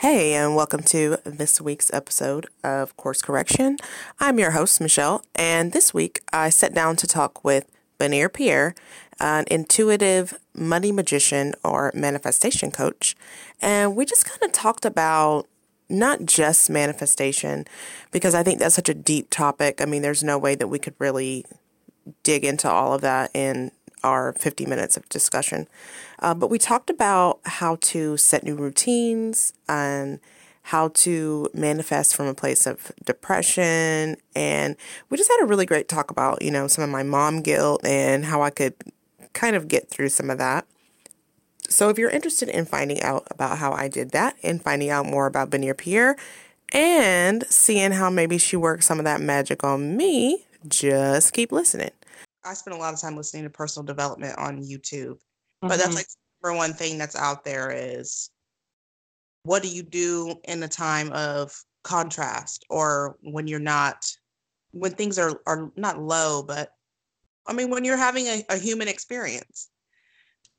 Hey, 0.00 0.32
and 0.32 0.56
welcome 0.56 0.82
to 0.84 1.18
this 1.26 1.60
week's 1.60 1.92
episode 1.92 2.46
of 2.64 2.96
Course 2.96 3.20
Correction. 3.20 3.76
I'm 4.18 4.38
your 4.38 4.52
host, 4.52 4.80
Michelle, 4.80 5.22
and 5.34 5.72
this 5.72 5.92
week 5.92 6.20
I 6.32 6.48
sat 6.48 6.72
down 6.72 6.96
to 6.96 7.06
talk 7.06 7.44
with 7.44 7.70
Benir 7.98 8.32
Pierre, 8.32 8.74
an 9.20 9.44
intuitive 9.50 10.40
money 10.54 10.90
magician 10.90 11.52
or 11.62 11.92
manifestation 11.94 12.70
coach, 12.70 13.14
and 13.60 13.94
we 13.94 14.06
just 14.06 14.24
kind 14.24 14.42
of 14.42 14.52
talked 14.52 14.86
about 14.86 15.46
not 15.90 16.24
just 16.24 16.70
manifestation, 16.70 17.66
because 18.10 18.34
I 18.34 18.42
think 18.42 18.58
that's 18.58 18.76
such 18.76 18.88
a 18.88 18.94
deep 18.94 19.28
topic. 19.28 19.82
I 19.82 19.84
mean, 19.84 20.00
there's 20.00 20.24
no 20.24 20.38
way 20.38 20.54
that 20.54 20.68
we 20.68 20.78
could 20.78 20.94
really 20.98 21.44
dig 22.22 22.46
into 22.46 22.70
all 22.70 22.94
of 22.94 23.02
that 23.02 23.30
in 23.34 23.70
our 24.02 24.32
50 24.34 24.66
minutes 24.66 24.96
of 24.96 25.08
discussion. 25.08 25.68
Uh, 26.18 26.34
but 26.34 26.50
we 26.50 26.58
talked 26.58 26.90
about 26.90 27.40
how 27.44 27.76
to 27.76 28.16
set 28.16 28.44
new 28.44 28.54
routines 28.54 29.52
and 29.68 30.20
how 30.64 30.88
to 30.88 31.48
manifest 31.54 32.14
from 32.14 32.26
a 32.26 32.34
place 32.34 32.66
of 32.66 32.92
depression. 33.04 34.16
And 34.34 34.76
we 35.08 35.16
just 35.16 35.30
had 35.30 35.42
a 35.42 35.46
really 35.46 35.66
great 35.66 35.88
talk 35.88 36.10
about, 36.10 36.42
you 36.42 36.50
know, 36.50 36.66
some 36.68 36.84
of 36.84 36.90
my 36.90 37.02
mom 37.02 37.42
guilt 37.42 37.84
and 37.84 38.26
how 38.26 38.42
I 38.42 38.50
could 38.50 38.74
kind 39.32 39.56
of 39.56 39.68
get 39.68 39.88
through 39.88 40.10
some 40.10 40.30
of 40.30 40.38
that. 40.38 40.66
So 41.68 41.88
if 41.88 41.98
you're 41.98 42.10
interested 42.10 42.48
in 42.48 42.66
finding 42.66 43.00
out 43.02 43.26
about 43.30 43.58
how 43.58 43.72
I 43.72 43.88
did 43.88 44.10
that 44.10 44.36
and 44.42 44.62
finding 44.62 44.90
out 44.90 45.06
more 45.06 45.26
about 45.26 45.50
Benir 45.50 45.76
Pierre 45.76 46.16
and 46.72 47.44
seeing 47.48 47.92
how 47.92 48.10
maybe 48.10 48.38
she 48.38 48.56
worked 48.56 48.84
some 48.84 48.98
of 48.98 49.04
that 49.04 49.20
magic 49.20 49.62
on 49.62 49.96
me, 49.96 50.44
just 50.68 51.32
keep 51.32 51.52
listening. 51.52 51.90
I 52.44 52.54
spend 52.54 52.76
a 52.76 52.80
lot 52.80 52.94
of 52.94 53.00
time 53.00 53.16
listening 53.16 53.44
to 53.44 53.50
personal 53.50 53.86
development 53.86 54.38
on 54.38 54.62
YouTube. 54.62 55.18
Mm-hmm. 55.18 55.68
But 55.68 55.76
that's 55.76 55.88
mm-hmm. 55.88 55.96
like 55.96 56.06
number 56.42 56.56
one 56.56 56.72
thing 56.72 56.98
that's 56.98 57.16
out 57.16 57.44
there 57.44 57.70
is 57.70 58.30
what 59.42 59.62
do 59.62 59.68
you 59.68 59.82
do 59.82 60.34
in 60.44 60.62
a 60.62 60.68
time 60.68 61.12
of 61.12 61.52
contrast 61.82 62.64
or 62.68 63.16
when 63.22 63.46
you're 63.46 63.58
not 63.58 64.04
when 64.72 64.92
things 64.92 65.18
are 65.18 65.40
are 65.46 65.72
not 65.76 66.00
low 66.00 66.42
but 66.42 66.74
i 67.46 67.52
mean 67.52 67.70
when 67.70 67.84
you're 67.84 67.96
having 67.96 68.26
a, 68.26 68.44
a 68.50 68.56
human 68.56 68.86
experience 68.86 69.68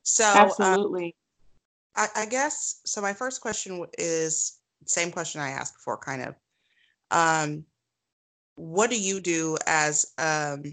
so 0.03 0.25
um, 0.25 0.38
absolutely 0.38 1.16
um, 1.95 2.08
I, 2.16 2.23
I 2.23 2.25
guess 2.25 2.81
so 2.86 3.02
my 3.02 3.14
first 3.14 3.42
question 3.42 3.86
is 3.98 4.59
same 4.86 5.11
question 5.11 5.42
i 5.42 5.50
asked 5.50 5.75
before 5.75 5.98
kind 5.98 6.23
of 6.23 6.36
um 7.11 7.64
what 8.55 8.89
do 8.89 9.00
you 9.00 9.20
do 9.20 9.58
as 9.67 10.11
um 10.17 10.64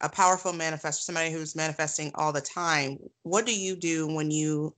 a 0.00 0.08
powerful 0.08 0.52
manifestor, 0.52 1.00
somebody 1.00 1.30
who's 1.30 1.56
manifesting 1.56 2.10
all 2.14 2.32
the 2.32 2.40
time, 2.40 2.98
what 3.22 3.46
do 3.46 3.58
you 3.58 3.76
do 3.76 4.06
when 4.06 4.30
you 4.30 4.74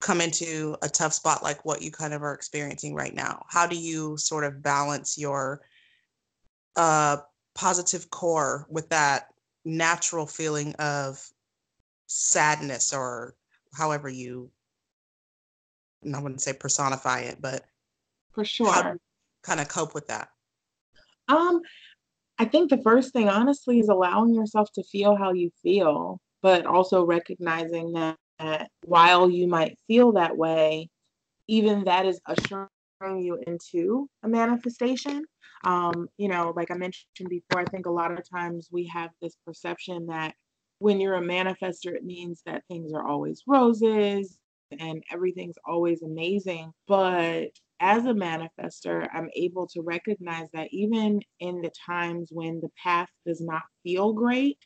come 0.00 0.20
into 0.20 0.76
a 0.82 0.88
tough 0.88 1.12
spot 1.12 1.42
like 1.42 1.64
what 1.64 1.80
you 1.80 1.90
kind 1.90 2.12
of 2.12 2.22
are 2.22 2.34
experiencing 2.34 2.94
right 2.94 3.14
now? 3.14 3.44
How 3.48 3.66
do 3.66 3.76
you 3.76 4.16
sort 4.16 4.44
of 4.44 4.62
balance 4.62 5.16
your 5.16 5.62
uh, 6.76 7.18
positive 7.54 8.10
core 8.10 8.66
with 8.68 8.88
that 8.88 9.28
natural 9.64 10.26
feeling 10.26 10.74
of 10.74 11.24
sadness 12.06 12.92
or 12.92 13.36
however 13.74 14.08
you, 14.08 14.50
I 16.12 16.20
wouldn't 16.20 16.42
say 16.42 16.52
personify 16.52 17.20
it, 17.20 17.40
but 17.40 17.64
for 18.32 18.44
sure, 18.44 18.98
kind 19.42 19.60
of 19.60 19.68
cope 19.68 19.94
with 19.94 20.08
that? 20.08 20.28
Um, 21.28 21.60
I 22.42 22.44
think 22.44 22.70
the 22.70 22.82
first 22.82 23.12
thing, 23.12 23.28
honestly, 23.28 23.78
is 23.78 23.88
allowing 23.88 24.34
yourself 24.34 24.68
to 24.72 24.82
feel 24.82 25.14
how 25.14 25.32
you 25.32 25.52
feel, 25.62 26.18
but 26.42 26.66
also 26.66 27.04
recognizing 27.04 27.92
that, 27.92 28.16
that 28.40 28.68
while 28.84 29.30
you 29.30 29.46
might 29.46 29.78
feel 29.86 30.10
that 30.14 30.36
way, 30.36 30.88
even 31.46 31.84
that 31.84 32.04
is 32.04 32.20
ushering 32.26 32.66
you 33.00 33.38
into 33.46 34.08
a 34.24 34.28
manifestation. 34.28 35.24
Um, 35.62 36.08
you 36.18 36.26
know, 36.26 36.52
like 36.56 36.72
I 36.72 36.74
mentioned 36.74 37.28
before, 37.28 37.60
I 37.60 37.64
think 37.66 37.86
a 37.86 37.92
lot 37.92 38.10
of 38.10 38.28
times 38.28 38.68
we 38.72 38.88
have 38.88 39.10
this 39.20 39.36
perception 39.46 40.06
that 40.06 40.34
when 40.80 40.98
you're 40.98 41.14
a 41.14 41.22
manifester, 41.22 41.94
it 41.94 42.02
means 42.02 42.42
that 42.44 42.64
things 42.66 42.92
are 42.92 43.06
always 43.06 43.44
roses 43.46 44.36
and 44.76 45.04
everything's 45.12 45.58
always 45.64 46.02
amazing. 46.02 46.72
But 46.88 47.50
as 47.82 48.06
a 48.06 48.14
manifester, 48.14 49.08
I'm 49.12 49.28
able 49.34 49.66
to 49.68 49.82
recognize 49.82 50.48
that 50.54 50.68
even 50.70 51.20
in 51.40 51.60
the 51.60 51.72
times 51.84 52.28
when 52.30 52.60
the 52.60 52.70
path 52.82 53.08
does 53.26 53.40
not 53.40 53.62
feel 53.82 54.12
great, 54.12 54.58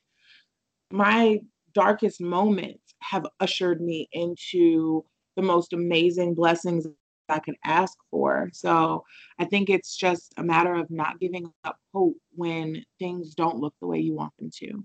my 0.93 1.41
darkest 1.73 2.21
moments 2.21 2.95
have 3.01 3.27
ushered 3.41 3.81
me 3.81 4.09
into 4.13 5.03
the 5.35 5.43
most 5.43 5.73
amazing 5.73 6.35
blessings 6.35 6.87
I 7.29 7.41
could 7.41 7.57
ask 7.65 7.97
for. 8.11 8.51
So 8.53 9.05
I 9.39 9.47
think 9.47 9.71
it's 9.71 9.97
just 9.97 10.35
a 10.37 10.43
matter 10.43 10.75
of 10.75 10.91
not 10.91 11.19
giving 11.19 11.51
up 11.65 11.79
hope 11.95 12.17
when 12.35 12.85
things 12.99 13.35
don't 13.35 13.59
look 13.59 13.75
the 13.81 13.87
way 13.87 13.99
you 13.99 14.15
want 14.15 14.33
them 14.39 14.51
to. 14.59 14.85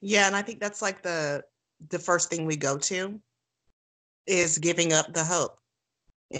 Yeah, 0.00 0.26
and 0.28 0.36
I 0.36 0.42
think 0.42 0.60
that's 0.60 0.82
like 0.82 1.02
the 1.02 1.42
the 1.90 1.98
first 1.98 2.30
thing 2.30 2.46
we 2.46 2.56
go 2.56 2.78
to 2.78 3.20
is 4.26 4.58
giving 4.58 4.92
up 4.92 5.12
the 5.12 5.24
hope 5.24 5.58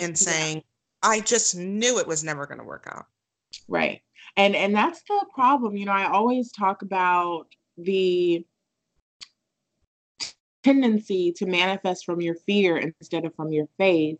and 0.01 0.17
saying, 0.17 0.57
yeah. 0.57 1.11
I 1.11 1.21
just 1.21 1.57
knew 1.57 1.99
it 1.99 2.07
was 2.07 2.23
never 2.23 2.47
going 2.47 2.59
to 2.59 2.65
work 2.65 2.87
out. 2.91 3.07
Right. 3.69 4.03
And 4.37 4.57
and 4.57 4.75
that's 4.75 5.03
the 5.03 5.27
problem. 5.35 5.77
You 5.77 5.87
know, 5.87 5.93
I 5.93 6.09
always 6.09 6.53
talk 6.53 6.83
about 6.83 7.47
the 7.77 8.47
tendency 10.63 11.33
to 11.33 11.47
manifest 11.47 12.05
from 12.05 12.21
your 12.21 12.37
fear 12.47 12.77
instead 12.77 13.25
of 13.25 13.35
from 13.35 13.53
your 13.53 13.67
faith. 13.79 14.19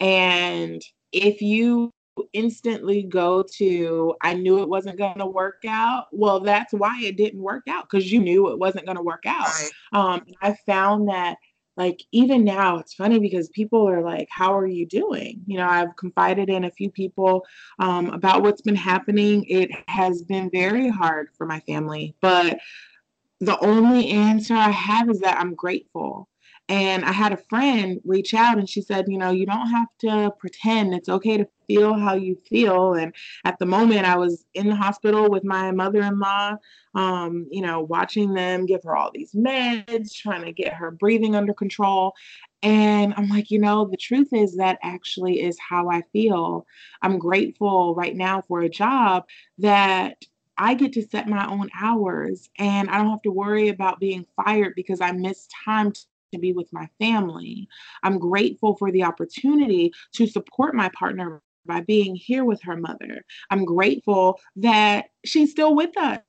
And 0.00 0.80
if 1.12 1.42
you 1.42 1.90
instantly 2.32 3.02
go 3.02 3.42
to 3.56 4.14
I 4.22 4.34
knew 4.34 4.62
it 4.62 4.68
wasn't 4.68 4.98
going 4.98 5.18
to 5.18 5.26
work 5.26 5.62
out, 5.66 6.06
well 6.12 6.40
that's 6.40 6.72
why 6.72 7.00
it 7.02 7.16
didn't 7.16 7.42
work 7.42 7.64
out 7.68 7.88
because 7.90 8.10
you 8.10 8.20
knew 8.20 8.50
it 8.50 8.58
wasn't 8.58 8.86
going 8.86 8.96
to 8.96 9.02
work 9.02 9.24
out. 9.26 9.48
Right. 9.48 9.70
Um 9.92 10.22
I 10.40 10.56
found 10.64 11.08
that 11.08 11.38
like 11.76 12.02
even 12.12 12.44
now 12.44 12.78
it's 12.78 12.94
funny 12.94 13.18
because 13.18 13.48
people 13.48 13.88
are 13.88 14.02
like 14.02 14.28
how 14.30 14.56
are 14.56 14.66
you 14.66 14.86
doing? 14.86 15.42
You 15.46 15.58
know 15.58 15.68
i've 15.68 15.96
confided 15.96 16.48
in 16.48 16.64
a 16.64 16.70
few 16.70 16.90
people 16.90 17.44
um, 17.78 18.10
about 18.10 18.42
what's 18.42 18.62
been 18.62 18.76
happening. 18.76 19.44
It 19.48 19.70
has 19.88 20.22
been 20.22 20.50
very 20.50 20.88
hard 20.88 21.28
for 21.36 21.46
my 21.46 21.60
family 21.60 22.14
but 22.20 22.58
the 23.40 23.58
only 23.60 24.10
answer 24.10 24.54
i 24.54 24.70
have 24.70 25.10
is 25.10 25.20
that 25.20 25.38
i'm 25.38 25.54
grateful 25.54 26.28
and 26.68 27.04
I 27.04 27.12
had 27.12 27.32
a 27.32 27.36
friend 27.36 28.00
reach 28.04 28.32
out 28.32 28.58
and 28.58 28.68
she 28.68 28.80
said, 28.80 29.04
you 29.08 29.18
know, 29.18 29.30
you 29.30 29.44
don't 29.44 29.68
have 29.68 29.88
to 30.00 30.32
pretend. 30.38 30.94
It's 30.94 31.10
okay 31.10 31.36
to 31.36 31.46
feel 31.66 31.92
how 31.92 32.14
you 32.14 32.38
feel. 32.48 32.94
And 32.94 33.14
at 33.44 33.58
the 33.58 33.66
moment, 33.66 34.06
I 34.06 34.16
was 34.16 34.46
in 34.54 34.68
the 34.68 34.74
hospital 34.74 35.28
with 35.28 35.44
my 35.44 35.72
mother 35.72 36.00
in 36.02 36.18
law, 36.18 36.56
um, 36.94 37.46
you 37.50 37.60
know, 37.60 37.80
watching 37.80 38.32
them 38.32 38.64
give 38.64 38.82
her 38.84 38.96
all 38.96 39.10
these 39.12 39.32
meds, 39.32 40.14
trying 40.14 40.44
to 40.46 40.52
get 40.52 40.72
her 40.72 40.90
breathing 40.90 41.36
under 41.36 41.52
control. 41.52 42.14
And 42.62 43.12
I'm 43.18 43.28
like, 43.28 43.50
you 43.50 43.58
know, 43.58 43.84
the 43.84 43.98
truth 43.98 44.32
is 44.32 44.56
that 44.56 44.78
actually 44.82 45.42
is 45.42 45.58
how 45.58 45.90
I 45.90 46.00
feel. 46.12 46.66
I'm 47.02 47.18
grateful 47.18 47.94
right 47.94 48.16
now 48.16 48.40
for 48.40 48.62
a 48.62 48.70
job 48.70 49.24
that 49.58 50.16
I 50.56 50.74
get 50.74 50.94
to 50.94 51.02
set 51.02 51.28
my 51.28 51.46
own 51.46 51.68
hours 51.78 52.48
and 52.58 52.88
I 52.88 52.96
don't 52.96 53.10
have 53.10 53.22
to 53.22 53.30
worry 53.30 53.68
about 53.68 54.00
being 54.00 54.24
fired 54.36 54.74
because 54.76 55.00
I 55.00 55.12
missed 55.12 55.52
time 55.64 55.92
to 56.34 56.40
be 56.40 56.52
with 56.52 56.72
my 56.72 56.88
family. 56.98 57.68
I'm 58.02 58.18
grateful 58.18 58.76
for 58.76 58.92
the 58.92 59.04
opportunity 59.04 59.92
to 60.14 60.26
support 60.26 60.74
my 60.74 60.90
partner 60.90 61.42
by 61.66 61.80
being 61.80 62.14
here 62.14 62.44
with 62.44 62.62
her 62.62 62.76
mother. 62.76 63.24
I'm 63.50 63.64
grateful 63.64 64.38
that 64.56 65.06
she's 65.24 65.50
still 65.50 65.74
with 65.74 65.96
us 65.96 66.20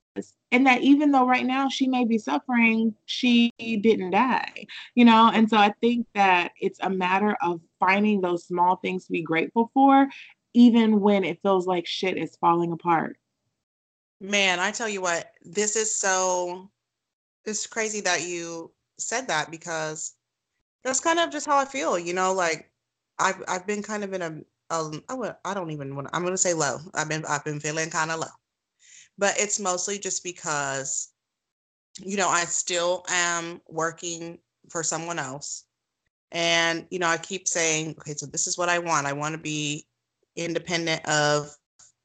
and 0.50 0.66
that 0.66 0.80
even 0.80 1.10
though 1.10 1.26
right 1.26 1.44
now 1.44 1.68
she 1.68 1.88
may 1.88 2.04
be 2.04 2.18
suffering, 2.18 2.94
she 3.04 3.52
didn't 3.58 4.10
die, 4.10 4.66
you 4.94 5.04
know? 5.04 5.30
And 5.34 5.48
so 5.48 5.58
I 5.58 5.74
think 5.80 6.06
that 6.14 6.52
it's 6.60 6.78
a 6.80 6.88
matter 6.88 7.36
of 7.42 7.60
finding 7.78 8.20
those 8.20 8.46
small 8.46 8.76
things 8.76 9.04
to 9.06 9.12
be 9.12 9.22
grateful 9.22 9.70
for, 9.74 10.08
even 10.54 11.00
when 11.00 11.24
it 11.24 11.40
feels 11.42 11.66
like 11.66 11.86
shit 11.86 12.16
is 12.16 12.36
falling 12.40 12.72
apart. 12.72 13.18
Man, 14.20 14.58
I 14.58 14.70
tell 14.70 14.88
you 14.88 15.02
what, 15.02 15.30
this 15.42 15.76
is 15.76 15.94
so, 15.94 16.70
it's 17.44 17.66
crazy 17.66 18.00
that 18.00 18.22
you 18.22 18.72
said 18.98 19.28
that 19.28 19.50
because 19.50 20.14
that's 20.84 21.00
kind 21.00 21.18
of 21.18 21.30
just 21.30 21.46
how 21.46 21.56
I 21.56 21.64
feel, 21.64 21.98
you 21.98 22.14
know, 22.14 22.32
like 22.32 22.70
I've 23.18 23.42
I've 23.48 23.66
been 23.66 23.82
kind 23.82 24.04
of 24.04 24.12
in 24.12 24.22
a 24.22 24.40
um 24.70 25.02
I 25.08 25.14
would 25.14 25.34
I 25.44 25.54
don't 25.54 25.70
even 25.70 25.94
want 25.94 26.08
I'm 26.12 26.24
gonna 26.24 26.36
say 26.36 26.54
low. 26.54 26.78
I've 26.94 27.08
been 27.08 27.24
I've 27.28 27.44
been 27.44 27.60
feeling 27.60 27.90
kind 27.90 28.10
of 28.10 28.20
low. 28.20 28.26
But 29.18 29.34
it's 29.38 29.58
mostly 29.58 29.98
just 29.98 30.22
because, 30.22 31.08
you 32.00 32.16
know, 32.16 32.28
I 32.28 32.44
still 32.44 33.04
am 33.08 33.60
working 33.68 34.38
for 34.68 34.82
someone 34.82 35.18
else. 35.18 35.64
And, 36.32 36.86
you 36.90 36.98
know, 36.98 37.06
I 37.06 37.16
keep 37.16 37.48
saying, 37.48 37.94
okay, 37.98 38.14
so 38.14 38.26
this 38.26 38.46
is 38.46 38.58
what 38.58 38.68
I 38.68 38.78
want. 38.78 39.06
I 39.06 39.12
want 39.12 39.34
to 39.34 39.40
be 39.40 39.86
independent 40.34 41.06
of 41.08 41.56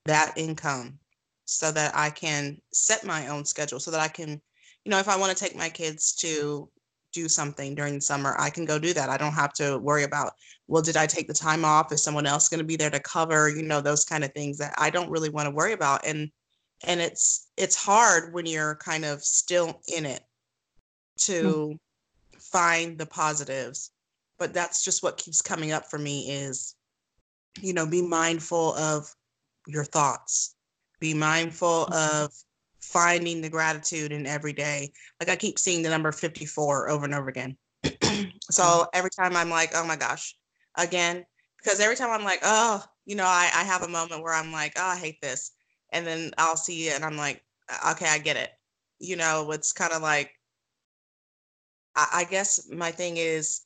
that 0.05 0.33
income 0.37 0.99
so 1.45 1.71
that 1.71 1.91
I 1.95 2.11
can 2.11 2.61
set 2.71 3.03
my 3.03 3.27
own 3.27 3.43
schedule, 3.43 3.79
so 3.79 3.91
that 3.91 3.99
I 3.99 4.07
can, 4.07 4.41
you 4.85 4.89
know, 4.89 4.99
if 4.99 5.09
I 5.09 5.17
want 5.17 5.35
to 5.35 5.43
take 5.43 5.55
my 5.55 5.69
kids 5.69 6.13
to 6.17 6.69
do 7.11 7.27
something 7.27 7.75
during 7.75 7.95
the 7.95 8.01
summer, 8.01 8.35
I 8.39 8.49
can 8.49 8.65
go 8.65 8.79
do 8.79 8.93
that. 8.93 9.09
I 9.09 9.17
don't 9.17 9.33
have 9.33 9.53
to 9.53 9.77
worry 9.77 10.03
about, 10.03 10.33
well, 10.67 10.81
did 10.81 10.97
I 10.97 11.05
take 11.05 11.27
the 11.27 11.33
time 11.33 11.65
off? 11.65 11.91
Is 11.91 12.03
someone 12.03 12.25
else 12.25 12.49
going 12.49 12.59
to 12.59 12.65
be 12.65 12.75
there 12.75 12.89
to 12.89 12.99
cover? 12.99 13.49
You 13.49 13.63
know, 13.63 13.81
those 13.81 14.05
kind 14.05 14.23
of 14.23 14.33
things 14.33 14.57
that 14.57 14.73
I 14.77 14.89
don't 14.89 15.09
really 15.09 15.29
want 15.29 15.47
to 15.47 15.55
worry 15.55 15.73
about. 15.73 16.05
And 16.05 16.31
and 16.83 16.99
it's 16.99 17.49
it's 17.57 17.75
hard 17.75 18.33
when 18.33 18.45
you're 18.45 18.75
kind 18.75 19.05
of 19.05 19.23
still 19.23 19.81
in 19.95 20.05
it 20.05 20.21
to 21.19 21.43
mm-hmm. 21.43 22.39
find 22.39 22.97
the 22.97 23.05
positives. 23.05 23.91
But 24.39 24.53
that's 24.53 24.83
just 24.83 25.03
what 25.03 25.17
keeps 25.17 25.41
coming 25.41 25.71
up 25.71 25.89
for 25.89 25.99
me 25.99 26.31
is, 26.31 26.75
you 27.61 27.73
know, 27.73 27.85
be 27.85 28.01
mindful 28.01 28.73
of 28.75 29.13
your 29.67 29.83
thoughts. 29.83 30.55
Be 30.99 31.13
mindful 31.13 31.87
mm-hmm. 31.91 32.23
of 32.23 32.31
finding 32.81 33.41
the 33.41 33.49
gratitude 33.49 34.11
in 34.11 34.25
every 34.25 34.53
day. 34.53 34.91
Like 35.19 35.29
I 35.29 35.35
keep 35.35 35.59
seeing 35.59 35.83
the 35.83 35.89
number 35.89 36.11
54 36.11 36.89
over 36.89 37.05
and 37.05 37.13
over 37.13 37.29
again. 37.29 37.57
so 37.83 38.63
mm-hmm. 38.63 38.83
every 38.93 39.11
time 39.11 39.35
I'm 39.35 39.49
like, 39.49 39.71
oh 39.75 39.85
my 39.85 39.95
gosh, 39.95 40.35
again, 40.77 41.25
because 41.61 41.79
every 41.79 41.95
time 41.95 42.09
I'm 42.09 42.23
like, 42.23 42.39
oh, 42.43 42.83
you 43.05 43.15
know, 43.15 43.25
I, 43.25 43.49
I 43.55 43.63
have 43.63 43.83
a 43.83 43.87
moment 43.87 44.23
where 44.23 44.33
I'm 44.33 44.51
like, 44.51 44.73
oh, 44.77 44.85
I 44.85 44.97
hate 44.97 45.21
this. 45.21 45.51
And 45.91 46.05
then 46.05 46.31
I'll 46.37 46.57
see 46.57 46.87
it 46.87 46.95
and 46.95 47.05
I'm 47.05 47.17
like, 47.17 47.43
okay, 47.91 48.07
I 48.07 48.17
get 48.17 48.37
it. 48.37 48.51
You 48.99 49.15
know, 49.15 49.51
it's 49.51 49.73
kind 49.73 49.93
of 49.93 50.01
like, 50.01 50.31
I, 51.95 52.07
I 52.13 52.23
guess 52.25 52.69
my 52.71 52.91
thing 52.91 53.17
is, 53.17 53.61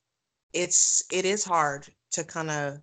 it's, 0.54 1.04
it 1.12 1.26
is 1.26 1.44
hard 1.44 1.88
to 2.12 2.24
kind 2.24 2.50
of, 2.50 2.80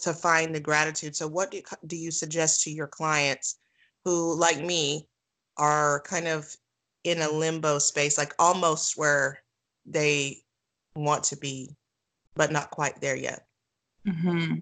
to 0.00 0.12
find 0.12 0.54
the 0.54 0.60
gratitude. 0.60 1.16
So 1.16 1.26
what 1.26 1.50
do, 1.50 1.60
do 1.86 1.96
you 1.96 2.10
suggest 2.10 2.62
to 2.64 2.70
your 2.70 2.86
clients 2.86 3.58
who, 4.04 4.38
like 4.38 4.60
me, 4.60 5.08
are 5.58 6.00
kind 6.00 6.28
of 6.28 6.54
in 7.04 7.22
a 7.22 7.30
limbo 7.30 7.78
space, 7.78 8.18
like 8.18 8.34
almost 8.38 8.96
where 8.96 9.42
they 9.86 10.38
want 10.94 11.24
to 11.24 11.36
be, 11.36 11.74
but 12.34 12.52
not 12.52 12.70
quite 12.70 13.00
there 13.00 13.16
yet. 13.16 13.46
Mm-hmm. 14.06 14.56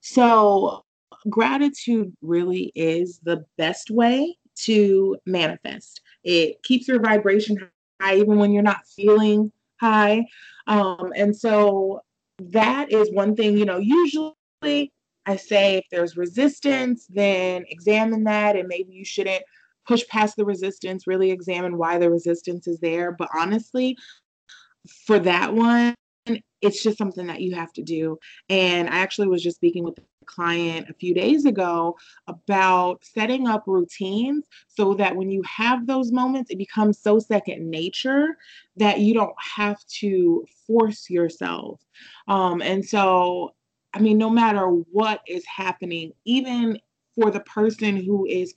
So, 0.00 0.84
gratitude 1.28 2.12
really 2.22 2.72
is 2.74 3.20
the 3.22 3.44
best 3.56 3.90
way 3.90 4.36
to 4.64 5.16
manifest. 5.26 6.00
It 6.24 6.62
keeps 6.62 6.88
your 6.88 7.00
vibration 7.00 7.56
high, 8.00 8.16
even 8.16 8.38
when 8.38 8.52
you're 8.52 8.62
not 8.62 8.86
feeling 8.86 9.52
high. 9.80 10.24
Um, 10.66 11.12
and 11.16 11.36
so, 11.36 12.00
that 12.40 12.92
is 12.92 13.12
one 13.12 13.34
thing, 13.34 13.56
you 13.56 13.64
know, 13.64 13.78
usually 13.78 14.92
I 15.26 15.36
say 15.36 15.76
if 15.76 15.84
there's 15.90 16.16
resistance, 16.16 17.06
then 17.10 17.64
examine 17.68 18.24
that, 18.24 18.56
and 18.56 18.68
maybe 18.68 18.94
you 18.94 19.04
shouldn't 19.04 19.44
push 19.88 20.06
past 20.08 20.36
the 20.36 20.44
resistance, 20.44 21.06
really 21.06 21.30
examine 21.30 21.78
why 21.78 21.98
the 21.98 22.10
resistance 22.10 22.68
is 22.68 22.78
there. 22.78 23.10
But 23.10 23.30
honestly, 23.34 23.96
for 25.06 25.18
that 25.18 25.54
one, 25.54 25.94
it's 26.60 26.82
just 26.82 26.98
something 26.98 27.26
that 27.28 27.40
you 27.40 27.54
have 27.54 27.72
to 27.72 27.82
do. 27.82 28.18
And 28.50 28.88
I 28.88 28.98
actually 28.98 29.28
was 29.28 29.42
just 29.42 29.56
speaking 29.56 29.82
with 29.84 29.98
a 29.98 30.02
client 30.26 30.90
a 30.90 30.94
few 30.94 31.14
days 31.14 31.46
ago 31.46 31.96
about 32.26 33.02
setting 33.02 33.48
up 33.48 33.64
routines 33.66 34.44
so 34.66 34.92
that 34.94 35.16
when 35.16 35.30
you 35.30 35.42
have 35.42 35.86
those 35.86 36.12
moments, 36.12 36.50
it 36.50 36.58
becomes 36.58 37.00
so 37.00 37.18
second 37.18 37.70
nature 37.70 38.36
that 38.76 39.00
you 39.00 39.14
don't 39.14 39.34
have 39.56 39.82
to 40.00 40.44
force 40.66 41.08
yourself. 41.08 41.80
Um, 42.26 42.60
and 42.60 42.84
so, 42.84 43.54
I 43.94 44.00
mean, 44.00 44.18
no 44.18 44.28
matter 44.28 44.66
what 44.66 45.22
is 45.26 45.44
happening, 45.46 46.12
even 46.26 46.78
for 47.14 47.30
the 47.30 47.40
person 47.40 47.96
who 47.96 48.26
is 48.26 48.52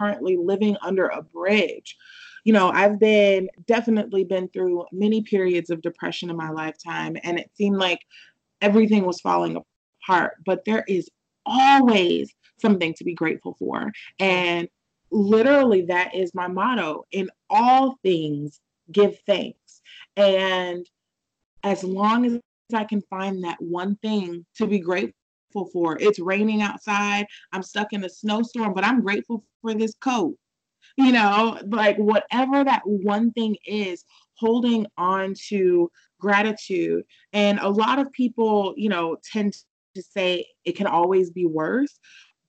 currently 0.00 0.36
living 0.36 0.76
under 0.82 1.06
a 1.06 1.22
bridge. 1.22 1.96
You 2.44 2.52
know, 2.52 2.68
I've 2.68 2.98
been 2.98 3.48
definitely 3.66 4.24
been 4.24 4.48
through 4.48 4.84
many 4.92 5.22
periods 5.22 5.70
of 5.70 5.82
depression 5.82 6.30
in 6.30 6.36
my 6.36 6.50
lifetime, 6.50 7.16
and 7.22 7.38
it 7.38 7.50
seemed 7.54 7.78
like 7.78 8.00
everything 8.60 9.04
was 9.04 9.20
falling 9.20 9.62
apart. 10.02 10.34
But 10.44 10.64
there 10.64 10.84
is 10.86 11.08
always 11.46 12.34
something 12.60 12.94
to 12.94 13.04
be 13.04 13.14
grateful 13.14 13.56
for. 13.58 13.92
And 14.18 14.68
literally, 15.10 15.82
that 15.82 16.14
is 16.14 16.34
my 16.34 16.48
motto 16.48 17.04
in 17.12 17.30
all 17.48 17.98
things, 18.02 18.60
give 18.92 19.18
thanks. 19.26 19.80
And 20.16 20.88
as 21.62 21.82
long 21.82 22.26
as 22.26 22.38
I 22.74 22.84
can 22.84 23.02
find 23.08 23.44
that 23.44 23.60
one 23.60 23.96
thing 23.96 24.44
to 24.56 24.66
be 24.66 24.78
grateful 24.78 25.14
grateful 25.54 25.70
for. 25.72 25.96
It's 26.00 26.18
raining 26.18 26.62
outside. 26.62 27.26
I'm 27.52 27.62
stuck 27.62 27.92
in 27.92 28.04
a 28.04 28.08
snowstorm, 28.08 28.74
but 28.74 28.84
I'm 28.84 29.00
grateful 29.00 29.44
for 29.62 29.74
this 29.74 29.94
coat. 30.00 30.36
You 30.96 31.12
know, 31.12 31.58
like 31.68 31.96
whatever 31.96 32.62
that 32.62 32.82
one 32.84 33.32
thing 33.32 33.56
is, 33.66 34.04
holding 34.36 34.86
on 34.96 35.34
to 35.48 35.90
gratitude. 36.20 37.04
And 37.32 37.58
a 37.60 37.68
lot 37.68 37.98
of 37.98 38.12
people, 38.12 38.74
you 38.76 38.88
know, 38.88 39.16
tend 39.32 39.56
to 39.96 40.02
say 40.02 40.46
it 40.64 40.76
can 40.76 40.86
always 40.86 41.30
be 41.30 41.46
worse, 41.46 41.98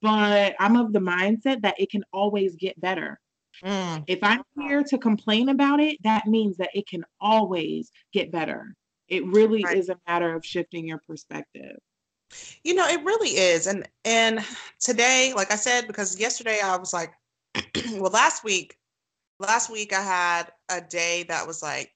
but 0.02 0.56
I'm 0.60 0.76
of 0.76 0.94
the 0.94 1.00
mindset 1.00 1.62
that 1.62 1.80
it 1.80 1.90
can 1.90 2.04
always 2.12 2.56
get 2.56 2.80
better. 2.80 3.20
Mm. 3.64 4.04
If 4.08 4.20
I'm 4.22 4.44
here 4.60 4.84
to 4.84 4.98
complain 4.98 5.50
about 5.50 5.80
it, 5.80 5.98
that 6.04 6.28
means 6.28 6.58
that 6.58 6.72
it 6.74 6.88
can 6.88 7.06
always 7.22 7.90
get 8.14 8.32
better. 8.32 8.76
It 9.08 9.26
really 9.26 9.64
right. 9.64 9.78
is 9.78 9.90
a 9.90 9.98
matter 10.08 10.36
of 10.36 10.46
shifting 10.46 10.88
your 10.88 11.02
perspective. 11.08 11.78
You 12.64 12.74
know, 12.74 12.88
it 12.88 13.04
really 13.04 13.30
is. 13.30 13.68
And 13.68 13.88
and 14.04 14.40
today, 14.80 15.34
like 15.36 15.52
I 15.52 15.56
said, 15.56 15.88
because 15.88 16.20
yesterday 16.20 16.60
I 16.64 16.78
was 16.78 16.94
like, 16.94 17.14
well, 17.94 18.12
last 18.12 18.44
week, 18.44 18.78
last 19.40 19.70
week 19.70 19.94
I 19.94 20.02
had 20.02 20.52
a 20.70 20.82
day 20.82 21.24
that 21.24 21.46
was 21.46 21.62
like 21.62 21.92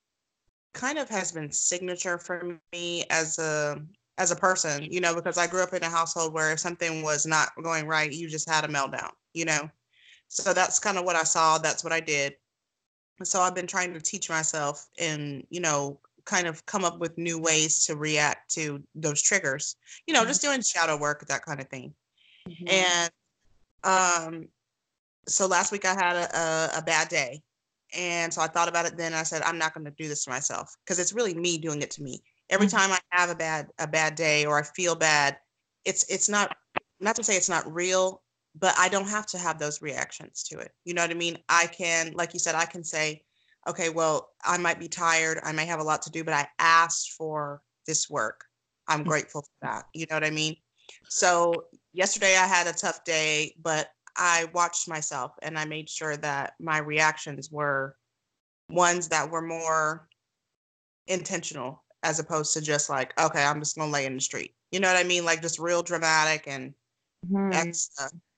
kind 0.74 0.98
of 0.98 1.10
has 1.10 1.32
been 1.32 1.52
signature 1.52 2.18
for 2.18 2.60
me 2.72 3.06
as 3.10 3.40
a 3.40 3.82
as 4.18 4.32
a 4.32 4.36
person, 4.36 4.84
you 4.84 5.00
know, 5.00 5.16
because 5.16 5.38
I 5.38 5.48
grew 5.48 5.64
up 5.64 5.74
in 5.74 5.84
a 5.84 5.90
household 5.90 6.34
where 6.34 6.52
if 6.52 6.60
something 6.60 7.02
was 7.02 7.26
not 7.26 7.50
going 7.64 7.88
right, 7.88 8.12
you 8.12 8.28
just 8.30 8.50
had 8.50 8.66
a 8.66 8.68
meltdown, 8.68 9.12
you 9.34 9.46
know. 9.46 9.70
So 10.28 10.54
that's 10.54 10.78
kind 10.78 10.98
of 10.98 11.06
what 11.06 11.16
I 11.16 11.24
saw. 11.24 11.58
That's 11.58 11.84
what 11.84 11.94
I 11.94 12.02
did. 12.02 12.36
So 13.24 13.40
I've 13.42 13.56
been 13.56 13.68
trying 13.68 13.94
to 13.94 14.02
teach 14.02 14.30
myself 14.30 14.88
and, 15.00 15.46
you 15.50 15.62
know, 15.62 16.00
kind 16.26 16.48
of 16.48 16.66
come 16.66 16.84
up 16.84 17.00
with 17.00 17.18
new 17.18 17.40
ways 17.40 17.86
to 17.86 17.96
react 17.96 18.54
to 18.56 18.82
those 18.96 19.22
triggers. 19.22 19.76
You 20.08 20.14
know, 20.14 20.22
mm-hmm. 20.22 20.30
just 20.30 20.42
doing 20.42 20.62
shadow 20.62 20.98
work, 20.98 21.26
that 21.28 21.46
kind 21.46 21.60
of 21.60 21.68
thing. 21.70 21.94
Mm-hmm. 22.48 22.68
And 22.68 23.12
um, 23.84 24.48
so 25.28 25.48
last 25.48 25.72
week 25.72 25.86
I 25.86 25.94
had 25.94 26.16
a, 26.16 26.38
a, 26.38 26.80
a, 26.80 26.82
bad 26.82 27.08
day. 27.10 27.42
And 27.96 28.34
so 28.34 28.42
I 28.42 28.48
thought 28.48 28.68
about 28.68 28.86
it 28.86 28.98
then 28.98 29.14
I 29.14 29.24
said, 29.24 29.42
I'm 29.44 29.58
not 29.58 29.74
going 29.74 29.86
to 29.86 29.92
do 29.92 30.08
this 30.08 30.24
to 30.26 30.30
myself 30.30 30.76
because 30.84 31.00
it's 31.00 31.14
really 31.14 31.34
me 31.34 31.58
doing 31.58 31.82
it 31.82 31.92
to 31.92 32.04
me. 32.04 32.22
Every 32.50 32.68
mm-hmm. 32.68 32.78
time 32.78 32.92
I 32.92 33.00
have 33.18 33.30
a 33.30 33.36
bad 33.36 33.68
a 33.80 33.88
bad 33.88 34.16
day 34.16 34.46
or 34.46 34.60
I 34.60 34.64
feel 34.64 34.96
bad, 34.96 35.38
it's 35.86 36.06
it's 36.10 36.30
not 36.30 36.56
not 37.00 37.16
to 37.16 37.24
say 37.24 37.36
it's 37.36 37.50
not 37.50 37.72
real, 37.72 38.22
but 38.58 38.76
I 38.78 38.90
don't 38.90 39.08
have 39.08 39.26
to 39.28 39.38
have 39.38 39.60
those 39.60 39.82
reactions 39.82 40.44
to 40.44 40.60
it. 40.60 40.72
You 40.86 40.94
know 40.94 41.02
what 41.02 41.12
I 41.12 41.16
mean? 41.16 41.38
I 41.48 41.68
can, 41.68 42.14
like 42.14 42.34
you 42.34 42.40
said, 42.40 42.56
I 42.56 42.66
can 42.66 42.84
say, 42.84 43.24
okay, 43.68 43.90
well, 43.90 44.30
I 44.44 44.58
might 44.58 44.80
be 44.80 44.88
tired. 44.88 45.40
I 45.44 45.52
may 45.52 45.66
have 45.66 45.80
a 45.80 45.84
lot 45.84 46.02
to 46.04 46.12
do, 46.12 46.24
but 46.24 46.34
I 46.34 46.48
asked 46.60 47.14
for 47.14 47.62
this 47.86 48.10
work. 48.10 48.46
I'm 48.88 49.04
mm. 49.04 49.08
grateful 49.08 49.42
for 49.42 49.68
that. 49.68 49.86
You 49.94 50.06
know 50.10 50.16
what 50.16 50.24
I 50.24 50.30
mean? 50.30 50.56
So 51.10 51.66
yesterday 51.94 52.36
I 52.38 52.48
had 52.48 52.68
a 52.68 52.74
tough 52.74 53.04
day, 53.04 53.56
but 53.62 53.90
I 54.16 54.50
watched 54.54 54.88
myself 54.88 55.34
and 55.42 55.58
I 55.58 55.66
made 55.66 55.90
sure 55.90 56.18
that 56.18 56.54
my 56.60 56.80
reactions 56.80 57.52
were 57.52 57.96
ones 58.70 59.08
that 59.10 59.30
were 59.30 59.42
more 59.42 60.08
intentional 61.08 61.84
as 62.04 62.20
opposed 62.20 62.54
to 62.54 62.62
just 62.62 62.90
like, 62.90 63.20
okay, 63.20 63.44
I'm 63.44 63.60
just 63.60 63.78
gonna 63.78 63.92
lay 63.92 64.06
in 64.06 64.16
the 64.16 64.22
street. 64.22 64.54
You 64.72 64.80
know 64.80 64.88
what 64.88 64.98
I 64.98 65.08
mean? 65.08 65.26
Like 65.26 65.42
just 65.42 65.60
real 65.60 65.84
dramatic 65.84 66.46
and 66.48 66.74
mm-hmm. 67.30 67.72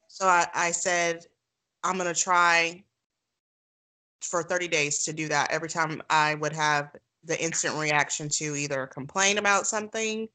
So 0.08 0.28
I, 0.28 0.48
I 0.54 0.72
said, 0.72 1.26
I'm 1.84 1.98
gonna 1.98 2.14
try 2.14 2.84
for 4.24 4.44
30 4.44 4.68
days 4.68 5.04
to 5.06 5.14
do 5.14 5.28
that 5.28 5.52
every 5.52 5.70
time 5.70 6.02
I 6.10 6.36
would 6.36 6.54
have 6.54 6.96
the 7.24 7.42
instant 7.42 7.76
reaction 7.76 8.30
to 8.30 8.56
either 8.56 8.88
complain 8.88 9.38
about 9.38 9.68
something 9.68 10.28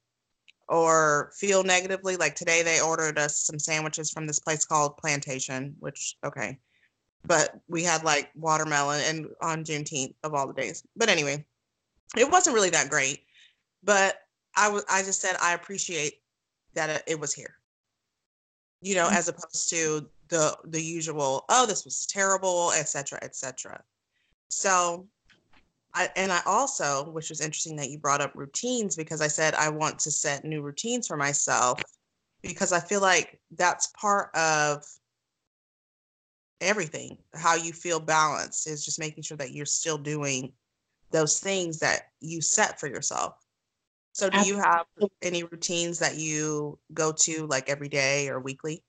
or 0.69 1.33
feel 1.37 1.62
negatively. 1.64 2.16
Like 2.16 2.35
today, 2.35 2.62
they 2.62 2.81
ordered 2.81 3.19
us 3.19 3.38
some 3.38 3.59
sandwiches 3.59 4.11
from 4.11 4.26
this 4.26 4.40
place 4.40 4.64
called 4.64 4.97
Plantation, 4.97 5.75
which, 5.78 6.16
okay. 6.25 6.59
But 7.25 7.59
we 7.69 7.83
had 7.83 8.05
like 8.05 8.31
watermelon 8.37 9.00
and 9.07 9.26
on 9.40 9.64
Juneteenth 9.64 10.14
of 10.23 10.35
all 10.35 10.47
the 10.47 10.55
days. 10.55 10.85
But 10.97 11.09
anyway, 11.09 11.45
it 12.16 12.31
wasn't 12.31 12.55
really 12.55 12.71
that 12.71 12.90
great. 12.90 13.25
But 13.83 14.23
I 14.57 14.69
was 14.69 14.85
I 14.88 15.02
just 15.02 15.21
said 15.21 15.37
I 15.43 15.55
appreciate 15.55 16.14
that 16.75 17.02
it 17.07 17.19
was 17.19 17.35
here. 17.35 17.57
You 18.81 18.95
know, 18.95 19.07
mm-hmm. 19.07 19.16
as 19.16 19.28
opposed 19.28 19.71
to 19.71 20.09
the 20.28 20.56
the 20.64 20.83
usual 20.83 21.45
oh 21.49 21.66
this 21.66 21.85
was 21.85 22.06
terrible 22.06 22.73
etc 22.73 23.18
etc 23.23 23.83
so 24.49 25.06
I, 25.97 26.11
and 26.14 26.30
I 26.30 26.42
also, 26.45 27.09
which 27.11 27.30
was 27.30 27.40
interesting 27.40 27.76
that 27.76 27.88
you 27.88 27.99
brought 27.99 28.21
up 28.21 28.33
routines 28.35 28.97
because 28.97 29.23
I 29.23 29.28
said 29.28 29.54
I 29.54 29.71
want 29.71 29.99
to 30.00 30.11
set 30.11 30.45
new 30.45 30.61
routines 30.61 31.06
for 31.06 31.16
myself 31.16 31.80
because 32.42 32.71
I 32.71 32.80
feel 32.80 33.00
like 33.00 33.40
that's 33.56 33.90
part 33.99 34.35
of 34.37 34.85
everything. 36.61 37.16
How 37.35 37.54
you 37.54 37.73
feel 37.73 37.99
balanced 37.99 38.68
is 38.68 38.85
just 38.85 38.99
making 38.99 39.23
sure 39.23 39.38
that 39.38 39.52
you're 39.52 39.64
still 39.64 39.97
doing 39.97 40.52
those 41.12 41.40
things 41.40 41.78
that 41.78 42.11
you 42.21 42.42
set 42.42 42.78
for 42.78 42.88
yourself. 42.88 43.35
So 44.12 44.28
do 44.28 44.47
you 44.47 44.56
have 44.56 44.87
any 45.23 45.45
routines 45.45 45.99
that 46.00 46.16
you 46.16 46.78
go 46.92 47.12
to 47.12 47.47
like 47.47 47.71
every 47.71 47.88
day 47.88 48.28
or 48.28 48.38
weekly? 48.38 48.83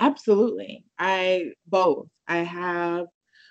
Absolutely. 0.00 0.84
I 0.98 1.52
both. 1.66 2.08
I 2.26 2.38
have 2.38 3.06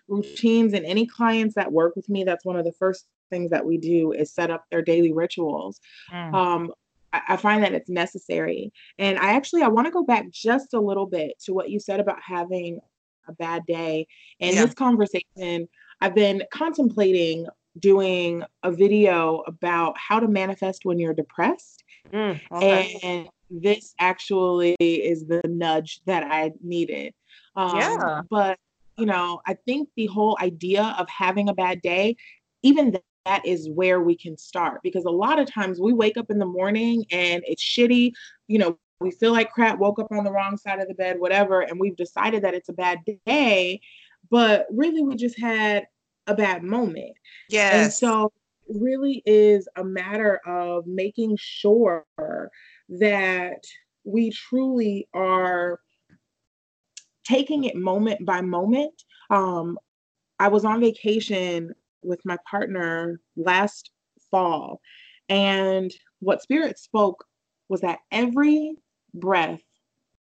routines 0.07 0.73
and 0.73 0.85
any 0.85 1.05
clients 1.05 1.55
that 1.55 1.71
work 1.71 1.95
with 1.95 2.09
me, 2.09 2.23
that's 2.23 2.43
one 2.43 2.57
of 2.57 2.65
the 2.65 2.73
first 2.73 3.05
things 3.29 3.51
that 3.51 3.65
we 3.65 3.77
do 3.77 4.11
is 4.11 4.33
set 4.33 4.49
up 4.49 4.65
their 4.71 4.81
daily 4.81 5.13
rituals. 5.13 5.79
Mm. 6.11 6.33
Um, 6.33 6.73
I, 7.13 7.21
I 7.29 7.37
find 7.37 7.63
that 7.63 7.73
it's 7.73 7.89
necessary. 7.89 8.73
And 8.97 9.17
I 9.19 9.33
actually 9.33 9.61
I 9.61 9.67
want 9.67 9.85
to 9.87 9.91
go 9.91 10.03
back 10.03 10.29
just 10.31 10.73
a 10.73 10.79
little 10.79 11.05
bit 11.05 11.39
to 11.45 11.53
what 11.53 11.69
you 11.69 11.79
said 11.79 11.99
about 11.99 12.17
having 12.21 12.79
a 13.27 13.33
bad 13.33 13.65
day. 13.65 14.07
In 14.39 14.55
yeah. 14.55 14.65
this 14.65 14.73
conversation, 14.73 15.67
I've 16.01 16.15
been 16.15 16.43
contemplating 16.51 17.45
doing 17.77 18.43
a 18.63 18.71
video 18.71 19.43
about 19.47 19.95
how 19.97 20.19
to 20.19 20.27
manifest 20.27 20.85
when 20.85 20.99
you're 20.99 21.13
depressed. 21.13 21.83
Mm, 22.11 22.39
okay. 22.51 22.99
And 23.03 23.29
this 23.49 23.93
actually 23.99 24.75
is 24.79 25.25
the 25.27 25.41
nudge 25.47 26.01
that 26.05 26.23
I 26.23 26.51
needed. 26.61 27.13
Um, 27.55 27.77
yeah. 27.77 28.21
But, 28.29 28.59
you 28.97 29.05
know, 29.05 29.41
I 29.45 29.53
think 29.53 29.89
the 29.95 30.07
whole 30.07 30.37
idea 30.41 30.95
of 30.97 31.07
having 31.09 31.49
a 31.49 31.53
bad 31.53 31.81
day, 31.81 32.15
even 32.63 32.97
that 33.25 33.45
is 33.45 33.69
where 33.69 34.01
we 34.01 34.15
can 34.15 34.37
start 34.37 34.81
because 34.83 35.05
a 35.05 35.11
lot 35.11 35.39
of 35.39 35.51
times 35.51 35.79
we 35.79 35.93
wake 35.93 36.17
up 36.17 36.29
in 36.29 36.39
the 36.39 36.45
morning 36.45 37.05
and 37.11 37.43
it's 37.45 37.63
shitty, 37.63 38.11
you 38.47 38.59
know, 38.59 38.77
we 39.01 39.11
feel 39.11 39.31
like 39.31 39.51
crap, 39.51 39.79
woke 39.79 39.99
up 39.99 40.11
on 40.11 40.23
the 40.23 40.31
wrong 40.31 40.57
side 40.57 40.79
of 40.79 40.87
the 40.87 40.93
bed, 40.93 41.19
whatever, 41.19 41.61
and 41.61 41.79
we've 41.79 41.95
decided 41.95 42.43
that 42.43 42.53
it's 42.53 42.69
a 42.69 42.73
bad 42.73 42.99
day, 43.25 43.79
but 44.29 44.67
really 44.71 45.01
we 45.01 45.15
just 45.15 45.39
had 45.39 45.87
a 46.27 46.35
bad 46.35 46.63
moment. 46.63 47.13
Yes. 47.49 47.73
And 47.73 47.93
so 47.93 48.31
really 48.67 49.23
is 49.25 49.67
a 49.77 49.83
matter 49.83 50.41
of 50.45 50.85
making 50.85 51.37
sure 51.39 52.05
that 52.89 53.63
we 54.03 54.31
truly 54.31 55.07
are 55.13 55.79
taking 57.23 57.65
it 57.65 57.75
moment 57.75 58.25
by 58.25 58.41
moment. 58.41 58.93
Um, 59.29 59.77
I 60.39 60.47
was 60.47 60.65
on 60.65 60.79
vacation 60.79 61.73
with 62.01 62.19
my 62.25 62.37
partner 62.49 63.19
last 63.35 63.91
fall, 64.31 64.81
and 65.27 65.91
what 66.19 66.41
Spirit 66.41 66.79
spoke 66.79 67.25
was 67.67 67.81
that 67.81 67.99
every 68.11 68.75
breath 69.13 69.61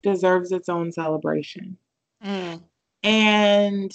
deserves 0.01 0.51
its 0.51 0.69
own 0.69 0.91
celebration. 0.91 1.77
Mm. 2.23 2.61
And 3.03 3.91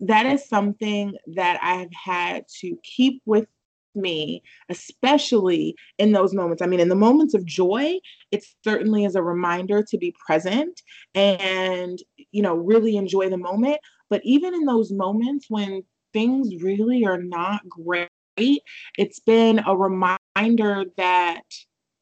that 0.00 0.26
is 0.26 0.48
something 0.48 1.14
that 1.34 1.58
I've 1.62 1.92
had 1.92 2.44
to 2.60 2.76
keep 2.82 3.22
with 3.24 3.48
me, 3.96 4.42
especially 4.68 5.74
in 5.98 6.12
those 6.12 6.34
moments. 6.34 6.62
I 6.62 6.66
mean, 6.66 6.80
in 6.80 6.88
the 6.88 6.94
moments 6.94 7.34
of 7.34 7.44
joy, 7.44 7.98
it 8.30 8.44
certainly 8.62 9.04
is 9.04 9.14
a 9.14 9.22
reminder 9.22 9.82
to 9.82 9.98
be 9.98 10.14
present 10.24 10.82
and, 11.14 11.98
you 12.32 12.42
know, 12.42 12.54
really 12.54 12.96
enjoy 12.96 13.28
the 13.28 13.38
moment. 13.38 13.78
But 14.10 14.20
even 14.24 14.54
in 14.54 14.64
those 14.66 14.92
moments 14.92 15.46
when 15.48 15.82
things 16.12 16.62
really 16.62 17.04
are 17.04 17.22
not 17.22 17.68
great, 17.68 18.10
it's 18.98 19.20
been 19.20 19.60
a 19.66 19.76
reminder 19.76 20.84
that, 20.96 21.44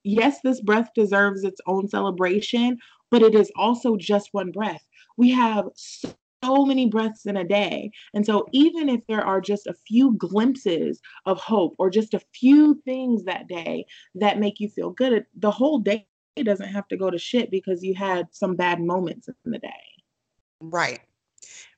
yes, 0.03 0.41
this 0.43 0.61
breath 0.61 0.91
deserves 0.95 1.45
its 1.45 1.61
own 1.67 1.89
celebration, 1.89 2.79
but 3.11 3.23
it 3.23 3.35
is 3.35 3.51
also 3.57 3.97
just 3.97 4.31
one 4.33 4.51
breath. 4.51 4.87
We 5.17 5.31
have 5.31 5.67
so 5.75 6.13
so 6.45 6.65
many 6.65 6.89
breaths 6.89 7.27
in 7.27 7.37
a 7.37 7.45
day. 7.45 7.91
And 8.13 8.25
so, 8.25 8.47
even 8.53 8.89
if 8.89 9.01
there 9.07 9.25
are 9.25 9.41
just 9.41 9.67
a 9.67 9.75
few 9.87 10.15
glimpses 10.17 11.01
of 11.27 11.41
hope 11.41 11.75
or 11.79 11.91
just 11.91 12.15
a 12.15 12.23
few 12.35 12.81
things 12.85 13.25
that 13.25 13.49
day 13.49 13.87
that 14.17 14.39
make 14.39 14.61
you 14.61 14.69
feel 14.69 14.91
good, 14.91 15.27
the 15.37 15.51
whole 15.51 15.79
day 15.79 16.07
doesn't 16.43 16.69
have 16.69 16.89
to 16.89 16.97
go 16.97 17.11
to 17.11 17.19
shit 17.19 17.51
because 17.51 17.83
you 17.83 17.95
had 17.95 18.27
some 18.33 18.57
bad 18.57 18.81
moments 18.81 19.29
in 19.29 19.51
the 19.53 19.59
day. 19.59 19.71
Right. 20.61 21.01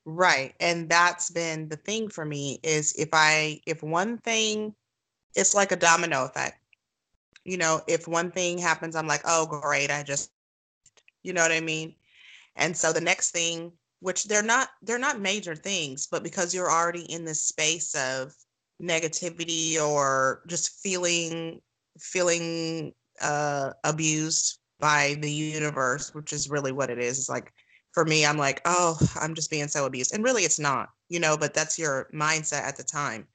Right. 0.05 0.55
And 0.59 0.89
that's 0.89 1.29
been 1.29 1.69
the 1.69 1.75
thing 1.75 2.09
for 2.09 2.25
me 2.25 2.59
is 2.63 2.93
if 2.97 3.09
I, 3.13 3.61
if 3.67 3.83
one 3.83 4.17
thing, 4.19 4.73
it's 5.35 5.53
like 5.53 5.71
a 5.71 5.75
domino 5.75 6.25
effect. 6.25 6.59
You 7.43 7.57
know, 7.57 7.81
if 7.87 8.07
one 8.07 8.31
thing 8.31 8.57
happens, 8.57 8.95
I'm 8.95 9.07
like, 9.07 9.21
oh, 9.25 9.45
great. 9.45 9.91
I 9.91 10.03
just, 10.03 10.31
you 11.23 11.33
know 11.33 11.41
what 11.41 11.51
I 11.51 11.59
mean? 11.59 11.93
And 12.55 12.75
so 12.75 12.91
the 12.91 13.01
next 13.01 13.31
thing 13.31 13.71
which 13.99 14.25
they're 14.25 14.43
not 14.43 14.69
they're 14.83 14.99
not 14.99 15.19
major 15.19 15.55
things 15.55 16.07
but 16.07 16.23
because 16.23 16.53
you're 16.53 16.71
already 16.71 17.11
in 17.11 17.25
this 17.25 17.41
space 17.41 17.95
of 17.95 18.33
negativity 18.81 19.79
or 19.79 20.43
just 20.47 20.79
feeling 20.81 21.59
feeling 21.99 22.93
uh 23.21 23.71
abused 23.83 24.59
by 24.79 25.17
the 25.21 25.31
universe 25.31 26.13
which 26.13 26.31
is 26.31 26.49
really 26.49 26.71
what 26.71 26.89
it 26.89 26.99
is 26.99 27.17
it's 27.17 27.29
like 27.29 27.51
for 27.97 28.05
me 28.05 28.23
i'm 28.25 28.37
like 28.37 28.61
oh 28.65 28.95
i'm 29.19 29.33
just 29.33 29.49
being 29.49 29.67
so 29.67 29.87
abused. 29.87 30.13
And 30.13 30.23
really 30.23 30.43
it's 30.43 30.59
not 30.59 30.89
you 31.09 31.19
know 31.19 31.35
but 31.35 31.55
that's 31.55 31.79
your 31.79 32.09
mindset 32.13 32.61
at 32.61 32.77
the 32.77 32.83
time. 32.83 33.25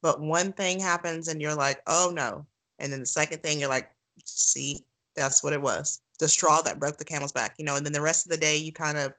But 0.00 0.20
one 0.20 0.52
thing 0.52 0.78
happens 0.78 1.26
and 1.26 1.40
you're 1.40 1.56
like 1.56 1.80
oh 1.88 2.12
no. 2.14 2.46
And 2.78 2.92
then 2.92 3.00
the 3.00 3.06
second 3.06 3.42
thing 3.42 3.58
you're 3.58 3.68
like 3.68 3.90
see 4.24 4.84
that's 5.16 5.42
what 5.42 5.52
it 5.52 5.60
was. 5.60 6.00
The 6.20 6.28
straw 6.28 6.62
that 6.62 6.78
broke 6.78 6.98
the 6.98 7.04
camel's 7.04 7.32
back 7.32 7.56
you 7.58 7.64
know 7.64 7.74
and 7.74 7.84
then 7.84 7.92
the 7.92 8.00
rest 8.00 8.24
of 8.24 8.30
the 8.30 8.36
day 8.36 8.56
you 8.56 8.72
kind 8.72 8.96
of 8.96 9.12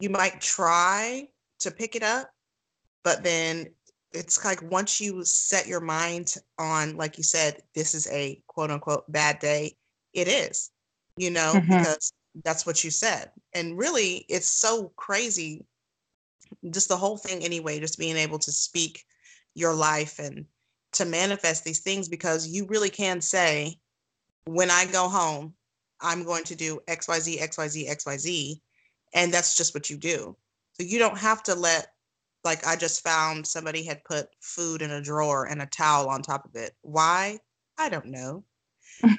you 0.00 0.10
might 0.10 0.40
try 0.40 1.28
to 1.60 1.70
pick 1.70 1.94
it 1.94 2.02
up, 2.02 2.30
but 3.04 3.22
then 3.22 3.66
it's 4.12 4.44
like 4.44 4.60
once 4.62 5.00
you 5.00 5.24
set 5.24 5.66
your 5.66 5.80
mind 5.80 6.34
on, 6.58 6.96
like 6.96 7.16
you 7.16 7.24
said, 7.24 7.62
this 7.74 7.94
is 7.94 8.08
a 8.08 8.42
quote 8.48 8.70
unquote 8.70 9.10
bad 9.12 9.38
day, 9.38 9.76
it 10.12 10.26
is, 10.26 10.70
you 11.16 11.30
know, 11.30 11.52
mm-hmm. 11.54 11.78
because 11.78 12.12
that's 12.44 12.66
what 12.66 12.82
you 12.82 12.90
said. 12.90 13.30
And 13.54 13.78
really, 13.78 14.24
it's 14.28 14.50
so 14.50 14.92
crazy. 14.96 15.64
Just 16.70 16.88
the 16.88 16.96
whole 16.96 17.16
thing, 17.16 17.44
anyway, 17.44 17.78
just 17.78 17.98
being 17.98 18.16
able 18.16 18.38
to 18.40 18.50
speak 18.50 19.04
your 19.54 19.74
life 19.74 20.18
and 20.18 20.46
to 20.92 21.04
manifest 21.04 21.64
these 21.64 21.80
things 21.80 22.08
because 22.08 22.48
you 22.48 22.66
really 22.66 22.90
can 22.90 23.20
say, 23.20 23.78
when 24.46 24.70
I 24.70 24.86
go 24.86 25.08
home, 25.08 25.54
I'm 26.00 26.24
going 26.24 26.44
to 26.44 26.56
do 26.56 26.80
XYZ, 26.88 27.38
XYZ, 27.38 27.88
XYZ 27.88 28.60
and 29.14 29.32
that's 29.32 29.56
just 29.56 29.74
what 29.74 29.90
you 29.90 29.96
do. 29.96 30.36
So 30.74 30.84
you 30.84 30.98
don't 30.98 31.18
have 31.18 31.42
to 31.44 31.54
let 31.54 31.88
like 32.44 32.66
i 32.66 32.74
just 32.74 33.02
found 33.02 33.46
somebody 33.46 33.84
had 33.84 34.02
put 34.04 34.28
food 34.40 34.82
in 34.82 34.90
a 34.90 35.02
drawer 35.02 35.46
and 35.46 35.60
a 35.60 35.66
towel 35.66 36.08
on 36.08 36.22
top 36.22 36.44
of 36.44 36.54
it. 36.54 36.72
Why? 36.82 37.38
I 37.78 37.88
don't 37.88 38.06
know. 38.06 38.44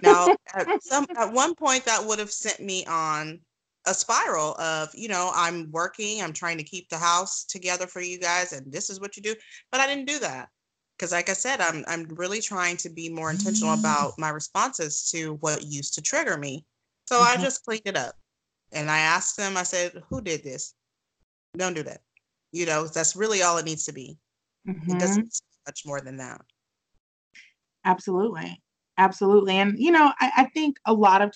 Now 0.01 0.36
at 0.53 0.83
some 0.83 1.05
at 1.17 1.31
one 1.31 1.55
point 1.55 1.86
that 1.86 2.03
would 2.05 2.19
have 2.19 2.31
sent 2.31 2.60
me 2.60 2.86
on 2.86 3.39
a 3.88 3.93
spiral 3.93 4.53
of 4.60 4.89
you 4.93 5.07
know 5.07 5.31
i'm 5.33 5.71
working 5.71 6.21
i'm 6.21 6.33
trying 6.33 6.55
to 6.55 6.63
keep 6.63 6.88
the 6.89 6.98
house 7.00 7.43
together 7.43 7.88
for 7.88 8.00
you 8.00 8.19
guys 8.19 8.53
and 8.53 8.71
this 8.71 8.91
is 8.91 9.01
what 9.01 9.17
you 9.17 9.24
do 9.24 9.33
but 9.71 9.81
i 9.81 9.88
didn't 9.88 10.05
do 10.05 10.19
that. 10.19 10.50
Because 10.98 11.12
like 11.12 11.29
i 11.29 11.33
said 11.33 11.62
i'm 11.62 11.83
i'm 11.88 12.05
really 12.10 12.41
trying 12.41 12.77
to 12.77 12.89
be 12.89 13.10
more 13.10 13.31
intentional 13.31 13.74
about 13.74 14.13
my 14.19 14.29
responses 14.29 15.10
to 15.12 15.33
what 15.41 15.63
used 15.65 15.95
to 15.95 16.01
trigger 16.01 16.38
me. 16.38 16.65
So 17.07 17.15
mm-hmm. 17.15 17.39
i 17.39 17.41
just 17.41 17.65
cleaned 17.65 17.83
it 17.86 17.98
up 17.98 18.15
and 18.71 18.89
I 18.89 18.99
asked 18.99 19.37
them, 19.37 19.57
I 19.57 19.63
said, 19.63 20.01
who 20.09 20.21
did 20.21 20.43
this? 20.43 20.73
Don't 21.57 21.73
do 21.73 21.83
that. 21.83 22.01
You 22.51 22.65
know, 22.65 22.87
that's 22.87 23.15
really 23.15 23.41
all 23.41 23.57
it 23.57 23.65
needs 23.65 23.85
to 23.85 23.93
be. 23.93 24.17
Mm-hmm. 24.67 24.91
It 24.91 24.99
doesn't 24.99 25.41
much 25.67 25.83
more 25.85 26.01
than 26.01 26.17
that. 26.17 26.41
Absolutely. 27.85 28.61
Absolutely. 28.97 29.55
And, 29.55 29.77
you 29.77 29.91
know, 29.91 30.11
I, 30.19 30.31
I 30.37 30.45
think 30.45 30.77
a 30.85 30.93
lot 30.93 31.21
of 31.21 31.31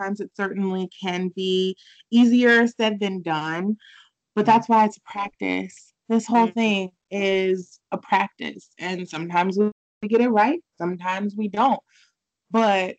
times 0.00 0.20
it 0.20 0.30
certainly 0.36 0.88
can 1.02 1.28
be 1.34 1.76
easier 2.10 2.66
said 2.66 3.00
than 3.00 3.22
done, 3.22 3.76
but 4.34 4.42
mm-hmm. 4.42 4.50
that's 4.50 4.68
why 4.68 4.84
it's 4.86 4.96
a 4.96 5.12
practice. 5.12 5.92
This 6.08 6.26
whole 6.26 6.46
mm-hmm. 6.46 6.58
thing 6.58 6.90
is 7.10 7.80
a 7.92 7.98
practice. 7.98 8.70
And 8.78 9.08
sometimes 9.08 9.58
we 9.58 10.08
get 10.08 10.20
it 10.20 10.30
right, 10.30 10.60
sometimes 10.78 11.36
we 11.36 11.48
don't. 11.48 11.80
But 12.50 12.96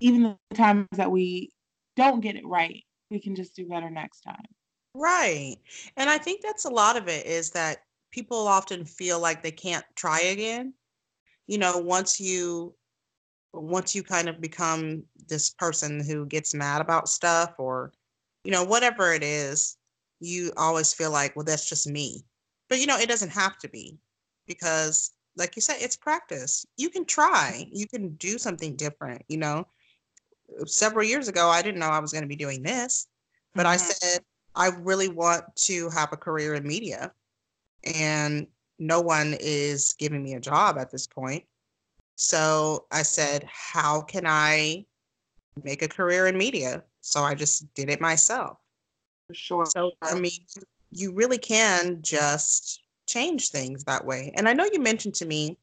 even 0.00 0.36
the 0.50 0.56
times 0.56 0.86
that 0.92 1.10
we 1.10 1.50
don't 1.96 2.20
get 2.20 2.36
it 2.36 2.46
right, 2.46 2.82
we 3.14 3.20
can 3.20 3.34
just 3.34 3.54
do 3.54 3.66
better 3.66 3.88
next 3.88 4.20
time. 4.22 4.44
Right. 4.92 5.56
And 5.96 6.10
I 6.10 6.18
think 6.18 6.42
that's 6.42 6.64
a 6.64 6.70
lot 6.70 6.96
of 6.96 7.08
it 7.08 7.24
is 7.26 7.50
that 7.50 7.78
people 8.10 8.46
often 8.46 8.84
feel 8.84 9.20
like 9.20 9.42
they 9.42 9.52
can't 9.52 9.84
try 9.94 10.20
again. 10.20 10.74
You 11.46 11.58
know, 11.58 11.78
once 11.78 12.20
you 12.20 12.74
once 13.52 13.94
you 13.94 14.02
kind 14.02 14.28
of 14.28 14.40
become 14.40 15.04
this 15.28 15.50
person 15.50 16.04
who 16.04 16.26
gets 16.26 16.54
mad 16.54 16.80
about 16.80 17.08
stuff 17.08 17.54
or 17.56 17.92
you 18.42 18.50
know 18.50 18.64
whatever 18.64 19.12
it 19.12 19.22
is, 19.22 19.76
you 20.20 20.50
always 20.56 20.92
feel 20.92 21.12
like, 21.12 21.36
well 21.36 21.44
that's 21.44 21.68
just 21.68 21.86
me. 21.86 22.24
But 22.68 22.80
you 22.80 22.86
know, 22.86 22.98
it 22.98 23.08
doesn't 23.08 23.30
have 23.30 23.58
to 23.58 23.68
be 23.68 23.98
because 24.46 25.12
like 25.36 25.54
you 25.54 25.62
said 25.62 25.76
it's 25.80 25.96
practice. 25.96 26.66
You 26.76 26.88
can 26.88 27.04
try. 27.04 27.68
You 27.70 27.86
can 27.86 28.14
do 28.16 28.38
something 28.38 28.74
different, 28.74 29.22
you 29.28 29.36
know 29.36 29.66
several 30.66 31.04
years 31.04 31.28
ago, 31.28 31.48
I 31.48 31.62
didn't 31.62 31.80
know 31.80 31.88
I 31.88 31.98
was 31.98 32.12
going 32.12 32.22
to 32.22 32.28
be 32.28 32.36
doing 32.36 32.62
this, 32.62 33.08
but 33.54 33.62
mm-hmm. 33.62 33.72
I 33.72 33.76
said, 33.76 34.20
I 34.54 34.68
really 34.68 35.08
want 35.08 35.44
to 35.56 35.88
have 35.90 36.12
a 36.12 36.16
career 36.16 36.54
in 36.54 36.66
media. 36.66 37.12
And 37.94 38.46
no 38.78 39.00
one 39.00 39.36
is 39.40 39.94
giving 39.98 40.22
me 40.22 40.34
a 40.34 40.40
job 40.40 40.78
at 40.78 40.90
this 40.90 41.06
point. 41.06 41.44
So 42.16 42.86
I 42.92 43.02
said, 43.02 43.46
how 43.50 44.00
can 44.00 44.26
I 44.26 44.84
make 45.62 45.82
a 45.82 45.88
career 45.88 46.26
in 46.26 46.36
media? 46.36 46.82
So 47.00 47.22
I 47.22 47.34
just 47.34 47.72
did 47.74 47.90
it 47.90 48.00
myself. 48.00 48.58
For 49.28 49.34
sure. 49.34 49.66
So, 49.66 49.92
I 50.02 50.14
mean, 50.14 50.46
you 50.90 51.12
really 51.12 51.38
can 51.38 52.00
just 52.02 52.82
change 53.06 53.50
things 53.50 53.84
that 53.84 54.04
way. 54.04 54.32
And 54.36 54.48
I 54.48 54.52
know 54.52 54.64
you 54.72 54.80
mentioned 54.80 55.14
to 55.16 55.26
me 55.26 55.58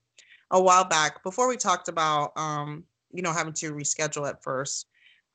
a 0.51 0.61
while 0.61 0.83
back 0.83 1.23
before 1.23 1.47
we 1.47 1.57
talked 1.57 1.87
about, 1.87 2.33
um, 2.35 2.83
you 3.13 3.21
know, 3.21 3.33
having 3.33 3.53
to 3.53 3.71
reschedule 3.71 4.27
at 4.27 4.43
first 4.43 4.87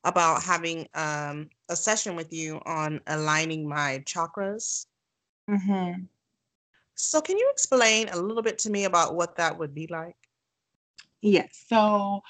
about 0.03 0.43
having 0.43 0.87
um, 0.93 1.49
a 1.69 1.75
session 1.75 2.15
with 2.15 2.31
you 2.31 2.61
on 2.65 3.01
aligning 3.07 3.67
my 3.67 4.03
chakras. 4.05 4.85
Mm-hmm. 5.49 6.03
So, 6.95 7.21
can 7.21 7.37
you 7.37 7.49
explain 7.51 8.09
a 8.09 8.17
little 8.17 8.43
bit 8.43 8.59
to 8.59 8.69
me 8.69 8.85
about 8.85 9.15
what 9.15 9.37
that 9.37 9.59
would 9.59 9.75
be 9.75 9.87
like? 9.87 10.15
Yes. 11.21 11.65
So, 11.67 12.21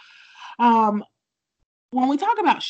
um, 0.60 1.04
when 1.92 2.10
we 2.10 2.18
talk 2.18 2.40
about 2.40 2.64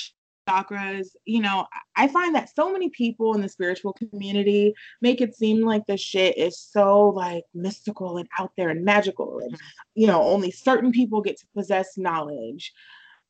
chakras, 0.47 1.09
you 1.25 1.41
know, 1.41 1.65
I 1.95 2.07
find 2.07 2.33
that 2.35 2.53
so 2.55 2.71
many 2.71 2.89
people 2.89 3.33
in 3.33 3.41
the 3.41 3.49
spiritual 3.49 3.93
community 3.93 4.73
make 5.01 5.21
it 5.21 5.35
seem 5.35 5.61
like 5.61 5.85
the 5.87 5.97
shit 5.97 6.37
is 6.37 6.59
so 6.59 7.09
like 7.09 7.43
mystical 7.53 8.17
and 8.17 8.27
out 8.39 8.51
there 8.57 8.69
and 8.69 8.85
magical, 8.85 9.39
and 9.39 9.53
mm-hmm. 9.53 9.67
you 9.95 10.07
know, 10.07 10.21
only 10.21 10.51
certain 10.51 10.91
people 10.91 11.21
get 11.21 11.37
to 11.39 11.45
possess 11.55 11.97
knowledge. 11.97 12.73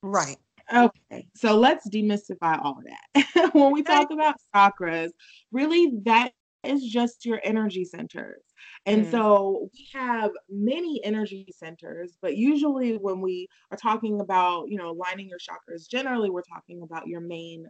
Right. 0.02 0.38
Okay, 0.74 1.28
so 1.34 1.58
let's 1.58 1.90
demystify 1.90 2.60
all 2.62 2.78
of 2.80 2.84
that. 2.84 3.50
when 3.54 3.72
we 3.72 3.84
talk 3.84 4.12
about 4.12 4.36
chakras, 4.54 5.12
really 5.52 5.94
that 6.04 6.34
is 6.64 6.84
just 6.84 7.26
your 7.26 7.40
energy 7.44 7.86
centers. 7.86 8.42
And 8.86 9.06
mm. 9.06 9.12
so 9.12 9.70
we 9.74 9.88
have 9.94 10.32
many 10.50 11.04
energy 11.04 11.48
centers, 11.56 12.18
but 12.22 12.38
usually 12.38 12.98
when 12.98 13.22
we 13.22 13.48
are 13.72 13.78
talking 13.78 14.22
about, 14.22 14.70
you 14.70 14.78
know, 14.78 14.92
aligning 14.92 15.30
your 15.30 15.40
chakras, 15.40 15.90
generally 15.90 16.30
we're 16.30 16.42
talking 16.42 16.82
about 16.82 17.08
your 17.08 17.22
main 17.22 17.68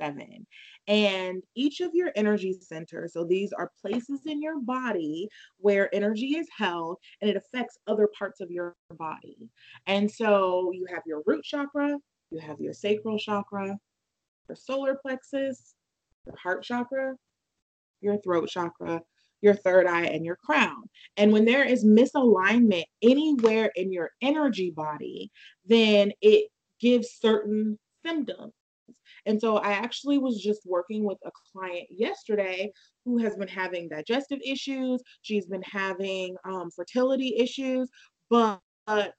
seven. 0.00 0.46
And 0.86 1.42
each 1.54 1.80
of 1.80 1.90
your 1.92 2.10
energy 2.16 2.56
centers, 2.60 3.12
so 3.12 3.24
these 3.24 3.52
are 3.52 3.72
places 3.80 4.22
in 4.26 4.40
your 4.40 4.60
body 4.60 5.28
where 5.58 5.94
energy 5.94 6.36
is 6.36 6.48
held 6.56 6.98
and 7.20 7.30
it 7.30 7.36
affects 7.36 7.78
other 7.86 8.08
parts 8.18 8.40
of 8.40 8.50
your 8.50 8.76
body. 8.96 9.50
And 9.86 10.10
so 10.10 10.70
you 10.72 10.86
have 10.88 11.02
your 11.06 11.22
root 11.26 11.44
chakra, 11.44 11.96
you 12.30 12.38
have 12.38 12.60
your 12.60 12.72
sacral 12.72 13.18
chakra, 13.18 13.76
your 14.48 14.56
solar 14.56 14.96
plexus, 15.02 15.74
your 16.26 16.36
heart 16.36 16.62
chakra, 16.62 17.14
your 18.00 18.18
throat 18.22 18.48
chakra, 18.48 19.02
your 19.40 19.54
third 19.54 19.86
eye, 19.86 20.06
and 20.06 20.24
your 20.24 20.36
crown. 20.36 20.82
And 21.16 21.32
when 21.32 21.44
there 21.44 21.64
is 21.64 21.84
misalignment 21.84 22.84
anywhere 23.02 23.70
in 23.76 23.92
your 23.92 24.10
energy 24.22 24.70
body, 24.70 25.30
then 25.66 26.12
it 26.20 26.48
gives 26.80 27.10
certain 27.20 27.78
symptoms. 28.04 28.52
And 29.26 29.40
so 29.40 29.56
I 29.58 29.72
actually 29.72 30.18
was 30.18 30.40
just 30.40 30.62
working 30.64 31.04
with 31.04 31.18
a 31.24 31.30
client 31.52 31.86
yesterday 31.90 32.72
who 33.04 33.18
has 33.18 33.36
been 33.36 33.48
having 33.48 33.88
digestive 33.88 34.38
issues. 34.44 35.02
She's 35.22 35.46
been 35.46 35.62
having 35.62 36.36
um, 36.44 36.70
fertility 36.74 37.36
issues, 37.38 37.90
but 38.30 38.60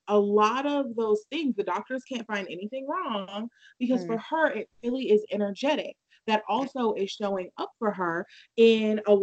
a 0.08 0.18
lot 0.18 0.66
of 0.66 0.96
those 0.96 1.22
things, 1.32 1.56
the 1.56 1.64
doctors 1.64 2.04
can't 2.12 2.26
find 2.26 2.48
anything 2.50 2.88
wrong 2.88 3.48
because 3.78 4.04
mm. 4.04 4.08
for 4.08 4.18
her, 4.18 4.48
it 4.52 4.68
really 4.84 5.12
is 5.12 5.24
energetic 5.32 5.96
that 6.26 6.44
also 6.50 6.94
is 6.94 7.12
showing 7.12 7.50
up 7.58 7.70
for 7.78 7.92
her 7.92 8.26
in 8.58 9.00
a 9.08 9.14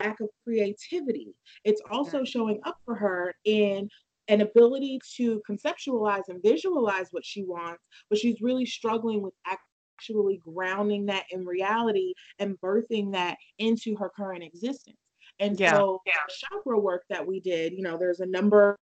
lack 0.00 0.20
of 0.20 0.28
creativity. 0.44 1.34
It's 1.64 1.82
also 1.90 2.24
showing 2.24 2.60
up 2.64 2.78
for 2.84 2.94
her 2.94 3.34
in 3.44 3.88
an 4.28 4.40
ability 4.40 5.00
to 5.16 5.42
conceptualize 5.48 6.28
and 6.28 6.42
visualize 6.42 7.08
what 7.10 7.24
she 7.24 7.44
wants, 7.44 7.82
but 8.08 8.18
she's 8.18 8.40
really 8.40 8.66
struggling 8.66 9.22
with 9.22 9.34
actually 9.46 10.40
grounding 10.44 11.06
that 11.06 11.24
in 11.30 11.44
reality 11.44 12.14
and 12.38 12.58
birthing 12.60 13.12
that 13.12 13.36
into 13.58 13.96
her 13.96 14.10
current 14.16 14.42
existence. 14.44 14.96
And 15.40 15.58
yeah, 15.58 15.72
so 15.72 16.02
yeah. 16.06 16.12
chakra 16.28 16.78
work 16.78 17.04
that 17.08 17.26
we 17.26 17.40
did, 17.40 17.72
you 17.72 17.82
know, 17.82 17.96
there's 17.98 18.20
a 18.20 18.26
number 18.26 18.76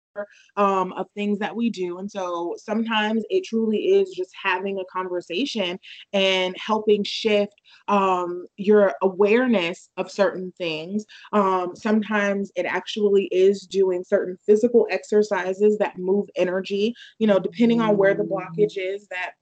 um, 0.55 0.93
of 0.93 1.05
things 1.13 1.37
that 1.39 1.55
we 1.55 1.69
do. 1.69 1.99
And 1.99 2.09
so 2.09 2.55
sometimes 2.57 3.23
it 3.29 3.43
truly 3.43 3.77
is 3.77 4.09
just 4.11 4.31
having 4.41 4.79
a 4.79 4.85
conversation 4.91 5.79
and 6.13 6.55
helping 6.57 7.03
shift 7.03 7.53
um, 7.87 8.47
your 8.57 8.95
awareness 9.03 9.89
of 9.97 10.11
certain 10.11 10.51
things. 10.57 11.05
Um, 11.33 11.75
sometimes 11.75 12.51
it 12.55 12.65
actually 12.65 13.25
is 13.25 13.61
doing 13.61 14.03
certain 14.03 14.37
physical 14.45 14.87
exercises 14.89 15.77
that 15.77 15.99
move 15.99 16.27
energy, 16.35 16.95
you 17.19 17.27
know, 17.27 17.39
depending 17.39 17.81
on 17.81 17.97
where 17.97 18.15
the 18.15 18.23
blockage 18.23 18.77
is, 18.77 19.07
that 19.09 19.33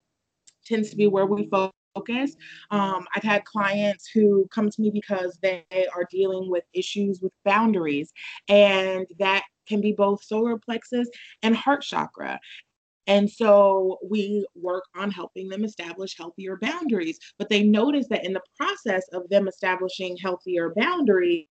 tends 0.65 0.89
to 0.89 0.97
be 0.97 1.07
where 1.07 1.25
we 1.25 1.47
focus 1.47 1.71
focus. 1.95 2.35
Um, 2.71 3.05
I've 3.15 3.23
had 3.23 3.45
clients 3.45 4.07
who 4.07 4.47
come 4.51 4.69
to 4.69 4.81
me 4.81 4.89
because 4.91 5.37
they 5.41 5.63
are 5.71 6.07
dealing 6.11 6.49
with 6.49 6.63
issues 6.73 7.21
with 7.21 7.33
boundaries, 7.43 8.11
and 8.49 9.07
that 9.19 9.43
can 9.67 9.81
be 9.81 9.93
both 9.93 10.23
solar 10.23 10.57
plexus 10.57 11.09
and 11.41 11.55
heart 11.55 11.81
chakra. 11.81 12.39
And 13.07 13.29
so 13.29 13.99
we 14.03 14.45
work 14.55 14.83
on 14.95 15.11
helping 15.11 15.47
them 15.47 15.63
establish 15.63 16.17
healthier 16.17 16.57
boundaries. 16.57 17.19
But 17.37 17.49
they 17.49 17.63
notice 17.63 18.07
that 18.09 18.25
in 18.25 18.33
the 18.33 18.41
process 18.57 19.03
of 19.13 19.29
them 19.29 19.47
establishing 19.47 20.17
healthier 20.17 20.73
boundaries, 20.75 21.45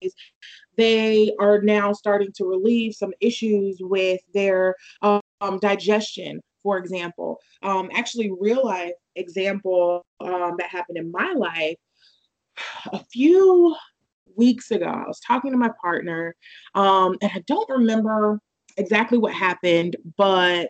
they 0.78 1.34
are 1.40 1.62
now 1.62 1.92
starting 1.92 2.32
to 2.38 2.46
relieve 2.46 2.96
some 2.96 3.12
issues 3.20 3.78
with 3.82 4.22
their 4.34 4.76
um, 5.02 5.22
digestion, 5.60 6.40
for 6.64 6.78
example. 6.78 7.40
Um, 7.64 7.90
actually, 7.94 8.32
real 8.40 8.66
life 8.66 8.94
example 9.16 10.06
um, 10.20 10.56
that 10.58 10.70
happened 10.70 10.98
in 10.98 11.12
my 11.12 11.34
life 11.34 11.78
a 12.92 13.04
few 13.12 13.76
weeks 14.36 14.72
ago. 14.72 14.86
I 14.86 15.08
was 15.08 15.20
talking 15.20 15.52
to 15.52 15.58
my 15.58 15.72
partner, 15.82 16.36
um, 16.76 17.18
and 17.22 17.32
I 17.34 17.44
don't 17.48 17.70
remember 17.70 18.40
exactly 18.78 19.18
what 19.18 19.34
happened, 19.34 19.96
but 20.18 20.70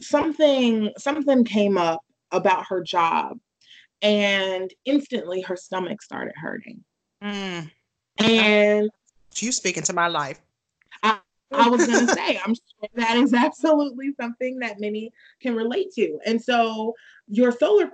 something 0.00 0.90
something 0.98 1.44
came 1.44 1.78
up 1.78 2.00
about 2.32 2.66
her 2.68 2.82
job, 2.82 3.38
and 4.02 4.72
instantly 4.84 5.42
her 5.42 5.56
stomach 5.56 6.02
started 6.02 6.34
hurting. 6.36 6.84
Mm. 7.22 7.70
And 8.18 8.90
you 9.36 9.52
speaking 9.52 9.82
to 9.84 9.92
my 9.92 10.08
life. 10.08 10.40
I, 11.52 11.68
was 11.68 11.86
going 11.86 12.06
to 12.06 12.14
say, 12.14 12.38
I'm 12.44 12.54
sure 12.54 12.88
that 12.94 13.16
is 13.16 13.34
absolutely 13.34 14.12
something 14.20 14.58
that 14.60 14.80
many 14.80 15.10
can 15.40 15.54
relate 15.54 15.92
to. 15.94 16.18
And 16.26 16.40
so 16.40 16.94
your 17.28 17.52
solar 17.52 17.90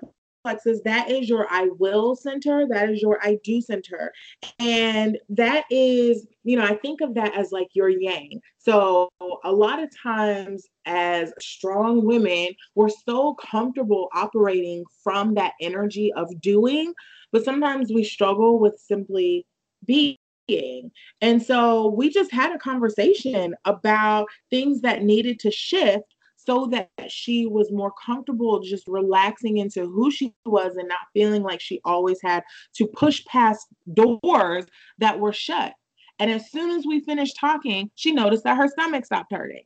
plexus, 0.46 0.80
that 0.84 1.10
is 1.10 1.28
your 1.28 1.46
I 1.50 1.68
will 1.78 2.14
center, 2.14 2.66
that 2.68 2.88
is 2.90 3.02
your 3.02 3.18
I 3.20 3.38
do 3.42 3.60
center. 3.60 4.12
And 4.60 5.18
that 5.30 5.64
is, 5.70 6.26
you 6.44 6.56
know, 6.56 6.64
I 6.64 6.76
think 6.76 7.00
of 7.00 7.14
that 7.14 7.36
as 7.36 7.50
like 7.50 7.68
your 7.74 7.88
yang. 7.88 8.40
So 8.58 9.08
a 9.44 9.50
lot 9.50 9.82
of 9.82 9.90
times 10.00 10.66
as 10.84 11.32
strong 11.40 12.04
women, 12.04 12.50
we're 12.76 12.88
so 12.88 13.34
comfortable 13.34 14.08
operating 14.14 14.84
from 15.02 15.34
that 15.34 15.54
energy 15.60 16.12
of 16.12 16.40
doing, 16.40 16.94
but 17.32 17.44
sometimes 17.44 17.90
we 17.92 18.04
struggle 18.04 18.60
with 18.60 18.78
simply 18.78 19.44
being 19.84 20.16
and 20.48 21.42
so 21.42 21.88
we 21.88 22.10
just 22.10 22.32
had 22.32 22.54
a 22.54 22.58
conversation 22.58 23.54
about 23.64 24.26
things 24.50 24.80
that 24.82 25.02
needed 25.02 25.40
to 25.40 25.50
shift 25.50 26.14
so 26.36 26.66
that 26.66 26.90
she 27.08 27.46
was 27.46 27.72
more 27.72 27.92
comfortable 28.04 28.60
just 28.60 28.86
relaxing 28.86 29.58
into 29.58 29.86
who 29.86 30.10
she 30.10 30.34
was 30.44 30.76
and 30.76 30.88
not 30.88 30.98
feeling 31.12 31.42
like 31.42 31.60
she 31.60 31.80
always 31.84 32.18
had 32.22 32.44
to 32.76 32.86
push 32.86 33.24
past 33.24 33.66
doors 33.92 34.64
that 34.98 35.18
were 35.18 35.32
shut. 35.32 35.74
And 36.18 36.30
as 36.30 36.50
soon 36.50 36.70
as 36.70 36.86
we 36.86 37.00
finished 37.00 37.36
talking, 37.38 37.90
she 37.94 38.12
noticed 38.12 38.44
that 38.44 38.56
her 38.56 38.68
stomach 38.68 39.04
stopped 39.04 39.32
hurting. 39.32 39.64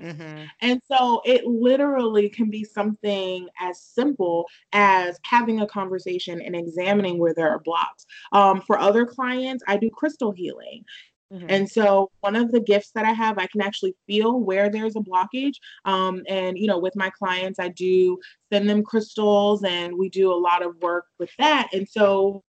Mm-hmm. 0.00 0.44
And 0.60 0.80
so 0.90 1.22
it 1.24 1.44
literally 1.46 2.28
can 2.28 2.50
be 2.50 2.64
something 2.64 3.48
as 3.60 3.80
simple 3.80 4.46
as 4.72 5.18
having 5.24 5.60
a 5.60 5.66
conversation 5.66 6.40
and 6.40 6.54
examining 6.54 7.18
where 7.18 7.34
there 7.34 7.50
are 7.50 7.60
blocks. 7.60 8.06
Um, 8.32 8.60
for 8.60 8.78
other 8.78 9.06
clients, 9.06 9.64
I 9.66 9.76
do 9.76 9.90
crystal 9.90 10.32
healing. 10.32 10.84
Mm-hmm. 11.32 11.46
And 11.48 11.68
so, 11.68 12.10
one 12.20 12.36
of 12.36 12.52
the 12.52 12.60
gifts 12.60 12.92
that 12.94 13.04
I 13.04 13.12
have, 13.12 13.36
I 13.38 13.46
can 13.46 13.60
actually 13.60 13.96
feel 14.06 14.38
where 14.38 14.70
there's 14.70 14.94
a 14.94 15.00
blockage. 15.00 15.54
Um, 15.84 16.22
and, 16.28 16.56
you 16.56 16.68
know, 16.68 16.78
with 16.78 16.94
my 16.94 17.10
clients, 17.10 17.58
I 17.58 17.68
do 17.68 18.18
send 18.52 18.70
them 18.70 18.84
crystals 18.84 19.64
and 19.64 19.98
we 19.98 20.08
do 20.08 20.32
a 20.32 20.38
lot 20.38 20.62
of 20.62 20.76
work 20.80 21.06
with 21.18 21.30
that. 21.38 21.68
And 21.72 21.88
so, 21.88 22.44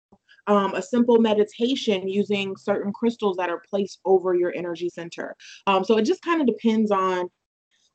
um, 0.46 0.74
a 0.74 0.82
simple 0.82 1.18
meditation 1.18 2.08
using 2.08 2.56
certain 2.56 2.92
crystals 2.92 3.36
that 3.36 3.50
are 3.50 3.62
placed 3.68 4.00
over 4.04 4.34
your 4.34 4.52
energy 4.54 4.88
center. 4.88 5.36
Um, 5.66 5.84
so 5.84 5.98
it 5.98 6.04
just 6.04 6.22
kind 6.22 6.40
of 6.40 6.46
depends 6.46 6.90
on 6.90 7.28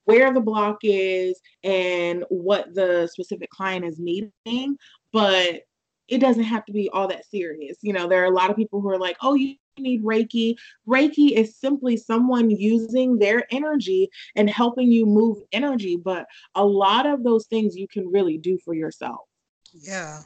where 0.06 0.34
the 0.34 0.40
block 0.40 0.78
is 0.84 1.40
and 1.64 2.24
what 2.30 2.74
the 2.74 3.08
specific 3.12 3.50
client 3.50 3.86
is 3.86 4.00
needing. 4.00 4.78
But 5.12 5.62
it 6.08 6.20
doesn't 6.20 6.44
have 6.44 6.66
to 6.66 6.72
be 6.72 6.90
all 6.90 7.08
that 7.10 7.26
serious. 7.26 7.78
You 7.82 7.94
know, 7.94 8.08
there 8.08 8.22
are 8.24 8.32
a 8.32 8.36
lot 8.36 8.50
of 8.50 8.56
people 8.56 8.80
who 8.80 8.90
are 8.90 8.98
like, 8.98 9.18
oh, 9.22 9.34
you 9.34 9.56
need 9.78 10.04
Reiki. 10.04 10.56
Reiki 10.88 11.32
is 11.32 11.58
simply 11.58 11.98
someone 11.98 12.50
using 12.50 13.20
their 13.20 13.44
energy 13.52 14.10
and 14.36 14.50
helping 14.50 14.92
you 14.92 15.06
move 15.06 15.40
energy. 15.52 15.98
But 15.98 16.26
a 16.56 16.66
lot 16.66 17.06
of 17.06 17.24
those 17.24 17.46
things 17.48 17.76
you 17.76 17.88
can 17.88 18.08
really 18.10 18.38
do 18.38 18.58
for 18.64 18.74
yourself. 18.74 19.28
Yeah. 19.74 20.22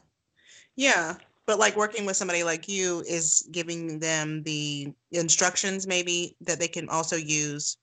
Yeah. 0.76 1.16
But 1.48 1.60
like 1.60 1.76
working 1.76 2.06
with 2.06 2.16
somebody 2.16 2.44
like 2.44 2.70
you 2.70 3.04
is 3.08 3.48
giving 3.52 4.00
them 4.00 4.44
the 4.44 4.94
instructions 5.12 5.88
maybe 5.88 6.36
that 6.42 6.60
they 6.60 6.68
can 6.68 6.88
also 6.90 7.16
use 7.16 7.78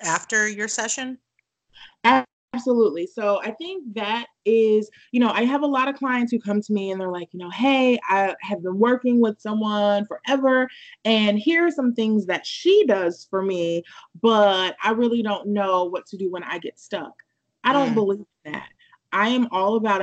after 0.00 0.48
your 0.48 0.68
session. 0.68 1.18
Absolutely. 2.56 3.06
So 3.06 3.40
I 3.42 3.50
think 3.50 3.84
that 3.94 4.26
is, 4.46 4.88
you 5.12 5.20
know, 5.20 5.28
I 5.28 5.42
have 5.42 5.62
a 5.62 5.66
lot 5.66 5.88
of 5.88 5.96
clients 5.96 6.32
who 6.32 6.38
come 6.38 6.62
to 6.62 6.72
me 6.72 6.90
and 6.90 6.98
they're 6.98 7.10
like, 7.10 7.28
you 7.32 7.38
know, 7.38 7.50
hey, 7.50 7.98
I 8.08 8.34
have 8.40 8.62
been 8.62 8.78
working 8.78 9.20
with 9.20 9.38
someone 9.40 10.06
forever, 10.06 10.68
and 11.04 11.38
here 11.38 11.66
are 11.66 11.70
some 11.70 11.92
things 11.92 12.24
that 12.26 12.46
she 12.46 12.86
does 12.86 13.26
for 13.28 13.42
me, 13.42 13.82
but 14.22 14.74
I 14.82 14.92
really 14.92 15.22
don't 15.22 15.48
know 15.48 15.84
what 15.84 16.06
to 16.06 16.16
do 16.16 16.30
when 16.30 16.44
I 16.44 16.58
get 16.58 16.78
stuck. 16.78 17.12
I 17.62 17.74
don't 17.74 17.90
mm. 17.90 17.94
believe 17.94 18.24
that. 18.46 18.68
I 19.12 19.28
am 19.28 19.48
all 19.50 19.76
about 19.76 20.00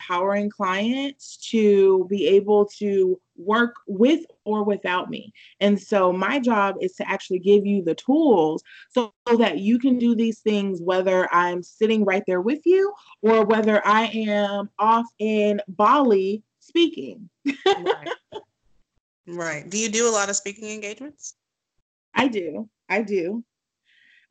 empowering 0.00 0.48
clients 0.48 1.36
to 1.36 2.06
be 2.08 2.26
able 2.26 2.64
to 2.64 3.20
work 3.36 3.74
with 3.86 4.24
or 4.44 4.64
without 4.64 5.10
me. 5.10 5.32
And 5.60 5.80
so 5.80 6.12
my 6.12 6.38
job 6.38 6.76
is 6.80 6.94
to 6.94 7.08
actually 7.08 7.38
give 7.38 7.66
you 7.66 7.82
the 7.82 7.94
tools 7.94 8.62
so, 8.90 9.12
so, 9.28 9.36
that 9.36 9.58
you 9.58 9.78
can 9.78 9.98
do 9.98 10.14
these 10.14 10.40
things 10.40 10.80
whether 10.80 11.32
I'm 11.32 11.62
sitting 11.62 12.04
right 12.04 12.22
there 12.26 12.40
with 12.40 12.60
you 12.64 12.92
or 13.22 13.44
whether 13.44 13.86
I 13.86 14.06
am 14.06 14.70
off 14.78 15.06
in 15.18 15.60
Bali 15.68 16.42
speaking. 16.60 17.28
right. 17.66 18.08
right. 19.26 19.68
Do 19.68 19.78
you 19.78 19.88
do 19.88 20.08
a 20.08 20.12
lot 20.12 20.30
of 20.30 20.36
speaking 20.36 20.70
engagements? 20.70 21.34
I 22.14 22.28
do. 22.28 22.68
I 22.88 23.02
do. 23.02 23.44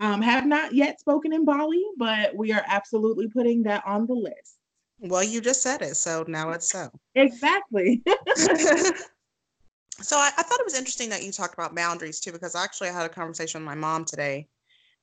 Um, 0.02 0.22
have 0.22 0.46
not 0.46 0.74
yet 0.74 1.00
spoken 1.00 1.34
in 1.34 1.46
Bali, 1.46 1.84
but 1.98 2.36
we 2.36 2.54
are 2.54 2.64
absolutely 2.68 3.28
putting 3.28 3.64
that 3.64 3.84
on 3.86 4.08
the 4.08 4.14
list. 4.14 4.59
Well, 5.00 5.24
you 5.24 5.42
just 5.42 5.62
said 5.62 5.82
it, 5.82 5.96
so 5.96 6.26
now 6.28 6.52
it's 6.52 6.70
so. 6.70 6.90
Exactly. 7.16 8.02
so 8.36 10.18
I, 10.18 10.32
I, 10.38 10.44
thought 10.44 10.60
it 10.60 10.66
was 10.66 10.78
interesting 10.78 11.10
that 11.10 11.24
you 11.24 11.32
talked 11.32 11.54
about 11.54 11.76
boundaries 11.76 12.20
too, 12.20 12.32
because 12.32 12.56
actually 12.56 12.90
I 12.90 12.94
had 12.94 13.06
a 13.06 13.10
conversation 13.10 13.62
with 13.62 13.66
my 13.66 13.76
mom 13.76 14.04
today, 14.06 14.48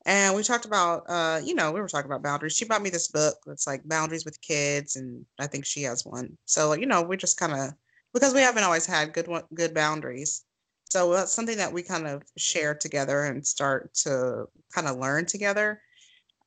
and 0.04 0.36
we 0.36 0.42
talked 0.42 0.66
about, 0.66 1.04
uh, 1.08 1.40
you 1.42 1.54
know, 1.54 1.72
we 1.72 1.80
were 1.80 1.88
talking 1.88 2.10
about 2.10 2.22
boundaries. 2.22 2.54
She 2.54 2.66
bought 2.66 2.82
me 2.82 2.90
this 2.90 3.08
book 3.08 3.36
that's 3.46 3.66
like 3.66 3.88
boundaries 3.88 4.24
with 4.24 4.40
kids, 4.42 4.96
and 4.96 5.24
I 5.38 5.46
think 5.46 5.64
she 5.64 5.82
has 5.82 6.04
one. 6.04 6.36
So 6.44 6.74
you 6.74 6.86
know, 6.86 7.02
we 7.02 7.16
just 7.16 7.38
kind 7.38 7.52
of 7.52 7.72
because 8.12 8.34
we 8.34 8.40
haven't 8.40 8.64
always 8.64 8.86
had 8.86 9.12
good 9.12 9.28
one, 9.28 9.44
good 9.54 9.74
boundaries. 9.74 10.44
So 10.88 11.12
that's 11.12 11.34
something 11.34 11.56
that 11.56 11.72
we 11.72 11.82
kind 11.82 12.06
of 12.06 12.22
share 12.38 12.74
together 12.74 13.24
and 13.24 13.44
start 13.44 13.92
to 13.94 14.46
kind 14.72 14.86
of 14.86 14.98
learn 14.98 15.26
together. 15.26 15.80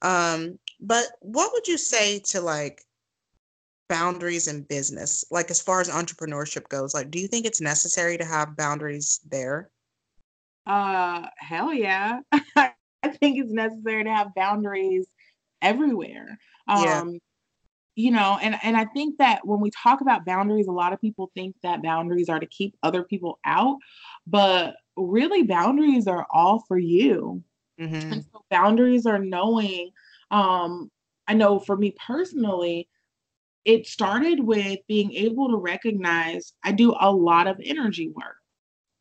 Um, 0.02 0.58
but 0.80 1.08
what 1.20 1.52
would 1.52 1.68
you 1.68 1.78
say 1.78 2.20
to 2.28 2.40
like 2.40 2.82
boundaries 3.90 4.48
in 4.48 4.62
business 4.62 5.26
like 5.32 5.50
as 5.50 5.60
far 5.60 5.82
as 5.82 5.90
entrepreneurship 5.90 6.70
goes 6.70 6.94
like 6.94 7.10
do 7.10 7.20
you 7.20 7.28
think 7.28 7.46
it's 7.46 7.60
necessary 7.60 8.18
to 8.18 8.24
have 8.24 8.56
boundaries 8.56 9.20
there 9.28 9.72
uh 10.68 11.26
hell 11.38 11.74
yeah 11.74 12.20
i 12.56 12.72
think 13.20 13.40
it's 13.40 13.52
necessary 13.52 14.04
to 14.04 14.12
have 14.12 14.34
boundaries 14.36 15.08
everywhere 15.64 16.38
um 16.68 16.84
yeah. 16.84 17.04
you 17.96 18.12
know 18.12 18.38
and 18.42 18.56
and 18.62 18.78
i 18.78 18.86
think 18.86 19.18
that 19.18 19.46
when 19.46 19.60
we 19.60 19.72
talk 19.72 20.02
about 20.02 20.24
boundaries 20.24 20.68
a 20.68 20.72
lot 20.72 20.94
of 20.94 21.02
people 21.02 21.32
think 21.34 21.56
that 21.64 21.82
boundaries 21.82 22.30
are 22.30 22.40
to 22.40 22.46
keep 22.46 22.78
other 22.84 23.04
people 23.04 23.40
out 23.44 23.78
but 24.28 24.76
really 24.96 25.42
boundaries 25.42 26.06
are 26.06 26.28
all 26.32 26.64
for 26.68 26.78
you 26.78 27.44
mm-hmm. 27.82 28.14
and 28.14 28.24
so 28.32 28.44
boundaries 28.52 29.08
are 29.08 29.20
knowing 29.20 29.90
um 30.30 30.92
i 31.28 31.34
know 31.34 31.60
for 31.60 31.76
me 31.76 31.96
personally 32.06 32.88
it 33.70 33.86
started 33.86 34.40
with 34.40 34.80
being 34.88 35.14
able 35.14 35.50
to 35.50 35.58
recognize 35.58 36.54
I 36.64 36.72
do 36.72 36.96
a 37.00 37.12
lot 37.12 37.46
of 37.46 37.62
energy 37.64 38.10
work. 38.10 38.38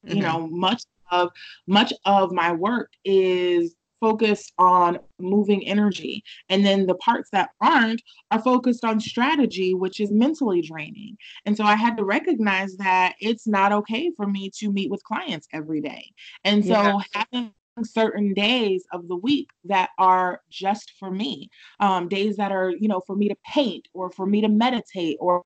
Mm-hmm. 0.07 0.17
You 0.17 0.23
know, 0.23 0.47
much 0.47 0.83
of 1.11 1.31
much 1.67 1.91
of 2.05 2.33
my 2.33 2.53
work 2.53 2.93
is 3.03 3.75
focused 3.99 4.53
on 4.59 4.99
moving 5.19 5.67
energy 5.67 6.23
and 6.51 6.65
then 6.65 6.87
the 6.87 6.95
parts 6.97 7.31
that 7.33 7.49
aren't 7.61 8.01
are 8.31 8.41
focused 8.41 8.85
on 8.85 9.01
strategy 9.01 9.75
which 9.75 9.99
is 9.99 10.13
mentally 10.13 10.63
draining 10.63 11.17
and 11.47 11.57
so 11.57 11.65
i 11.65 11.75
had 11.75 11.97
to 11.97 12.05
recognize 12.05 12.77
that 12.77 13.15
it's 13.21 13.49
not 13.49 13.73
okay 13.73 14.13
for 14.17 14.25
me 14.29 14.53
to 14.55 14.71
meet 14.71 14.89
with 14.89 15.03
clients 15.03 15.49
every 15.53 15.81
day 15.81 16.13
and 16.45 16.65
so 16.65 16.71
yeah. 16.71 16.99
having 17.13 17.53
certain 17.85 18.35
days 18.35 18.85
of 18.93 19.09
the 19.09 19.17
week 19.17 19.49
that 19.65 19.91
are 19.99 20.41
just 20.51 20.93
for 20.99 21.11
me 21.11 21.51
um, 21.81 22.09
days 22.09 22.37
that 22.37 22.53
are 22.53 22.71
you 22.71 22.89
know 22.89 23.03
for 23.07 23.17
me 23.17 23.29
to 23.29 23.37
paint 23.53 23.87
or 23.93 24.11
for 24.11 24.27
me 24.27 24.41
to 24.41 24.49
meditate 24.49 25.17
or 25.21 25.43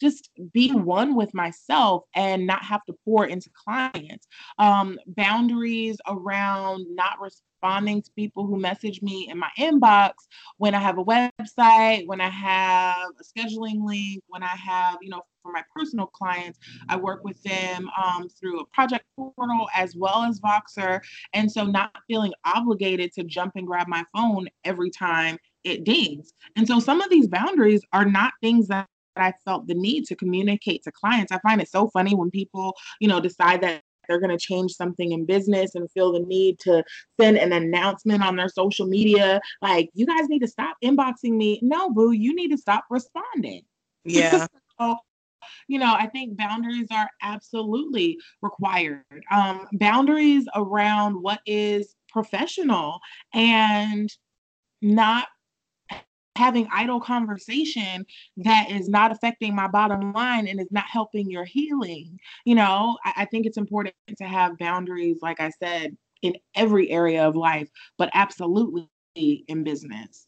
just 0.00 0.30
be 0.52 0.70
one 0.72 1.16
with 1.16 1.34
myself 1.34 2.04
and 2.14 2.46
not 2.46 2.62
have 2.64 2.84
to 2.84 2.94
pour 3.04 3.26
into 3.26 3.50
clients. 3.64 4.28
Um, 4.58 4.98
boundaries 5.08 5.96
around 6.06 6.86
not 6.90 7.20
responding 7.20 7.55
to 7.66 8.10
people 8.14 8.46
who 8.46 8.58
message 8.58 9.02
me 9.02 9.28
in 9.28 9.38
my 9.38 9.50
inbox 9.58 10.12
when 10.58 10.74
I 10.74 10.78
have 10.78 10.98
a 10.98 11.04
website, 11.04 12.06
when 12.06 12.20
I 12.20 12.30
have 12.30 13.08
a 13.18 13.24
scheduling 13.24 13.84
link, 13.84 14.22
when 14.28 14.42
I 14.42 14.54
have, 14.56 14.98
you 15.02 15.10
know, 15.10 15.22
for 15.42 15.50
my 15.50 15.62
personal 15.74 16.06
clients, 16.06 16.58
I 16.88 16.96
work 16.96 17.24
with 17.24 17.42
them 17.42 17.88
um, 18.00 18.28
through 18.28 18.60
a 18.60 18.66
project 18.66 19.04
portal 19.16 19.68
as 19.74 19.96
well 19.96 20.22
as 20.22 20.40
Voxer. 20.40 21.00
And 21.34 21.50
so 21.50 21.64
not 21.64 21.92
feeling 22.06 22.32
obligated 22.44 23.12
to 23.14 23.24
jump 23.24 23.52
and 23.56 23.66
grab 23.66 23.88
my 23.88 24.04
phone 24.14 24.46
every 24.64 24.90
time 24.90 25.36
it 25.64 25.84
dings. 25.84 26.32
And 26.54 26.68
so 26.68 26.78
some 26.78 27.00
of 27.00 27.10
these 27.10 27.26
boundaries 27.26 27.82
are 27.92 28.04
not 28.04 28.32
things 28.40 28.68
that 28.68 28.86
I 29.16 29.32
felt 29.44 29.66
the 29.66 29.74
need 29.74 30.04
to 30.06 30.14
communicate 30.14 30.82
to 30.84 30.92
clients. 30.92 31.32
I 31.32 31.38
find 31.40 31.60
it 31.60 31.68
so 31.68 31.88
funny 31.88 32.14
when 32.14 32.30
people, 32.30 32.76
you 33.00 33.08
know, 33.08 33.20
decide 33.20 33.60
that 33.62 33.82
they're 34.08 34.20
going 34.20 34.36
to 34.36 34.38
change 34.38 34.72
something 34.72 35.12
in 35.12 35.24
business 35.26 35.74
and 35.74 35.90
feel 35.92 36.12
the 36.12 36.20
need 36.20 36.58
to 36.60 36.84
send 37.20 37.38
an 37.38 37.52
announcement 37.52 38.22
on 38.22 38.36
their 38.36 38.48
social 38.48 38.86
media. 38.86 39.40
Like 39.62 39.90
you 39.94 40.06
guys 40.06 40.28
need 40.28 40.40
to 40.40 40.48
stop 40.48 40.76
inboxing 40.82 41.36
me. 41.36 41.60
No 41.62 41.90
boo 41.90 42.12
you 42.12 42.34
need 42.34 42.48
to 42.48 42.58
stop 42.58 42.84
responding. 42.90 43.62
Yeah. 44.04 44.46
So, 44.78 44.96
you 45.68 45.78
know 45.78 45.94
i 45.98 46.06
think 46.06 46.36
boundaries 46.36 46.88
are 46.90 47.08
absolutely 47.22 48.18
required. 48.42 49.04
Um, 49.30 49.66
boundaries 49.72 50.44
around 50.54 51.14
what 51.14 51.40
is 51.46 51.94
professional 52.10 53.00
and 53.32 54.12
not 54.82 55.28
having 56.36 56.68
idle 56.72 57.00
conversation 57.00 58.04
that 58.38 58.70
is 58.70 58.88
not 58.88 59.12
affecting 59.12 59.54
my 59.54 59.68
bottom 59.68 60.12
line 60.12 60.46
and 60.46 60.60
is 60.60 60.70
not 60.70 60.84
helping 60.84 61.30
your 61.30 61.44
healing. 61.44 62.18
You 62.44 62.54
know, 62.54 62.98
I, 63.04 63.12
I 63.18 63.24
think 63.26 63.46
it's 63.46 63.56
important 63.56 63.94
to 64.18 64.24
have 64.24 64.58
boundaries, 64.58 65.18
like 65.22 65.40
I 65.40 65.50
said, 65.50 65.96
in 66.22 66.34
every 66.54 66.90
area 66.90 67.26
of 67.26 67.36
life, 67.36 67.68
but 67.98 68.10
absolutely 68.14 68.88
in 69.14 69.64
business. 69.64 70.26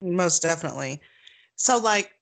Most 0.00 0.42
definitely. 0.42 1.00
So, 1.56 1.78
like, 1.78 2.12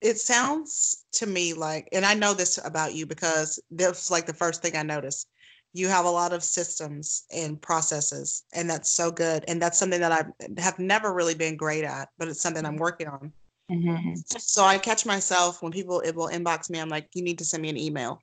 it 0.00 0.18
sounds 0.18 1.04
to 1.12 1.26
me 1.26 1.52
like, 1.52 1.88
and 1.92 2.04
I 2.04 2.14
know 2.14 2.34
this 2.34 2.58
about 2.64 2.94
you 2.94 3.06
because 3.06 3.60
this 3.70 4.10
like 4.10 4.26
the 4.26 4.34
first 4.34 4.62
thing 4.62 4.76
I 4.76 4.82
noticed 4.82 5.28
you 5.72 5.88
have 5.88 6.04
a 6.04 6.10
lot 6.10 6.32
of 6.32 6.42
systems 6.42 7.24
and 7.34 7.60
processes 7.60 8.44
and 8.52 8.68
that's 8.68 8.90
so 8.90 9.10
good 9.10 9.44
and 9.46 9.62
that's 9.62 9.78
something 9.78 10.00
that 10.00 10.12
i 10.12 10.24
have 10.60 10.78
never 10.78 11.12
really 11.12 11.34
been 11.34 11.56
great 11.56 11.84
at 11.84 12.08
but 12.18 12.28
it's 12.28 12.40
something 12.40 12.64
i'm 12.64 12.76
working 12.76 13.08
on. 13.08 13.32
Mm-hmm. 13.70 14.14
so 14.38 14.64
i 14.64 14.78
catch 14.78 15.06
myself 15.06 15.62
when 15.62 15.70
people 15.70 16.00
it 16.00 16.14
will 16.14 16.28
inbox 16.28 16.70
me 16.70 16.80
i'm 16.80 16.88
like 16.88 17.08
you 17.14 17.22
need 17.22 17.38
to 17.38 17.44
send 17.44 17.62
me 17.62 17.68
an 17.68 17.76
email. 17.76 18.20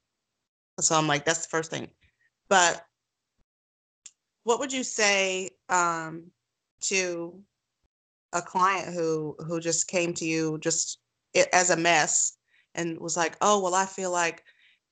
So 0.80 0.96
i'm 0.96 1.08
like 1.08 1.26
that's 1.26 1.44
the 1.44 1.50
first 1.50 1.72
thing. 1.72 1.88
But 2.50 2.82
what 4.44 4.60
would 4.60 4.72
you 4.72 4.84
say 4.84 5.50
um, 5.68 6.32
to 6.84 7.38
a 8.32 8.42
client 8.42 8.94
who 8.94 9.36
who 9.40 9.60
just 9.60 9.90
came 9.90 10.14
to 10.14 10.26
you 10.26 10.58
just 10.60 11.00
as 11.52 11.70
a 11.70 11.76
mess 11.76 12.38
and 12.76 12.98
was 13.00 13.18
like 13.18 13.36
oh 13.42 13.62
well 13.62 13.76
i 13.76 13.86
feel 13.86 14.12
like 14.12 14.44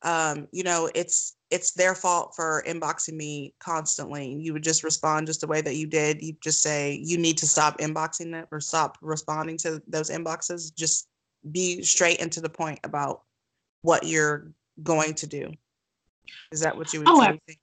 um, 0.02 0.48
you 0.52 0.64
know 0.64 0.90
it's 0.94 1.35
it's 1.52 1.74
their 1.74 1.94
fault 1.96 2.34
for 2.36 2.64
inboxing 2.68 3.16
me 3.16 3.54
constantly. 3.60 4.34
You 4.34 4.54
would 4.54 4.64
just 4.64 4.84
respond 4.84 5.28
just 5.28 5.42
the 5.42 5.48
way 5.48 5.62
that 5.62 5.76
you 5.76 5.88
did. 5.88 6.22
You 6.22 6.36
just 6.42 6.62
say 6.62 7.00
you 7.04 7.18
need 7.18 7.38
to 7.38 7.48
stop 7.48 7.78
inboxing 7.80 8.32
them 8.32 8.46
or 8.52 8.60
stop 8.60 8.98
responding 9.02 9.58
to 9.60 9.82
those 9.88 10.10
inboxes. 10.10 10.74
Just 10.76 11.08
be 11.52 11.84
straight 11.84 12.20
and 12.20 12.32
to 12.32 12.42
the 12.42 12.50
point 12.50 12.80
about 12.84 13.22
what 13.82 14.06
you're 14.06 14.52
going 14.82 15.14
to 15.16 15.28
do. 15.28 15.52
Is 16.52 16.62
that 16.62 16.76
what 16.76 16.92
you 16.94 17.00
would 17.00 17.10
oh, 17.10 17.22
say? 17.22 17.58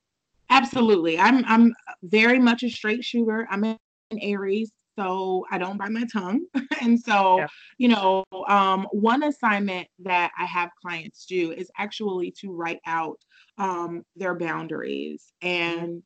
Absolutely. 0.51 1.19
I'm 1.19 1.45
I'm 1.47 1.75
very 2.03 2.39
much 2.39 2.63
a 2.63 2.71
straight 2.71 3.05
shooter. 3.05 3.49
I'm 3.51 3.65
in 3.65 3.79
Aries, 4.21 4.71
so 4.99 5.45
I 5.51 5.59
don't 5.59 5.79
bite 5.79 5.91
my 5.91 6.05
tongue. 6.13 6.45
and 6.81 7.01
so, 7.01 7.39
yeah. 7.39 7.47
you 7.79 7.89
know, 7.89 8.25
um, 8.49 8.87
one 8.93 9.23
assignment 9.23 9.89
that 10.01 10.31
I 10.39 10.45
have 10.45 10.71
clients 10.81 11.27
do 11.27 11.53
is 11.53 11.71
actually 11.79 12.33
to 12.41 12.53
write 12.53 12.81
out 12.87 13.19
um, 13.59 14.03
their 14.17 14.35
boundaries. 14.35 15.33
And, 15.41 16.03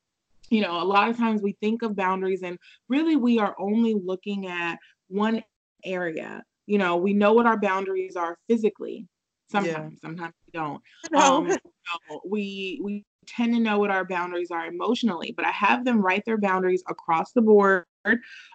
you 0.51 0.61
know, 0.61 0.81
a 0.81 0.85
lot 0.85 1.09
of 1.09 1.16
times 1.16 1.42
we 1.42 1.57
think 1.61 1.83
of 1.83 1.96
boundaries 1.96 2.42
and 2.42 2.59
really 2.88 3.16
we 3.16 3.38
are 3.38 3.55
only 3.59 3.94
looking 3.94 4.46
at 4.46 4.79
one 5.09 5.42
area. 5.85 6.42
You 6.66 6.79
know, 6.79 6.96
we 6.96 7.12
know 7.12 7.33
what 7.33 7.46
our 7.46 7.59
boundaries 7.59 8.16
are 8.16 8.38
physically. 8.49 9.07
Sometimes, 9.51 9.92
yeah. 9.92 10.09
sometimes 10.09 10.35
we 10.46 10.59
don't. 10.59 10.83
Um, 11.14 11.46
you 11.46 11.57
know, 12.11 12.20
we 12.29 12.81
we 12.83 13.05
tend 13.27 13.55
to 13.55 13.61
know 13.61 13.79
what 13.79 13.90
our 13.90 14.05
boundaries 14.05 14.51
are 14.51 14.66
emotionally, 14.66 15.33
but 15.37 15.46
I 15.46 15.51
have 15.51 15.85
them 15.85 16.01
write 16.01 16.25
their 16.25 16.38
boundaries 16.38 16.83
across 16.88 17.33
the 17.33 17.42
board. 17.42 17.85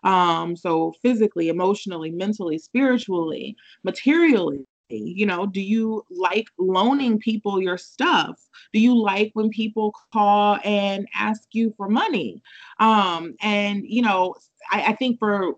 Um, 0.04 0.56
so 0.56 0.94
physically, 1.02 1.50
emotionally, 1.50 2.12
mentally, 2.12 2.58
spiritually, 2.58 3.56
materially. 3.84 4.66
You 4.90 5.26
know, 5.26 5.46
do 5.46 5.62
you 5.62 6.04
like 6.10 6.48
loaning 6.60 7.18
people 7.18 7.62
your 7.62 7.78
stuff? 7.78 8.42
Do 8.74 8.80
you 8.80 8.94
like 9.02 9.32
when 9.34 9.50
people 9.50 9.96
call 10.12 10.60
and 10.66 11.08
ask 11.16 11.44
you 11.54 11.74
for 11.78 11.88
money? 11.88 12.42
Um, 12.80 13.36
and 13.42 13.84
you 13.88 14.02
know, 14.02 14.36
I, 14.70 14.88
I 14.88 14.94
think 14.96 15.18
for 15.18 15.56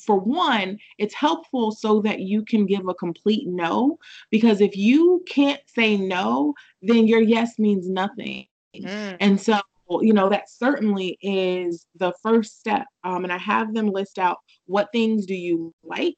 for 0.00 0.18
one, 0.18 0.78
it's 0.98 1.14
helpful 1.14 1.70
so 1.70 2.00
that 2.00 2.20
you 2.20 2.44
can 2.44 2.66
give 2.66 2.88
a 2.88 2.94
complete 2.94 3.46
no. 3.46 3.98
Because 4.30 4.60
if 4.60 4.76
you 4.76 5.22
can't 5.26 5.60
say 5.66 5.96
no, 5.96 6.54
then 6.80 7.06
your 7.06 7.20
yes 7.20 7.58
means 7.58 7.88
nothing. 7.88 8.46
Mm. 8.74 9.16
And 9.20 9.40
so, 9.40 9.60
you 10.00 10.12
know, 10.12 10.28
that 10.28 10.48
certainly 10.48 11.18
is 11.20 11.86
the 11.96 12.12
first 12.22 12.58
step. 12.58 12.86
Um, 13.04 13.24
and 13.24 13.32
I 13.32 13.38
have 13.38 13.74
them 13.74 13.88
list 13.88 14.18
out 14.18 14.38
what 14.66 14.88
things 14.92 15.26
do 15.26 15.34
you 15.34 15.74
like 15.82 16.16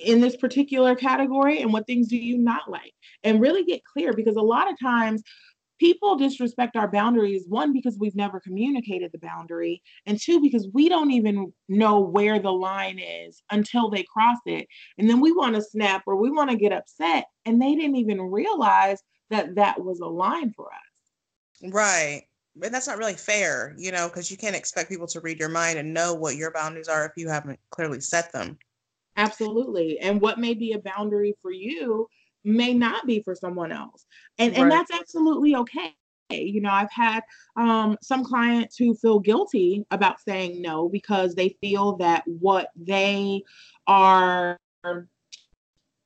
in 0.00 0.20
this 0.20 0.36
particular 0.36 0.94
category 0.94 1.60
and 1.60 1.72
what 1.72 1.86
things 1.86 2.08
do 2.08 2.16
you 2.16 2.38
not 2.38 2.70
like 2.70 2.92
and 3.22 3.40
really 3.40 3.64
get 3.64 3.84
clear 3.84 4.12
because 4.12 4.36
a 4.36 4.42
lot 4.42 4.70
of 4.70 4.78
times 4.80 5.22
people 5.78 6.16
disrespect 6.16 6.76
our 6.76 6.90
boundaries 6.90 7.44
one 7.48 7.72
because 7.72 7.96
we've 7.98 8.14
never 8.14 8.40
communicated 8.40 9.10
the 9.12 9.18
boundary 9.18 9.82
and 10.06 10.20
two 10.20 10.40
because 10.40 10.68
we 10.72 10.88
don't 10.88 11.10
even 11.10 11.52
know 11.68 12.00
where 12.00 12.38
the 12.38 12.52
line 12.52 12.98
is 12.98 13.42
until 13.50 13.90
they 13.90 14.04
cross 14.04 14.38
it 14.46 14.66
and 14.98 15.08
then 15.08 15.20
we 15.20 15.32
want 15.32 15.54
to 15.54 15.62
snap 15.62 16.02
or 16.06 16.16
we 16.16 16.30
want 16.30 16.50
to 16.50 16.56
get 16.56 16.72
upset 16.72 17.26
and 17.44 17.60
they 17.60 17.74
didn't 17.74 17.96
even 17.96 18.20
realize 18.20 19.02
that 19.30 19.54
that 19.54 19.82
was 19.82 20.00
a 20.00 20.06
line 20.06 20.52
for 20.54 20.66
us 20.66 21.70
right 21.72 22.22
and 22.62 22.74
that's 22.74 22.86
not 22.86 22.98
really 22.98 23.14
fair 23.14 23.74
you 23.78 23.92
know 23.92 24.08
because 24.08 24.30
you 24.30 24.36
can't 24.36 24.56
expect 24.56 24.90
people 24.90 25.06
to 25.06 25.20
read 25.20 25.38
your 25.38 25.48
mind 25.48 25.78
and 25.78 25.94
know 25.94 26.14
what 26.14 26.36
your 26.36 26.52
boundaries 26.52 26.88
are 26.88 27.06
if 27.06 27.12
you 27.16 27.28
haven't 27.28 27.58
clearly 27.70 28.00
set 28.00 28.32
them 28.32 28.58
absolutely 29.16 29.98
and 30.00 30.20
what 30.20 30.38
may 30.38 30.54
be 30.54 30.72
a 30.72 30.78
boundary 30.78 31.34
for 31.42 31.52
you 31.52 32.08
may 32.44 32.72
not 32.72 33.06
be 33.06 33.22
for 33.22 33.34
someone 33.34 33.72
else. 33.72 34.06
And 34.38 34.52
right. 34.52 34.62
and 34.62 34.72
that's 34.72 34.90
absolutely 34.92 35.56
okay. 35.56 35.94
You 36.30 36.60
know, 36.60 36.70
I've 36.70 36.92
had 36.92 37.22
um, 37.56 37.96
some 38.02 38.24
clients 38.24 38.76
who 38.76 38.94
feel 38.94 39.18
guilty 39.18 39.84
about 39.90 40.20
saying 40.20 40.62
no 40.62 40.88
because 40.88 41.34
they 41.34 41.56
feel 41.60 41.96
that 41.96 42.22
what 42.26 42.68
they 42.76 43.42
are 43.88 44.56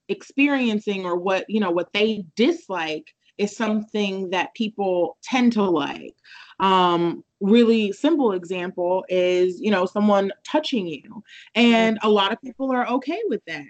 experiencing 0.09 1.05
or 1.05 1.17
what, 1.17 1.45
you 1.49 1.61
know, 1.61 1.71
what 1.71 1.93
they 1.93 2.25
dislike 2.37 3.07
is 3.39 3.57
something 3.57 4.31
that 4.31 4.55
people 4.55 5.17
tend 5.23 5.53
to 5.55 5.63
like. 5.63 6.15
Um, 6.61 7.25
really 7.41 7.93
simple 7.93 8.33
example 8.33 9.05
is, 9.09 9.61
you 9.61 9.71
know, 9.71 9.87
someone 9.87 10.33
touching 10.47 10.87
you. 10.87 11.23
And 11.55 11.99
a 12.03 12.09
lot 12.09 12.33
of 12.33 12.41
people 12.41 12.73
are 12.73 12.87
okay 12.89 13.21
with 13.29 13.43
that 13.47 13.65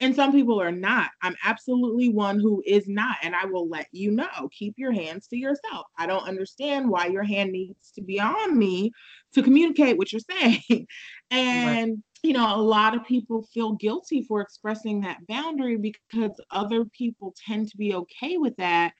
and 0.00 0.16
some 0.16 0.32
people 0.32 0.60
are 0.60 0.72
not. 0.72 1.10
I'm 1.22 1.36
absolutely 1.44 2.08
one 2.08 2.40
who 2.40 2.62
is 2.66 2.88
not, 2.88 3.16
and 3.22 3.34
I 3.36 3.44
will 3.44 3.68
let 3.68 3.86
you 3.92 4.10
know. 4.10 4.48
Keep 4.50 4.74
your 4.78 4.92
hands 4.92 5.28
to 5.28 5.36
yourself. 5.36 5.86
I 5.98 6.06
don't 6.06 6.26
understand 6.26 6.88
why 6.88 7.06
your 7.06 7.22
hand 7.22 7.52
needs 7.52 7.92
to 7.92 8.02
be 8.02 8.18
on 8.18 8.58
me 8.58 8.92
to 9.34 9.42
communicate 9.42 9.98
what 9.98 10.10
you're 10.10 10.20
saying. 10.20 10.62
and, 11.30 11.90
right. 11.90 11.98
you 12.22 12.32
know, 12.32 12.56
a 12.56 12.56
lot 12.56 12.96
of 12.96 13.04
people 13.04 13.46
feel 13.52 13.72
guilty 13.72 14.22
for 14.22 14.40
expressing 14.40 15.02
that 15.02 15.26
boundary 15.26 15.76
because 15.76 16.32
other 16.50 16.86
people 16.86 17.34
tend 17.46 17.68
to 17.68 17.76
be 17.76 17.94
okay 17.94 18.38
with 18.38 18.56
that. 18.56 18.94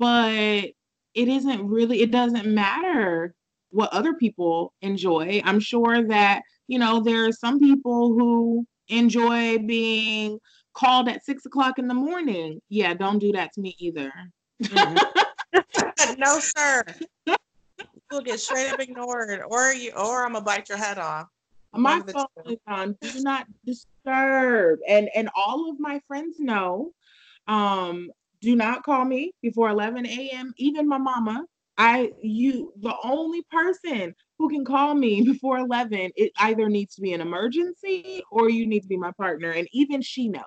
But 0.00 0.64
it 1.14 1.28
isn't 1.28 1.68
really, 1.68 2.00
it 2.00 2.10
doesn't 2.10 2.46
matter 2.46 3.34
what 3.70 3.92
other 3.92 4.14
people 4.14 4.72
enjoy. 4.82 5.42
I'm 5.44 5.60
sure 5.60 6.02
that, 6.08 6.42
you 6.66 6.78
know, 6.78 7.00
there 7.00 7.26
are 7.26 7.32
some 7.32 7.60
people 7.60 8.14
who 8.14 8.66
enjoy 8.88 9.58
being 9.58 10.38
called 10.74 11.08
at 11.08 11.24
six 11.24 11.44
o'clock 11.46 11.78
in 11.78 11.86
the 11.86 11.94
morning. 11.94 12.60
Yeah, 12.70 12.94
don't 12.94 13.18
do 13.18 13.32
that 13.32 13.52
to 13.52 13.60
me 13.60 13.76
either. 13.78 14.10
Mm-hmm. 14.62 16.14
no, 16.18 16.40
sir. 16.40 16.82
You'll 18.10 18.22
get 18.22 18.40
straight 18.40 18.72
up 18.72 18.80
ignored, 18.80 19.42
or 19.48 19.72
you, 19.72 19.92
or 19.92 20.24
I'm 20.24 20.32
gonna 20.32 20.44
bite 20.44 20.68
your 20.68 20.78
head 20.78 20.98
off. 20.98 21.26
My 21.72 22.00
phone 22.00 22.26
is 22.46 22.58
on. 22.66 22.96
Do 23.00 23.20
not 23.20 23.46
disturb, 23.64 24.80
and 24.88 25.08
and 25.14 25.28
all 25.36 25.70
of 25.70 25.78
my 25.78 26.00
friends 26.08 26.40
know. 26.40 26.90
Um, 27.46 28.10
do 28.40 28.56
not 28.56 28.82
call 28.82 29.04
me 29.04 29.32
before 29.42 29.68
11 29.68 30.06
a.m. 30.06 30.52
Even 30.56 30.88
my 30.88 30.98
mama. 30.98 31.44
I 31.78 32.12
you 32.20 32.74
the 32.82 32.94
only 33.04 33.42
person 33.50 34.14
who 34.38 34.50
can 34.50 34.64
call 34.64 34.94
me 34.94 35.22
before 35.32 35.58
11 35.58 36.10
it 36.14 36.32
either 36.38 36.68
needs 36.68 36.94
to 36.96 37.00
be 37.00 37.14
an 37.14 37.20
emergency 37.20 38.22
or 38.30 38.50
you 38.50 38.66
need 38.66 38.80
to 38.80 38.88
be 38.88 38.98
my 38.98 39.12
partner 39.12 39.50
and 39.50 39.66
even 39.72 40.02
she 40.02 40.28
knows 40.28 40.42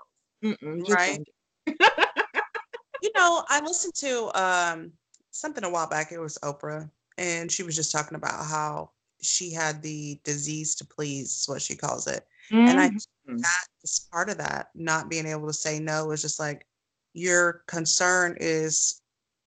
right 0.89 1.19
you 1.67 3.09
know 3.15 3.43
i 3.49 3.61
listened 3.61 3.93
to 3.95 4.29
um 4.39 4.91
something 5.31 5.63
a 5.63 5.69
while 5.69 5.87
back 5.87 6.11
it 6.11 6.19
was 6.19 6.37
oprah 6.43 6.89
and 7.17 7.51
she 7.51 7.63
was 7.63 7.75
just 7.75 7.91
talking 7.91 8.15
about 8.15 8.45
how 8.45 8.89
she 9.21 9.51
had 9.51 9.81
the 9.81 10.19
disease 10.23 10.75
to 10.75 10.85
please 10.85 11.45
what 11.47 11.61
she 11.61 11.75
calls 11.75 12.07
it 12.07 12.25
mm-hmm. 12.51 12.67
and 12.67 12.79
i 12.79 12.89
mm-hmm. 12.89 13.37
that 13.37 13.65
is 13.83 14.07
part 14.11 14.29
of 14.29 14.37
that 14.37 14.67
not 14.75 15.09
being 15.09 15.25
able 15.25 15.47
to 15.47 15.53
say 15.53 15.79
no 15.79 16.11
is 16.11 16.21
just 16.21 16.39
like 16.39 16.65
your 17.13 17.63
concern 17.67 18.37
is 18.39 19.01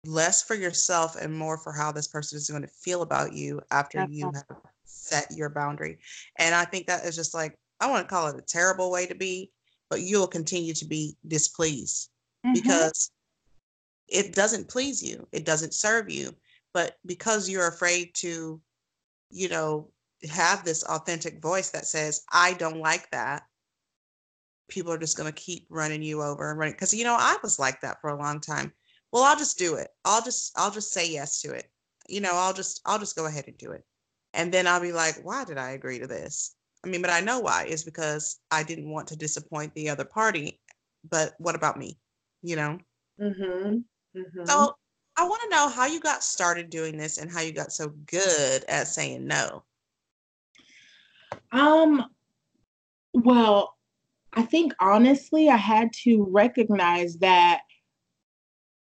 less 0.06 0.43
for 0.43 0.56
yourself 0.56 1.15
and 1.15 1.34
more 1.36 1.58
for 1.58 1.71
how 1.71 1.91
this 1.91 2.08
person 2.08 2.38
is 2.38 2.49
going 2.49 2.62
to 2.62 2.67
feel 2.67 3.02
about 3.02 3.34
you 3.34 3.62
after 3.71 3.99
That's 3.99 4.12
you 4.12 4.28
awesome. 4.28 4.43
have 4.49 4.58
set 4.86 5.32
your 5.32 5.49
boundary. 5.49 5.99
And 6.39 6.54
I 6.54 6.65
think 6.65 6.88
that 6.88 7.06
is 7.06 7.15
just 7.15 7.34
like, 7.34 7.58
I 7.80 7.89
want 7.89 8.08
to 8.08 8.13
call 8.13 8.28
it 8.28 8.38
a 8.38 8.41
terrible 8.41 8.91
way 8.91 9.06
to 9.06 9.15
be, 9.15 9.52
but 9.89 10.02
you'll 10.02 10.28
continue 10.28 10.73
to 10.73 10.86
be 10.86 11.15
displeased 11.28 12.10
mm-hmm. 12.45 12.54
because 12.54 13.12
it 14.08 14.34
doesn't 14.36 14.69
please 14.69 15.02
you, 15.02 15.28
it 15.32 15.45
doesn't 15.45 15.73
serve 15.73 16.10
you. 16.10 16.34
But 16.73 16.97
because 17.06 17.49
you're 17.49 17.67
afraid 17.67 18.13
to, 18.15 18.60
you 19.30 19.49
know, 19.49 19.89
have 20.30 20.63
this 20.63 20.84
authentic 20.84 21.41
voice 21.41 21.69
that 21.71 21.86
says, 21.86 22.23
I 22.32 22.54
don't 22.54 22.80
like 22.80 23.10
that, 23.12 23.43
people 24.73 24.91
are 24.91 24.97
just 24.97 25.17
going 25.17 25.31
to 25.31 25.41
keep 25.41 25.67
running 25.69 26.01
you 26.01 26.21
over 26.21 26.49
and 26.49 26.59
running. 26.59 26.73
Because, 26.73 26.93
you 26.93 27.03
know, 27.03 27.15
I 27.17 27.38
was 27.43 27.59
like 27.59 27.79
that 27.81 28.01
for 28.01 28.09
a 28.09 28.17
long 28.17 28.39
time. 28.39 28.73
Well 29.13 29.23
i'll 29.23 29.38
just 29.38 29.59
do 29.59 29.75
it. 29.75 29.89
I'll 30.03 30.23
just 30.23 30.51
i'll 30.57 30.71
just 30.71 30.91
say 30.91 31.09
yes 31.09 31.39
to 31.41 31.51
it. 31.51 31.69
You 32.09 32.19
know 32.19 32.31
i'll 32.33 32.53
just 32.53 32.81
i'll 32.86 32.99
just 32.99 33.15
go 33.15 33.27
ahead 33.27 33.45
and 33.47 33.57
do 33.57 33.71
it. 33.71 33.86
And 34.33 34.51
then 34.51 34.65
i'll 34.65 34.81
be 34.81 34.91
like 34.91 35.23
why 35.23 35.45
did 35.45 35.59
i 35.59 35.69
agree 35.69 35.99
to 35.99 36.07
this? 36.07 36.55
I 36.83 36.89
mean 36.89 37.01
but 37.01 37.12
i 37.12 37.21
know 37.21 37.39
why. 37.39 37.65
Is 37.65 37.83
because 37.83 38.39
i 38.49 38.63
didn't 38.63 38.89
want 38.89 39.07
to 39.09 39.15
disappoint 39.15 39.73
the 39.75 39.89
other 39.89 40.03
party 40.03 40.59
but 41.09 41.33
what 41.38 41.55
about 41.55 41.77
me? 41.77 41.99
You 42.41 42.55
know? 42.55 42.79
Mm-hmm. 43.21 43.77
Mm-hmm. 44.17 44.45
so 44.45 44.75
i 45.17 45.23
want 45.23 45.41
to 45.43 45.49
know 45.49 45.69
how 45.69 45.86
you 45.86 45.99
got 45.99 46.23
started 46.23 46.71
doing 46.71 46.97
this 46.97 47.19
and 47.19 47.31
how 47.31 47.41
you 47.41 47.51
got 47.51 47.71
so 47.71 47.89
good 48.07 48.65
at 48.67 48.88
saying 48.88 49.27
no. 49.27 49.63
Um 51.51 52.09
well 53.13 53.77
i 54.36 54.41
think 54.41 54.74
honestly 54.80 55.50
i 55.50 55.58
had 55.58 55.91
to 55.93 56.28
recognize 56.30 57.17
that 57.17 57.62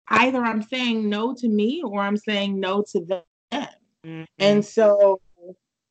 either 0.09 0.41
I'm 0.41 0.61
saying 0.61 1.09
no 1.09 1.33
to 1.35 1.47
me 1.47 1.81
or 1.83 2.01
I'm 2.01 2.17
saying 2.17 2.59
no 2.59 2.83
to 2.91 3.05
them. 3.05 3.21
Mm-hmm. 4.05 4.23
And 4.39 4.63
so 4.63 5.19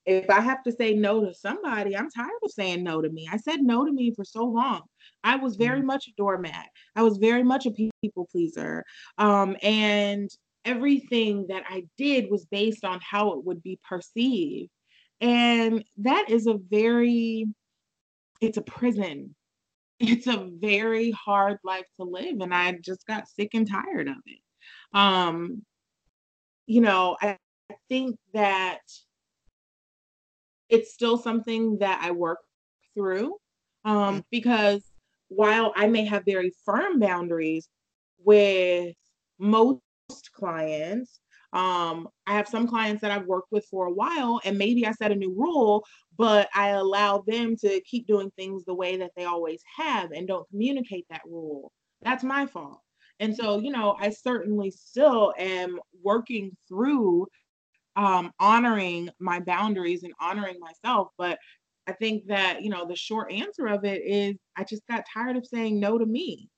if 0.05 0.31
I 0.31 0.41
have 0.41 0.63
to 0.65 0.73
say 0.73 0.95
no 0.95 1.25
to 1.25 1.35
somebody, 1.35 1.97
I'm 1.97 2.11
tired 2.11 2.31
of 2.43 2.51
saying 2.51 2.83
no 2.83 3.03
to 3.03 3.09
me. 3.09 3.29
I 3.31 3.37
said 3.37 3.61
no 3.61 3.85
to 3.85 3.93
me 3.93 4.13
for 4.15 4.25
so 4.25 4.45
long. 4.45 4.83
I 5.25 5.37
was 5.37 5.57
very 5.57 5.79
mm-hmm. 5.79 5.89
much 5.89 6.09
a 6.09 6.13
doormat. 6.17 6.69
I 6.95 7.03
was 7.03 7.19
very 7.19 7.43
much 7.43 7.67
a 7.67 7.71
people 7.71 8.29
pleaser. 8.31 8.85
Um, 9.19 9.57
and 9.63 10.31
everything 10.65 11.47
that 11.49 11.65
I 11.69 11.85
did 11.99 12.31
was 12.31 12.47
based 12.47 12.85
on 12.85 13.01
how 13.03 13.33
it 13.33 13.45
would 13.45 13.63
be 13.63 13.79
perceived. 13.89 14.71
And 15.21 15.85
that 15.99 16.31
is 16.31 16.47
a 16.47 16.59
very, 16.71 17.47
it's 18.41 18.59
a 18.59 18.63
prison. 18.63 19.35
It's 19.99 20.27
a 20.27 20.51
very 20.61 21.11
hard 21.13 21.59
life 21.65 21.87
to 21.99 22.05
live 22.05 22.41
and 22.41 22.55
i 22.55 22.71
just 22.83 23.07
got 23.07 23.29
sick 23.29 23.51
and 23.55 23.67
tired 23.69 24.09
of 24.09 24.17
it. 24.27 24.41
Um 24.93 25.63
you 26.67 26.81
know 26.83 27.17
i, 27.23 27.39
I 27.71 27.75
think 27.89 28.17
that 28.35 28.81
it's 30.69 30.93
still 30.93 31.17
something 31.17 31.79
that 31.79 32.01
i 32.03 32.11
work 32.11 32.41
through 32.95 33.37
um, 33.87 34.25
because 34.33 34.83
while 35.29 35.73
I 35.77 35.87
may 35.87 36.05
have 36.07 36.25
very 36.25 36.53
firm 36.65 36.99
boundaries 36.99 37.69
with 38.19 38.95
most 39.39 39.81
clients, 40.35 41.21
um, 41.57 42.07
I 42.27 42.35
have 42.35 42.49
some 42.49 42.69
clients 42.69 43.01
that 43.01 43.11
I've 43.11 43.25
worked 43.25 43.51
with 43.51 43.65
for 43.71 43.87
a 43.87 43.93
while, 43.93 44.43
and 44.45 44.59
maybe 44.59 44.87
I 44.87 44.93
set 44.93 45.11
a 45.11 45.15
new 45.15 45.35
rule, 45.35 45.87
but 46.19 46.51
I 46.55 46.69
allow 46.71 47.25
them 47.27 47.57
to 47.57 47.81
keep 47.81 48.07
doing 48.07 48.31
things 48.37 48.65
the 48.65 48.75
way 48.75 48.99
that 48.99 49.13
they 49.17 49.25
always 49.25 49.63
have 49.79 50.11
and 50.13 50.29
don't 50.29 50.47
communicate 50.51 51.07
that 51.09 51.23
rule. 51.25 51.73
That's 52.03 52.23
my 52.23 52.45
fault. 52.45 52.81
And 53.21 53.35
so, 53.35 53.59
you 53.59 53.73
know, 53.73 53.97
I 53.99 54.11
certainly 54.11 54.71
still 54.71 55.33
am 55.39 55.81
working 56.05 56.55
through 56.69 57.27
um, 57.97 58.33
honoring 58.39 59.09
my 59.19 59.41
boundaries 59.41 60.03
and 60.03 60.13
honoring 60.21 60.61
myself. 60.61 61.09
But 61.17 61.39
I 61.87 61.93
think 61.93 62.27
that, 62.27 62.63
you 62.63 62.69
know, 62.69 62.87
the 62.87 62.97
short 62.97 63.33
answer 63.33 63.67
of 63.67 63.87
it 63.87 64.03
is 64.05 64.37
I 64.57 64.65
just 64.65 64.87
got 64.89 65.05
tired 65.11 65.39
of 65.39 65.47
saying 65.47 65.81
no 65.81 65.97
to 65.97 66.05
me. 66.05 66.51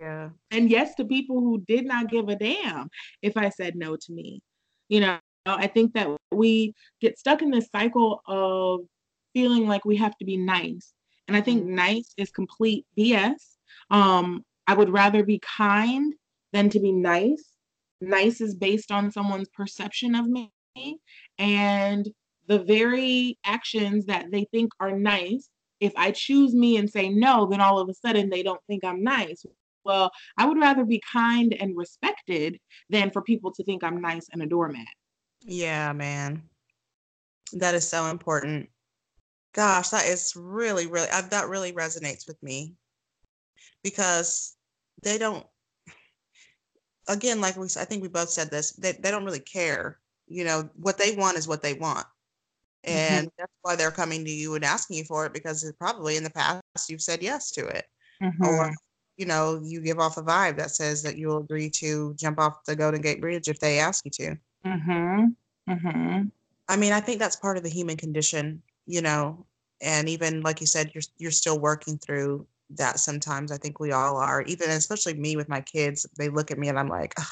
Yeah. 0.00 0.30
And 0.50 0.70
yes 0.70 0.94
to 0.94 1.04
people 1.04 1.40
who 1.40 1.62
did 1.68 1.84
not 1.84 2.08
give 2.08 2.28
a 2.28 2.36
damn 2.36 2.88
if 3.22 3.36
I 3.36 3.50
said 3.50 3.76
no 3.76 3.96
to 3.96 4.12
me. 4.12 4.40
You 4.88 5.00
know, 5.00 5.18
I 5.46 5.66
think 5.66 5.92
that 5.92 6.08
we 6.32 6.74
get 7.00 7.18
stuck 7.18 7.42
in 7.42 7.50
this 7.50 7.68
cycle 7.70 8.22
of 8.26 8.80
feeling 9.34 9.68
like 9.68 9.84
we 9.84 9.96
have 9.96 10.16
to 10.18 10.24
be 10.24 10.36
nice. 10.36 10.92
And 11.28 11.36
I 11.36 11.42
think 11.42 11.62
mm-hmm. 11.62 11.74
nice 11.74 12.12
is 12.16 12.30
complete 12.30 12.86
BS. 12.98 13.56
Um, 13.90 14.42
I 14.66 14.74
would 14.74 14.90
rather 14.90 15.22
be 15.22 15.40
kind 15.40 16.14
than 16.52 16.70
to 16.70 16.80
be 16.80 16.92
nice. 16.92 17.44
Nice 18.00 18.40
is 18.40 18.54
based 18.54 18.90
on 18.90 19.12
someone's 19.12 19.48
perception 19.50 20.14
of 20.14 20.26
me. 20.26 20.50
And 21.38 22.08
the 22.46 22.60
very 22.60 23.38
actions 23.44 24.06
that 24.06 24.30
they 24.32 24.46
think 24.50 24.72
are 24.80 24.96
nice, 24.96 25.48
if 25.78 25.92
I 25.96 26.10
choose 26.10 26.54
me 26.54 26.78
and 26.78 26.88
say 26.88 27.08
no, 27.08 27.46
then 27.46 27.60
all 27.60 27.78
of 27.78 27.88
a 27.88 27.94
sudden 27.94 28.30
they 28.30 28.42
don't 28.42 28.60
think 28.66 28.84
I'm 28.84 29.02
nice. 29.02 29.44
Well, 29.84 30.10
I 30.36 30.46
would 30.46 30.58
rather 30.58 30.84
be 30.84 31.02
kind 31.12 31.54
and 31.58 31.76
respected 31.76 32.58
than 32.88 33.10
for 33.10 33.22
people 33.22 33.52
to 33.52 33.64
think 33.64 33.82
I'm 33.82 34.00
nice 34.00 34.28
and 34.32 34.42
a 34.42 34.46
doormat. 34.46 34.86
Yeah, 35.42 35.92
man. 35.92 36.42
That 37.52 37.74
is 37.74 37.88
so 37.88 38.06
important. 38.06 38.68
Gosh, 39.54 39.88
that 39.88 40.06
is 40.06 40.34
really, 40.36 40.86
really, 40.86 41.08
uh, 41.08 41.22
that 41.30 41.48
really 41.48 41.72
resonates 41.72 42.28
with 42.28 42.40
me 42.42 42.74
because 43.82 44.56
they 45.02 45.18
don't, 45.18 45.44
again, 47.08 47.40
like 47.40 47.56
we, 47.56 47.66
I 47.76 47.84
think 47.84 48.02
we 48.02 48.08
both 48.08 48.30
said 48.30 48.50
this, 48.50 48.72
they, 48.72 48.92
they 48.92 49.10
don't 49.10 49.24
really 49.24 49.40
care. 49.40 49.98
You 50.28 50.44
know, 50.44 50.70
what 50.76 50.98
they 50.98 51.16
want 51.16 51.38
is 51.38 51.48
what 51.48 51.62
they 51.62 51.74
want. 51.74 52.06
Mm-hmm. 52.86 52.96
And 52.96 53.26
mm-hmm. 53.26 53.34
that's 53.38 53.52
why 53.62 53.74
they're 53.74 53.90
coming 53.90 54.24
to 54.24 54.30
you 54.30 54.54
and 54.54 54.64
asking 54.64 54.98
you 54.98 55.04
for 55.04 55.26
it 55.26 55.32
because 55.32 55.70
probably 55.78 56.16
in 56.16 56.24
the 56.24 56.30
past 56.30 56.62
you've 56.88 57.02
said 57.02 57.22
yes 57.22 57.50
to 57.52 57.66
it. 57.66 57.86
Mm-hmm. 58.22 58.44
Or, 58.44 58.72
you 59.20 59.26
know, 59.26 59.60
you 59.62 59.82
give 59.82 59.98
off 59.98 60.16
a 60.16 60.22
vibe 60.22 60.56
that 60.56 60.70
says 60.70 61.02
that 61.02 61.18
you'll 61.18 61.36
agree 61.36 61.68
to 61.68 62.14
jump 62.14 62.40
off 62.40 62.64
the 62.64 62.74
Golden 62.74 63.02
Gate 63.02 63.20
Bridge 63.20 63.48
if 63.48 63.60
they 63.60 63.78
ask 63.78 64.06
you 64.06 64.10
to. 64.12 64.36
Mm-hmm. 64.64 65.26
Mm-hmm. 65.70 66.28
I 66.68 66.76
mean, 66.76 66.92
I 66.92 67.00
think 67.00 67.18
that's 67.18 67.36
part 67.36 67.58
of 67.58 67.62
the 67.62 67.68
human 67.68 67.98
condition, 67.98 68.62
you 68.86 69.02
know, 69.02 69.44
and 69.82 70.08
even 70.08 70.40
like 70.40 70.62
you 70.62 70.66
said, 70.66 70.90
you're 70.94 71.02
you're 71.18 71.30
still 71.30 71.58
working 71.58 71.98
through 71.98 72.46
that 72.70 72.98
sometimes. 72.98 73.52
I 73.52 73.58
think 73.58 73.78
we 73.78 73.92
all 73.92 74.16
are, 74.16 74.40
even 74.42 74.70
especially 74.70 75.14
me 75.14 75.36
with 75.36 75.50
my 75.50 75.60
kids. 75.60 76.06
They 76.16 76.30
look 76.30 76.50
at 76.50 76.58
me 76.58 76.68
and 76.68 76.78
I'm 76.78 76.88
like, 76.88 77.12
Ugh. 77.18 77.26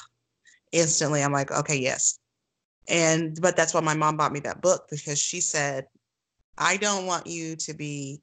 instantly, 0.71 1.23
I'm 1.23 1.31
like, 1.31 1.51
okay, 1.51 1.77
yes. 1.77 2.19
And 2.87 3.35
but 3.41 3.57
that's 3.57 3.73
why 3.73 3.81
my 3.81 3.95
mom 3.95 4.15
bought 4.15 4.31
me 4.31 4.41
that 4.41 4.61
book 4.61 4.85
because 4.91 5.17
she 5.17 5.41
said, 5.41 5.87
I 6.55 6.77
don't 6.77 7.07
want 7.07 7.25
you 7.25 7.55
to 7.55 7.73
be 7.73 8.21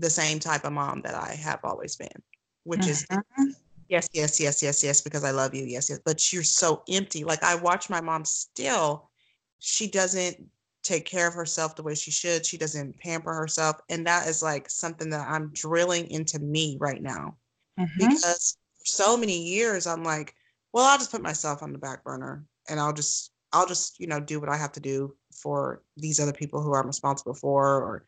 the 0.00 0.10
same 0.10 0.40
type 0.40 0.64
of 0.64 0.72
mom 0.72 1.02
that 1.02 1.14
I 1.14 1.34
have 1.34 1.60
always 1.62 1.94
been, 1.94 2.22
which 2.64 2.80
mm-hmm. 2.80 2.90
is 2.90 3.54
yes, 3.88 4.08
yes, 4.12 4.40
yes, 4.40 4.62
yes, 4.62 4.84
yes, 4.84 5.00
because 5.00 5.24
I 5.24 5.32
love 5.32 5.54
you. 5.54 5.64
Yes, 5.64 5.90
yes. 5.90 6.00
But 6.04 6.32
you're 6.32 6.42
so 6.42 6.82
empty. 6.88 7.24
Like 7.24 7.42
I 7.42 7.54
watch 7.56 7.90
my 7.90 8.00
mom 8.00 8.24
still, 8.24 9.10
she 9.58 9.88
doesn't 9.88 10.36
take 10.82 11.04
care 11.04 11.28
of 11.28 11.34
herself 11.34 11.76
the 11.76 11.82
way 11.82 11.94
she 11.94 12.10
should. 12.10 12.46
She 12.46 12.56
doesn't 12.56 12.98
pamper 13.00 13.34
herself. 13.34 13.76
And 13.90 14.06
that 14.06 14.26
is 14.26 14.42
like 14.42 14.70
something 14.70 15.10
that 15.10 15.28
I'm 15.28 15.50
drilling 15.52 16.10
into 16.10 16.38
me 16.38 16.78
right 16.80 17.02
now. 17.02 17.36
Mm-hmm. 17.78 18.08
Because 18.08 18.56
for 18.78 18.86
so 18.86 19.16
many 19.16 19.42
years 19.42 19.86
I'm 19.86 20.04
like, 20.04 20.34
well, 20.72 20.86
I'll 20.86 20.98
just 20.98 21.10
put 21.10 21.22
myself 21.22 21.62
on 21.62 21.72
the 21.72 21.78
back 21.78 22.04
burner 22.04 22.44
and 22.68 22.80
I'll 22.80 22.92
just 22.92 23.32
I'll 23.52 23.66
just, 23.66 23.98
you 23.98 24.06
know, 24.06 24.20
do 24.20 24.38
what 24.38 24.48
I 24.48 24.56
have 24.56 24.72
to 24.72 24.80
do 24.80 25.14
for 25.32 25.82
these 25.96 26.20
other 26.20 26.32
people 26.32 26.62
who 26.62 26.74
I'm 26.74 26.86
responsible 26.86 27.34
for 27.34 27.82
or 27.82 28.04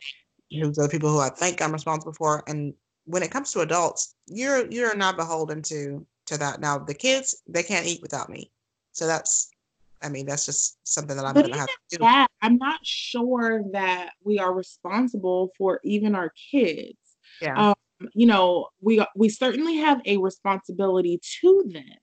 those 0.53 0.79
other 0.79 0.89
people 0.89 1.11
who 1.11 1.19
I 1.19 1.31
think 1.31 1.61
I'm 1.61 1.73
responsible 1.73 2.13
for. 2.13 2.45
And 2.47 2.75
when 3.05 3.23
it 3.23 3.31
comes 3.31 3.53
to 3.53 3.61
adults, 3.61 4.15
you're 4.27 4.71
you're 4.71 4.97
not 4.97 5.17
beholden 5.17 5.63
to 5.63 6.07
to 6.27 6.39
that. 6.39 6.61
Now 6.61 6.79
the 6.79 6.95
kids, 6.95 7.43
they 7.49 7.63
can't 7.63 7.87
eat 7.87 8.03
without 8.03 8.29
me. 8.29 8.51
So 8.93 9.07
that's 9.07 9.51
I 10.03 10.09
mean, 10.09 10.27
that's 10.27 10.45
just 10.45 10.79
something 10.85 11.17
that 11.17 11.25
I'm 11.25 11.35
but 11.35 11.43
gonna 11.43 11.59
have 11.59 11.69
to 11.69 11.77
do. 11.91 11.99
That, 11.99 12.29
I'm 12.41 12.57
not 12.57 12.81
sure 12.83 13.63
that 13.73 14.11
we 14.25 14.39
are 14.39 14.53
responsible 14.53 15.51
for 15.57 15.81
even 15.85 16.15
our 16.15 16.33
kids. 16.51 16.99
Yeah. 17.41 17.71
Um, 17.71 18.09
you 18.15 18.27
know, 18.27 18.69
we 18.81 19.05
we 19.15 19.29
certainly 19.29 19.77
have 19.77 20.01
a 20.07 20.17
responsibility 20.17 21.21
to 21.41 21.65
them, 21.73 21.99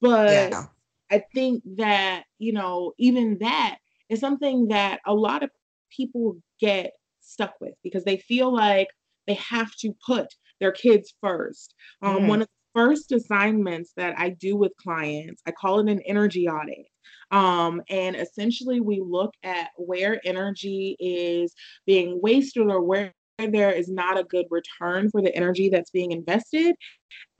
but 0.00 0.50
yeah. 0.50 0.64
I 1.10 1.24
think 1.34 1.62
that 1.76 2.24
you 2.38 2.52
know, 2.52 2.92
even 2.98 3.38
that 3.38 3.78
is 4.08 4.20
something 4.20 4.68
that 4.68 5.00
a 5.06 5.14
lot 5.14 5.42
of 5.42 5.50
people 5.96 6.38
get 6.60 6.92
stuck 7.20 7.54
with 7.60 7.74
because 7.84 8.04
they 8.04 8.16
feel 8.16 8.52
like 8.52 8.88
they 9.26 9.34
have 9.34 9.74
to 9.80 9.94
put 10.06 10.28
their 10.60 10.72
kids 10.72 11.14
first. 11.20 11.74
Um, 12.02 12.20
mm. 12.20 12.28
One 12.28 12.42
of 12.42 12.48
the 12.48 12.80
first 12.80 13.12
assignments 13.12 13.92
that 13.96 14.18
I 14.18 14.30
do 14.30 14.56
with 14.56 14.72
clients, 14.82 15.42
I 15.46 15.52
call 15.52 15.80
it 15.80 15.90
an 15.90 16.00
energy 16.06 16.48
audit. 16.48 16.86
Um, 17.30 17.82
and 17.88 18.14
essentially, 18.14 18.80
we 18.80 19.02
look 19.04 19.32
at 19.42 19.70
where 19.76 20.20
energy 20.24 20.96
is 21.00 21.54
being 21.86 22.20
wasted 22.22 22.68
or 22.68 22.82
where 22.82 23.12
there 23.38 23.72
is 23.72 23.88
not 23.88 24.18
a 24.18 24.24
good 24.24 24.46
return 24.50 25.10
for 25.10 25.22
the 25.22 25.34
energy 25.34 25.68
that's 25.68 25.90
being 25.90 26.12
invested. 26.12 26.76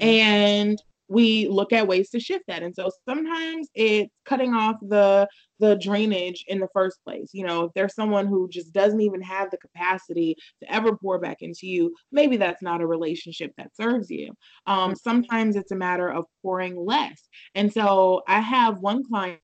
And 0.01 0.81
we 1.13 1.47
look 1.49 1.73
at 1.75 1.87
ways 1.87 2.09
to 2.11 2.21
shift 2.21 2.45
that. 2.49 2.63
And 2.63 2.75
so 2.75 2.91
sometimes 3.07 3.69
it's 3.75 4.11
cutting 4.25 4.55
off 4.55 4.77
the 4.81 5.29
the 5.59 5.77
drainage 5.77 6.45
in 6.49 6.59
the 6.59 6.69
first 6.73 6.99
place. 7.05 7.31
You 7.33 7.47
know, 7.47 7.65
if 7.65 7.73
there's 7.75 7.95
someone 7.95 8.27
who 8.27 8.49
just 8.49 8.73
doesn't 8.73 9.01
even 9.01 9.21
have 9.21 9.51
the 9.51 9.59
capacity 9.59 10.37
to 10.61 10.73
ever 10.73 10.97
pour 10.97 11.21
back 11.21 11.43
into 11.43 11.67
you, 11.67 11.95
maybe 12.11 12.37
that's 12.37 12.63
not 12.63 12.81
a 12.81 12.87
relationship 12.87 13.53
that 13.59 13.77
serves 13.77 14.11
you. 14.11 14.33
Um, 14.67 14.97
sometimes 14.97 15.55
it's 15.55 15.71
a 15.71 15.77
matter 15.77 16.09
of 16.09 16.25
pouring 16.41 16.77
less. 16.77 17.29
And 17.55 17.73
so 17.73 18.23
I 18.27 18.41
have 18.41 18.79
one 18.79 19.05
client 19.05 19.39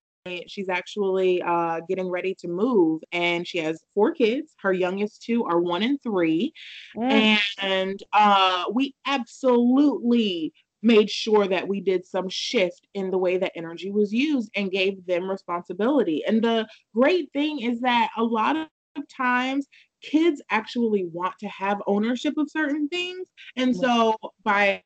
she's 0.47 0.69
actually 0.69 1.41
uh, 1.43 1.81
getting 1.89 2.09
ready 2.11 2.35
to 2.35 2.49
move 2.49 3.01
and 3.13 3.47
she 3.47 3.59
has 3.59 3.83
four 3.95 4.13
kids 4.13 4.53
her 4.59 4.73
youngest 4.73 5.23
two 5.23 5.45
are 5.45 5.59
one 5.59 5.83
and 5.83 6.03
three 6.03 6.53
mm. 6.97 7.39
and 7.61 8.03
uh, 8.13 8.65
we 8.75 8.95
absolutely 9.07 10.53
made 10.83 11.11
sure 11.11 11.47
that 11.47 11.67
we 11.67 11.81
did 11.81 12.07
some 12.07 12.29
shift 12.29 12.87
in 12.95 13.11
the 13.11 13.19
way 13.19 13.39
that 13.39 13.53
energy 13.57 13.91
was 13.91 14.13
used 14.13 14.51
and 14.55 14.71
gave 14.71 15.05
them 15.07 15.31
responsibility. 15.31 16.23
And 16.27 16.43
the 16.43 16.67
great 16.95 17.33
thing 17.33 17.61
is 17.61 17.81
that 17.81 18.11
a 18.17 18.23
lot 18.23 18.57
of 18.57 18.69
times 19.17 19.67
kids 20.03 20.41
actually 20.51 21.05
want 21.13 21.35
to 21.41 21.49
have 21.49 21.83
ownership 21.87 22.35
of 22.37 22.51
certain 22.51 22.89
things. 22.89 23.27
And 23.57 23.75
so 23.75 24.17
by 24.45 24.83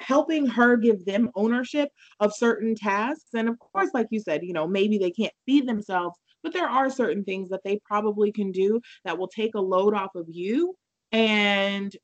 helping 0.00 0.46
her 0.46 0.76
give 0.76 1.04
them 1.04 1.30
ownership 1.34 1.88
of 2.18 2.34
certain 2.34 2.74
tasks, 2.74 3.30
and 3.34 3.48
of 3.48 3.58
course, 3.58 3.90
like 3.94 4.08
you 4.10 4.20
said, 4.20 4.42
you 4.42 4.52
know, 4.52 4.66
maybe 4.66 4.98
they 4.98 5.10
can't 5.10 5.32
feed 5.46 5.68
themselves, 5.68 6.18
but 6.42 6.52
there 6.52 6.68
are 6.68 6.90
certain 6.90 7.24
things 7.24 7.50
that 7.50 7.60
they 7.64 7.78
probably 7.84 8.32
can 8.32 8.50
do 8.50 8.80
that 9.04 9.16
will 9.16 9.28
take 9.28 9.54
a 9.54 9.60
load 9.60 9.94
off 9.94 10.14
of 10.14 10.26
you 10.28 10.74
and 11.12 11.94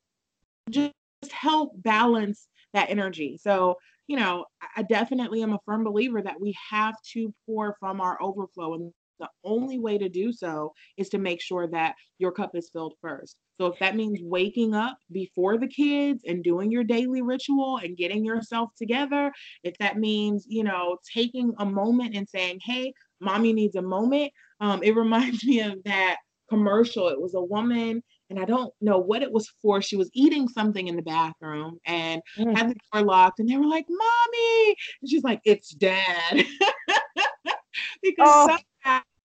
just 0.71 0.92
help 1.33 1.73
balance 1.83 2.47
that 2.74 2.90
energy. 2.90 3.38
So, 3.40 3.76
you 4.07 4.16
know, 4.16 4.46
I 4.76 4.83
definitely 4.83 5.42
am 5.42 5.52
a 5.52 5.61
firm 5.64 5.85
believer 5.85 6.22
that 6.22 6.40
we 6.40 6.54
have 6.70 6.94
to 7.12 7.33
pour 7.46 7.76
from 7.81 8.00
our 8.00 8.20
overflow. 8.22 8.74
And 8.74 8.92
the 9.18 9.28
only 9.44 9.79
way 9.79 9.98
to 9.98 10.08
do 10.08 10.33
so 10.33 10.73
is 10.96 11.08
to 11.10 11.19
make 11.19 11.40
sure 11.40 11.66
that 11.69 11.94
your 12.19 12.33
cup 12.33 12.52
is 12.54 12.71
filled 12.73 12.94
first. 13.00 13.37
So 13.60 13.66
if 13.66 13.79
that 13.81 13.96
means 13.96 14.21
waking 14.23 14.75
up 14.75 14.96
before 15.10 15.58
the 15.58 15.66
kids 15.66 16.23
and 16.27 16.44
doing 16.44 16.71
your 16.71 16.85
daily 16.85 17.23
ritual 17.23 17.79
and 17.83 17.96
getting 17.96 18.25
yourself 18.25 18.71
together, 18.77 19.33
if 19.64 19.77
that 19.79 19.98
means, 19.98 20.46
you 20.48 20.62
know, 20.62 20.98
taking 21.12 21.52
a 21.58 21.66
moment 21.66 22.14
and 22.14 22.29
saying, 22.29 22.60
hey, 22.64 22.92
mommy 23.21 23.52
needs 23.52 23.75
a 23.75 23.83
moment, 23.83 24.33
um, 24.60 24.83
it 24.83 24.94
reminds 24.96 25.44
me 25.44 25.60
of 25.60 25.83
that 25.85 26.19
commercial. 26.48 27.08
It 27.08 27.21
was 27.21 27.35
a 27.35 27.42
woman 27.42 28.02
and 28.31 28.38
I 28.38 28.44
don't 28.44 28.72
know 28.81 28.98
what 28.98 29.22
it 29.22 29.33
was 29.33 29.50
for. 29.62 29.81
She 29.81 29.96
was 29.96 30.10
eating 30.12 30.48
something 30.48 30.88
in 30.88 30.96
the 30.96 31.02
bathroom 31.02 31.79
and 31.87 32.22
mm. 32.37 32.56
had 32.56 32.70
the 32.70 32.76
door 32.92 33.02
locked, 33.02 33.40
and 33.40 33.48
they 33.48 33.56
were 33.56 33.66
like, 33.66 33.87
"Mommy," 33.88 34.76
and 35.00 35.08
she's 35.08 35.24
like, 35.24 35.40
"It's 35.44 35.70
Dad," 35.70 36.33
because 38.02 38.18
oh. 38.20 38.58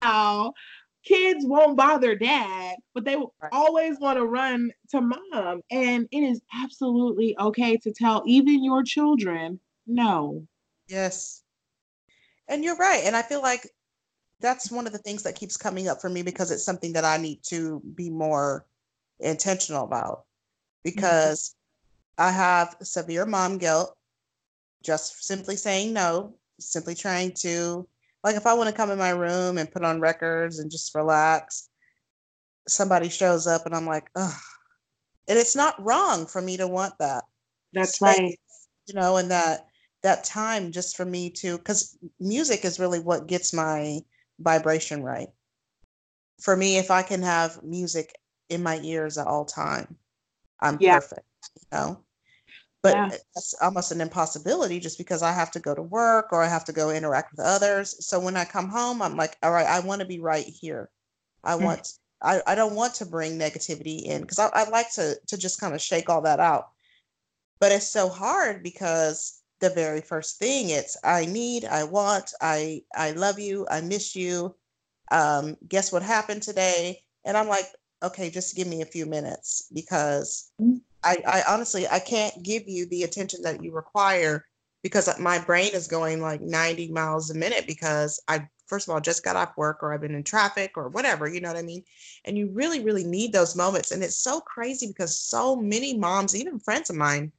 somehow 0.01 0.53
kids 1.05 1.45
won't 1.47 1.77
bother 1.77 2.15
dad, 2.15 2.77
but 2.95 3.05
they 3.05 3.17
right. 3.17 3.51
always 3.53 3.99
want 3.99 4.19
to 4.19 4.25
run 4.25 4.73
to 4.91 5.01
mom. 5.01 5.63
And 5.71 6.07
it 6.11 6.21
is 6.21 6.41
absolutely 6.55 7.37
okay 7.39 7.77
to 7.79 7.93
tell 7.93 8.23
even 8.27 8.65
your 8.65 8.83
children 8.83 9.59
no. 9.87 10.47
Yes. 10.89 11.43
And 12.49 12.65
you're 12.65 12.77
right. 12.77 13.03
And 13.05 13.17
I 13.17 13.23
feel 13.23 13.43
like 13.43 13.69
that's 14.41 14.71
one 14.71 14.87
of 14.87 14.93
the 14.93 14.99
things 14.99 15.23
that 15.23 15.37
keeps 15.37 15.57
coming 15.57 15.89
up 15.89 16.01
for 16.01 16.09
me 16.09 16.23
because 16.23 16.51
it's 16.51 16.65
something 16.65 16.93
that 16.93 17.05
I 17.05 17.17
need 17.17 17.41
to 17.45 17.81
be 17.95 18.11
more 18.11 18.67
intentional 19.23 19.85
about 19.85 20.19
mm-hmm. 20.19 20.91
because 20.91 21.55
mm-hmm. 22.19 22.29
I 22.29 22.31
have 22.33 22.77
severe 22.83 23.27
mom 23.27 23.59
guilt, 23.59 23.97
just 24.85 25.25
simply 25.25 25.57
saying 25.57 25.93
no, 25.93 26.35
simply 26.61 26.95
trying 26.95 27.33
to, 27.41 27.89
like, 28.23 28.37
if 28.37 28.47
I 28.47 28.55
want 28.55 28.69
to 28.69 28.77
come 28.77 28.91
in 28.91 28.99
my 28.99 29.11
room 29.11 29.59
and 29.59 29.71
put 29.71 29.85
on 29.85 30.01
records 30.01 30.59
and 30.59 30.71
just 30.71 30.95
relax, 30.95 31.69
somebody 32.69 33.09
shows 33.09 33.47
up 33.47 33.67
and 33.67 33.75
I'm 33.75 33.87
like, 33.87 34.09
oh, 34.15 34.39
And 35.29 35.39
it's 35.39 35.57
not 35.57 35.83
wrong 35.83 36.27
for 36.27 36.43
me 36.43 36.57
to 36.57 36.67
want 36.69 36.95
that. 36.99 37.25
That's 37.73 37.95
space, 37.95 38.19
right. 38.19 38.39
You 38.87 38.95
know, 38.95 39.17
and 39.17 39.31
that 39.31 39.67
that 40.03 40.25
time 40.25 40.73
just 40.73 40.97
for 40.97 41.05
me 41.05 41.31
to 41.31 41.57
because 41.59 41.97
music 42.19 42.65
is 42.65 42.81
really 42.81 42.99
what 42.99 43.29
gets 43.29 43.53
my 43.53 44.01
vibration 44.41 45.03
right 45.03 45.29
for 46.41 46.57
me 46.57 46.77
if 46.77 46.91
i 46.91 47.03
can 47.03 47.23
have 47.23 47.63
music 47.63 48.13
in 48.49 48.63
my 48.63 48.79
ears 48.83 49.19
at 49.19 49.27
all 49.27 49.45
time 49.45 49.97
i'm 50.61 50.77
yeah. 50.81 50.95
perfect 50.95 51.27
you 51.57 51.67
know 51.73 51.99
but 52.83 52.95
yeah. 52.95 53.09
that's 53.35 53.55
almost 53.63 53.93
an 53.93 54.01
impossibility 54.01 54.81
just 54.81 54.99
because 54.99 55.23
i 55.23 55.33
have 55.33 55.51
to 55.51 55.61
go 55.61 55.75
to 55.75 55.83
work 55.83 56.29
or 56.33 56.43
i 56.43 56.49
have 56.49 56.65
to 56.65 56.73
go 56.73 56.91
interact 56.91 57.33
with 57.33 57.41
others 57.41 58.05
so 58.05 58.19
when 58.19 58.37
i 58.37 58.45
come 58.45 58.69
home 58.69 59.03
i'm 59.03 59.17
like 59.17 59.37
all 59.43 59.53
right 59.53 59.67
i 59.67 59.81
want 59.81 60.01
to 60.01 60.07
be 60.07 60.21
right 60.21 60.47
here 60.47 60.91
i 61.45 61.55
mm-hmm. 61.55 61.65
want 61.65 61.93
I, 62.25 62.41
I 62.47 62.55
don't 62.55 62.77
want 62.77 62.95
to 62.95 63.07
bring 63.07 63.37
negativity 63.37 64.03
in 64.03 64.21
because 64.21 64.39
I, 64.39 64.49
I 64.55 64.69
like 64.69 64.93
to 64.93 65.17
to 65.27 65.37
just 65.37 65.61
kind 65.61 65.75
of 65.75 65.81
shake 65.81 66.09
all 66.09 66.23
that 66.23 66.39
out 66.39 66.69
but 67.59 67.73
it's 67.73 67.89
so 67.89 68.09
hard 68.09 68.63
because 68.63 69.43
the 69.63 69.71
very 69.71 70.03
first 70.03 70.39
thing. 70.39 70.69
It's 70.69 70.99
I 71.03 71.25
need, 71.25 71.65
I 71.65 71.85
want, 71.85 72.35
I 72.43 72.83
I 72.95 73.13
love 73.13 73.39
you, 73.39 73.67
I 73.71 73.81
miss 73.81 74.15
you. 74.15 74.55
Um, 75.11 75.57
guess 75.67 75.93
what 75.93 76.03
happened 76.03 76.43
today? 76.43 77.01
And 77.25 77.37
I'm 77.37 77.49
like, 77.49 77.67
okay, 78.03 78.31
just 78.31 78.57
give 78.57 78.67
me 78.67 78.83
a 78.83 78.87
few 78.87 79.07
minutes 79.07 79.69
because 79.73 80.51
mm-hmm. 80.61 80.79
I, 81.05 81.17
I 81.27 81.43
honestly 81.49 81.87
I 81.89 81.99
can't 81.99 82.43
give 82.43 82.69
you 82.69 82.87
the 82.87 83.03
attention 83.03 83.43
that 83.43 83.63
you 83.63 83.73
require 83.73 84.45
because 84.83 85.09
my 85.19 85.39
brain 85.39 85.71
is 85.73 85.87
going 85.87 86.21
like 86.21 86.41
90 86.41 86.91
miles 86.91 87.31
a 87.31 87.35
minute 87.35 87.67
because 87.67 88.21
I 88.29 88.49
first 88.67 88.89
of 88.89 88.95
all 88.95 89.01
just 89.01 89.25
got 89.25 89.37
off 89.37 89.57
work 89.57 89.83
or 89.83 89.93
I've 89.93 90.01
been 90.01 90.15
in 90.15 90.25
traffic 90.25 90.73
or 90.77 90.89
whatever, 90.89 91.29
you 91.29 91.41
know 91.41 91.49
what 91.49 91.59
I 91.59 91.63
mean? 91.63 91.85
And 92.25 92.39
you 92.39 92.51
really, 92.53 92.81
really 92.81 93.05
need 93.05 93.33
those 93.33 93.55
moments. 93.55 93.91
And 93.93 94.03
it's 94.03 94.17
so 94.17 94.41
crazy 94.41 94.87
because 94.87 95.19
so 95.19 95.55
many 95.55 95.97
moms, 95.97 96.35
even 96.35 96.59
friends 96.59 96.89
of 96.89 96.97
mine, 96.97 97.33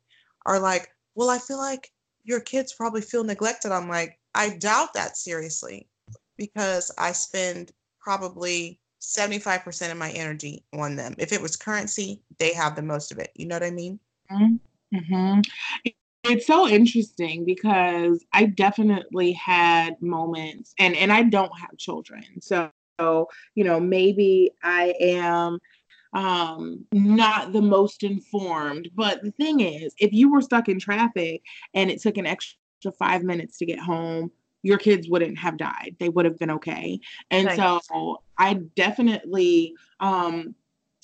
are 0.46 0.60
like, 0.60 0.90
well, 1.16 1.30
I 1.30 1.40
feel 1.40 1.58
like 1.58 1.90
your 2.24 2.40
kids 2.40 2.74
probably 2.74 3.02
feel 3.02 3.24
neglected. 3.24 3.72
I'm 3.72 3.90
like, 3.90 4.20
I 4.36 4.58
doubt 4.58 4.94
that 4.94 5.18
seriously 5.18 5.88
because 6.38 6.92
I 6.98 7.12
spend 7.12 7.72
probably 8.00 8.80
75% 9.04 9.92
of 9.92 9.98
my 9.98 10.12
energy 10.12 10.64
on 10.74 10.96
them. 10.96 11.14
If 11.18 11.34
it 11.34 11.42
was 11.42 11.56
currency, 11.56 12.22
they 12.40 12.54
have 12.54 12.76
the 12.76 12.82
most 12.82 13.12
of 13.12 13.20
it. 13.20 13.32
You 13.36 13.46
know 13.46 13.56
what 13.56 13.64
I 13.64 13.72
mean? 13.72 14.00
Mm-hmm. 14.32 15.42
It's 16.24 16.48
so 16.48 16.68
interesting 16.68 17.44
because 17.44 18.24
I 18.32 18.46
definitely 18.46 19.34
had 19.34 20.02
moments, 20.02 20.74
and 20.80 20.96
and 20.96 21.12
I 21.12 21.24
don't 21.24 21.52
have 21.60 21.78
children, 21.78 22.24
so 22.42 22.72
you 23.56 23.64
know 23.66 23.80
maybe 23.82 24.52
I 24.64 24.94
am 25.02 25.60
um, 26.14 26.86
not 26.94 27.52
the 27.52 27.62
most 27.62 28.04
informed. 28.04 28.90
But 28.96 29.22
the 29.22 29.32
thing 29.32 29.60
is, 29.60 29.94
if 30.00 30.14
you 30.14 30.32
were 30.32 30.42
stuck 30.42 30.70
in 30.70 30.80
traffic 30.80 31.42
and 31.74 31.92
it 31.92 32.02
took 32.02 32.18
an 32.18 32.26
extra 32.26 32.92
five 32.98 33.24
minutes 33.24 33.58
to 33.58 33.66
get 33.66 33.80
home, 33.80 34.32
your 34.64 34.78
kids 34.78 35.08
wouldn't 35.08 35.38
have 35.38 35.58
died. 35.58 35.96
They 36.00 36.10
would 36.10 36.26
have 36.26 36.40
been 36.40 36.52
okay. 36.52 37.00
And 37.30 37.52
so 37.52 38.22
I 38.38 38.56
definitely 38.76 39.76
um, 40.00 40.56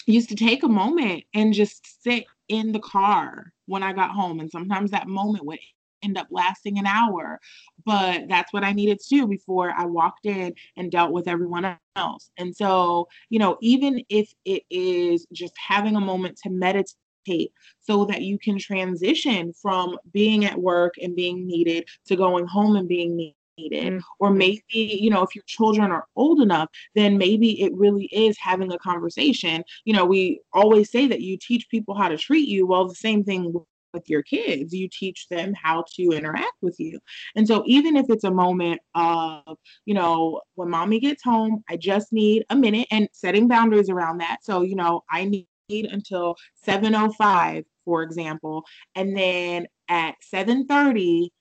used 0.07 0.29
to 0.29 0.35
take 0.35 0.63
a 0.63 0.69
moment 0.69 1.25
and 1.33 1.53
just 1.53 2.03
sit 2.03 2.25
in 2.47 2.71
the 2.71 2.79
car 2.79 3.53
when 3.67 3.83
I 3.83 3.93
got 3.93 4.11
home. 4.11 4.39
And 4.39 4.49
sometimes 4.49 4.91
that 4.91 5.07
moment 5.07 5.45
would 5.45 5.59
end 6.01 6.17
up 6.17 6.27
lasting 6.31 6.79
an 6.79 6.85
hour. 6.85 7.39
But 7.85 8.27
that's 8.29 8.53
what 8.53 8.63
I 8.63 8.71
needed 8.71 8.99
to 8.99 9.09
do 9.09 9.27
before 9.27 9.73
I 9.77 9.85
walked 9.85 10.25
in 10.25 10.53
and 10.77 10.91
dealt 10.91 11.11
with 11.11 11.27
everyone 11.27 11.77
else. 11.95 12.31
And 12.37 12.55
so, 12.55 13.07
you 13.29 13.39
know, 13.39 13.57
even 13.61 14.03
if 14.09 14.33
it 14.45 14.63
is 14.69 15.27
just 15.33 15.53
having 15.57 15.95
a 15.95 16.01
moment 16.01 16.37
to 16.43 16.49
meditate 16.49 17.51
so 17.81 18.05
that 18.05 18.21
you 18.21 18.39
can 18.39 18.57
transition 18.57 19.53
from 19.53 19.97
being 20.11 20.45
at 20.45 20.57
work 20.57 20.95
and 21.01 21.15
being 21.15 21.45
needed 21.45 21.87
to 22.07 22.15
going 22.15 22.47
home 22.47 22.75
and 22.75 22.87
being 22.87 23.15
needed. 23.15 23.35
Mm-hmm. 23.71 23.99
Or 24.19 24.31
maybe, 24.31 24.61
you 24.69 25.09
know, 25.09 25.23
if 25.23 25.35
your 25.35 25.43
children 25.47 25.91
are 25.91 26.05
old 26.15 26.41
enough, 26.41 26.69
then 26.95 27.17
maybe 27.17 27.61
it 27.61 27.73
really 27.73 28.05
is 28.05 28.37
having 28.39 28.71
a 28.71 28.79
conversation. 28.79 29.63
You 29.85 29.93
know, 29.93 30.05
we 30.05 30.41
always 30.53 30.91
say 30.91 31.07
that 31.07 31.21
you 31.21 31.37
teach 31.37 31.69
people 31.69 31.95
how 31.95 32.09
to 32.09 32.17
treat 32.17 32.47
you. 32.47 32.65
Well, 32.65 32.87
the 32.87 32.95
same 32.95 33.23
thing 33.23 33.53
with 33.93 34.09
your 34.09 34.21
kids. 34.21 34.73
You 34.73 34.87
teach 34.87 35.27
them 35.29 35.53
how 35.53 35.83
to 35.95 36.11
interact 36.11 36.53
with 36.61 36.79
you. 36.79 36.99
And 37.35 37.47
so 37.47 37.63
even 37.65 37.95
if 37.95 38.05
it's 38.09 38.23
a 38.23 38.31
moment 38.31 38.81
of, 38.95 39.57
you 39.85 39.93
know, 39.93 40.41
when 40.55 40.69
mommy 40.69 40.99
gets 40.99 41.23
home, 41.23 41.63
I 41.69 41.77
just 41.77 42.13
need 42.13 42.45
a 42.49 42.55
minute 42.55 42.87
and 42.91 43.09
setting 43.13 43.47
boundaries 43.47 43.89
around 43.89 44.19
that. 44.19 44.39
So, 44.43 44.61
you 44.61 44.75
know, 44.75 45.03
I 45.09 45.25
need 45.25 45.47
until 45.69 46.35
705 46.55 47.63
for 47.85 48.01
example 48.03 48.65
and 48.95 49.15
then 49.15 49.67
at 49.87 50.15
730 50.21 51.31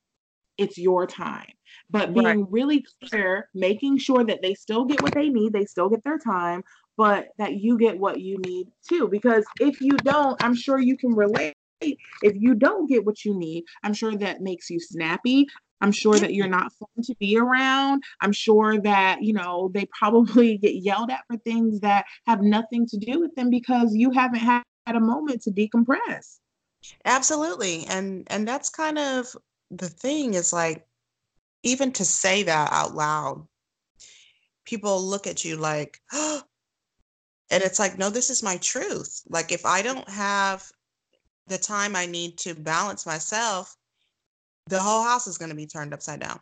it's 0.59 0.77
your 0.77 1.07
time 1.07 1.53
but 1.91 2.15
being 2.15 2.27
right. 2.27 2.47
really 2.51 2.85
clear 3.05 3.49
making 3.55 3.99
sure 3.99 4.25
that 4.25 4.41
they 4.43 4.55
still 4.55 4.85
get 4.85 5.03
what 5.03 5.15
they 5.15 5.29
need 5.29 5.53
they 5.53 5.65
still 5.65 5.89
get 5.89 6.03
their 6.05 6.19
time 6.19 6.63
but 6.97 7.29
that 7.39 7.55
you 7.55 7.79
get 7.79 7.99
what 7.99 8.21
you 8.21 8.39
need 8.47 8.67
too 8.89 9.09
because 9.09 9.45
if 9.61 9.81
you 9.81 9.93
don't 9.99 10.43
i'm 10.43 10.55
sure 10.55 10.79
you 10.79 10.97
can 10.97 11.15
relate 11.15 11.55
if 11.81 12.35
you 12.35 12.55
don't 12.55 12.89
get 12.89 13.05
what 13.05 13.25
you 13.25 13.39
need, 13.39 13.65
I'm 13.83 13.95
sure 13.95 14.17
that 14.17 14.41
makes 14.41 14.71
you 14.71 14.81
snappy. 14.81 15.47
I'm 15.81 15.93
sure 15.93 16.19
that 16.19 16.35
you're 16.35 16.49
not 16.49 16.73
fun 16.73 17.05
to 17.05 17.15
be 17.21 17.39
around. 17.39 18.03
I'm 18.21 18.33
sure 18.33 18.81
that, 18.81 19.23
you 19.23 19.33
know, 19.33 19.71
they 19.73 19.87
probably 19.97 20.59
get 20.63 20.75
yelled 20.75 21.11
at 21.11 21.25
for 21.29 21.37
things 21.39 21.81
that 21.81 22.07
have 22.27 22.43
nothing 22.43 22.87
to 22.87 22.97
do 22.97 23.21
with 23.21 23.35
them 23.37 23.51
because 23.51 23.95
you 23.95 24.11
haven't 24.11 24.41
had 24.41 24.63
a 24.89 25.01
moment 25.01 25.43
to 25.43 25.51
decompress. 25.51 26.39
Absolutely. 27.05 27.85
And 27.89 28.27
and 28.29 28.47
that's 28.47 28.71
kind 28.71 28.99
of 28.99 29.37
the 29.71 29.89
thing 29.89 30.35
is 30.35 30.53
like 30.53 30.88
even 31.63 31.93
to 31.93 32.05
say 32.05 32.43
that 32.45 32.73
out 32.73 32.95
loud, 32.95 33.47
people 34.65 35.03
look 35.03 35.27
at 35.27 35.45
you 35.45 35.57
like, 35.57 35.99
oh, 36.13 36.43
and 37.51 37.63
it's 37.63 37.79
like, 37.79 37.99
no, 37.99 38.11
this 38.11 38.31
is 38.31 38.43
my 38.43 38.59
truth. 38.59 39.23
Like 39.29 39.53
if 39.53 39.65
I 39.65 39.83
don't 39.83 40.09
have 40.09 40.71
the 41.47 41.59
time 41.59 41.97
I 41.97 42.07
need 42.07 42.37
to 42.39 42.55
balance 42.55 43.07
myself, 43.07 43.75
the 44.67 44.79
whole 44.79 45.03
house 45.03 45.27
is 45.27 45.39
going 45.39 45.51
to 45.51 45.57
be 45.57 45.67
turned 45.67 45.95
upside 45.95 46.21
down. 46.21 46.39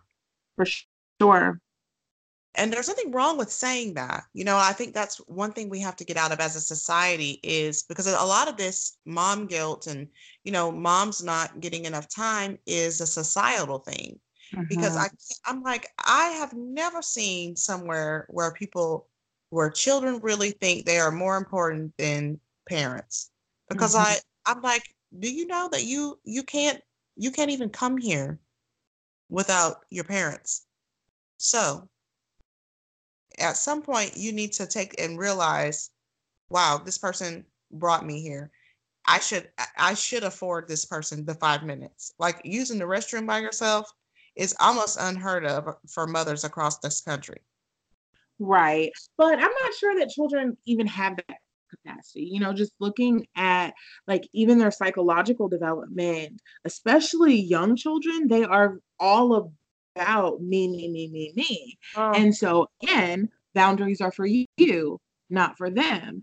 For 0.56 0.66
sure. 0.66 1.60
And 2.56 2.72
there's 2.72 2.88
nothing 2.88 3.12
wrong 3.12 3.36
with 3.36 3.52
saying 3.52 3.94
that. 3.94 4.24
You 4.32 4.44
know, 4.44 4.56
I 4.56 4.72
think 4.72 4.94
that's 4.94 5.18
one 5.28 5.52
thing 5.52 5.68
we 5.68 5.80
have 5.80 5.96
to 5.96 6.04
get 6.04 6.16
out 6.16 6.32
of 6.32 6.40
as 6.40 6.56
a 6.56 6.60
society 6.60 7.38
is 7.42 7.82
because 7.82 8.06
a 8.06 8.12
lot 8.24 8.48
of 8.48 8.56
this 8.56 8.96
mom 9.04 9.46
guilt 9.46 9.86
and, 9.86 10.08
you 10.42 10.52
know, 10.52 10.72
mom's 10.72 11.22
not 11.22 11.60
getting 11.60 11.84
enough 11.84 12.08
time 12.08 12.58
is 12.66 13.00
a 13.00 13.06
societal 13.06 13.78
thing. 13.78 14.18
Mm-hmm. 14.54 14.64
Because 14.68 14.96
I 14.96 15.08
I'm 15.44 15.62
like 15.62 15.88
I 16.04 16.28
have 16.28 16.52
never 16.52 17.02
seen 17.02 17.56
somewhere 17.56 18.26
where 18.30 18.52
people 18.52 19.08
where 19.50 19.70
children 19.70 20.20
really 20.22 20.50
think 20.50 20.84
they 20.84 20.98
are 20.98 21.12
more 21.12 21.36
important 21.36 21.92
than 21.98 22.40
parents. 22.68 23.30
Because 23.68 23.94
mm-hmm. 23.94 24.12
I 24.12 24.52
I'm 24.52 24.62
like 24.62 24.84
do 25.18 25.32
you 25.32 25.46
know 25.46 25.68
that 25.70 25.84
you 25.84 26.18
you 26.24 26.42
can't 26.42 26.80
you 27.16 27.30
can't 27.30 27.50
even 27.50 27.70
come 27.70 27.96
here 27.96 28.38
without 29.28 29.84
your 29.90 30.04
parents 30.04 30.66
so 31.38 31.88
at 33.38 33.56
some 33.56 33.82
point 33.82 34.16
you 34.16 34.32
need 34.32 34.52
to 34.52 34.66
take 34.66 35.00
and 35.00 35.18
realize 35.18 35.90
wow 36.50 36.80
this 36.84 36.98
person 36.98 37.44
brought 37.72 38.06
me 38.06 38.20
here 38.20 38.50
i 39.06 39.18
should 39.18 39.48
i 39.76 39.94
should 39.94 40.24
afford 40.24 40.68
this 40.68 40.84
person 40.84 41.24
the 41.24 41.34
five 41.34 41.62
minutes 41.62 42.12
like 42.18 42.40
using 42.44 42.78
the 42.78 42.84
restroom 42.84 43.26
by 43.26 43.38
yourself 43.38 43.92
is 44.36 44.54
almost 44.60 44.98
unheard 45.00 45.44
of 45.44 45.74
for 45.88 46.06
mothers 46.06 46.44
across 46.44 46.78
this 46.78 47.00
country 47.00 47.40
right 48.38 48.90
but 49.16 49.34
i'm 49.34 49.40
not 49.40 49.74
sure 49.78 49.98
that 49.98 50.10
children 50.10 50.56
even 50.66 50.86
have 50.86 51.16
that 51.16 51.38
capacity 51.70 52.28
you 52.30 52.38
know 52.38 52.52
just 52.52 52.72
looking 52.78 53.26
at 53.34 53.74
like 54.06 54.28
even 54.32 54.58
their 54.58 54.70
psychological 54.70 55.48
development 55.48 56.40
especially 56.64 57.34
young 57.34 57.74
children 57.74 58.28
they 58.28 58.44
are 58.44 58.78
all 59.00 59.50
about 59.96 60.40
me 60.42 60.68
me 60.68 60.88
me 60.88 61.08
me 61.08 61.32
me 61.34 61.78
oh. 61.96 62.12
and 62.12 62.34
so 62.34 62.68
again 62.82 63.28
boundaries 63.56 64.00
are 64.00 64.12
for 64.12 64.26
you, 64.26 65.00
not 65.30 65.56
for 65.58 65.68
them. 65.68 66.22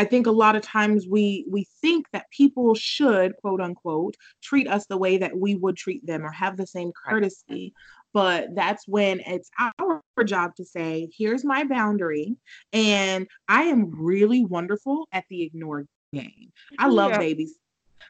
I 0.00 0.04
think 0.04 0.26
a 0.26 0.30
lot 0.30 0.56
of 0.56 0.62
times 0.62 1.06
we 1.06 1.44
we 1.46 1.66
think 1.82 2.06
that 2.14 2.30
people 2.30 2.74
should 2.74 3.36
quote 3.36 3.60
unquote 3.60 4.16
treat 4.42 4.66
us 4.66 4.86
the 4.86 4.96
way 4.96 5.18
that 5.18 5.36
we 5.36 5.56
would 5.56 5.76
treat 5.76 6.06
them 6.06 6.24
or 6.24 6.32
have 6.32 6.56
the 6.56 6.66
same 6.66 6.90
courtesy. 7.06 7.74
But 8.14 8.54
that's 8.54 8.88
when 8.88 9.20
it's 9.20 9.50
our 9.78 10.02
job 10.24 10.54
to 10.56 10.64
say, 10.64 11.10
here's 11.14 11.44
my 11.44 11.64
boundary. 11.64 12.34
And 12.72 13.28
I 13.46 13.64
am 13.64 13.90
really 13.90 14.42
wonderful 14.42 15.06
at 15.12 15.24
the 15.28 15.42
ignore 15.42 15.84
game. 16.14 16.50
I 16.78 16.86
oh, 16.86 16.92
love 16.92 17.10
yeah. 17.10 17.18
babies 17.18 17.58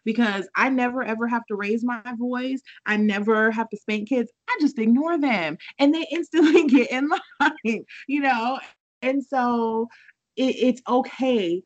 because 0.05 0.49
I 0.55 0.71
never 0.71 1.03
ever 1.03 1.27
have 1.27 1.45
to 1.47 1.57
raise 1.57 1.83
my 1.83 2.01
voice. 2.17 2.63
I 2.87 2.99
never 2.99 3.51
have 3.51 3.69
to 3.71 3.77
spank 3.77 4.11
kids. 4.11 4.31
I 4.49 4.57
just 4.61 4.79
ignore 4.79 5.19
them 5.19 5.59
and 5.81 5.93
they 5.93 6.07
instantly 6.13 6.69
get 6.69 6.93
in 6.93 7.11
line, 7.41 7.85
you 8.07 8.21
know? 8.21 8.61
And 9.03 9.25
so 9.25 9.89
it, 10.37 10.55
it's 10.57 10.83
okay 10.89 11.65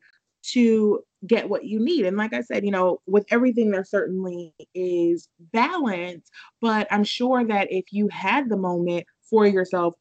to 0.51 1.01
get 1.25 1.49
what 1.49 1.65
you 1.65 1.79
need. 1.79 2.05
And 2.05 2.17
like 2.17 2.33
I 2.33 2.41
said, 2.41 2.65
you 2.65 2.71
know, 2.71 2.99
with 3.07 3.25
everything, 3.29 3.71
there 3.71 3.83
certainly 3.83 4.53
is 4.73 5.27
balance. 5.39 6.29
But 6.61 6.87
I'm 6.91 7.03
sure 7.03 7.43
that 7.45 7.71
if 7.71 7.85
you 7.91 8.07
had 8.09 8.49
the 8.49 8.57
moment 8.57 9.05
for 9.29 9.45
yourself 9.45 9.95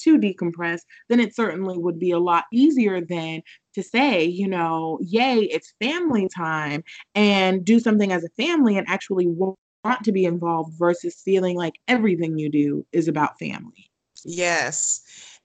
to 0.00 0.18
decompress, 0.18 0.80
then 1.08 1.20
it 1.20 1.34
certainly 1.34 1.76
would 1.78 1.98
be 1.98 2.10
a 2.10 2.18
lot 2.18 2.44
easier 2.52 3.00
than 3.00 3.42
to 3.74 3.82
say, 3.82 4.24
you 4.24 4.48
know, 4.48 4.98
yay, 5.02 5.40
it's 5.40 5.74
family 5.80 6.28
time 6.34 6.84
and 7.14 7.64
do 7.64 7.80
something 7.80 8.12
as 8.12 8.24
a 8.24 8.28
family 8.42 8.76
and 8.76 8.88
actually 8.88 9.26
want 9.26 9.56
to 10.04 10.12
be 10.12 10.24
involved 10.24 10.74
versus 10.78 11.20
feeling 11.24 11.56
like 11.56 11.74
everything 11.88 12.38
you 12.38 12.50
do 12.50 12.86
is 12.92 13.08
about 13.08 13.38
family. 13.38 13.90
Yes. 14.24 15.00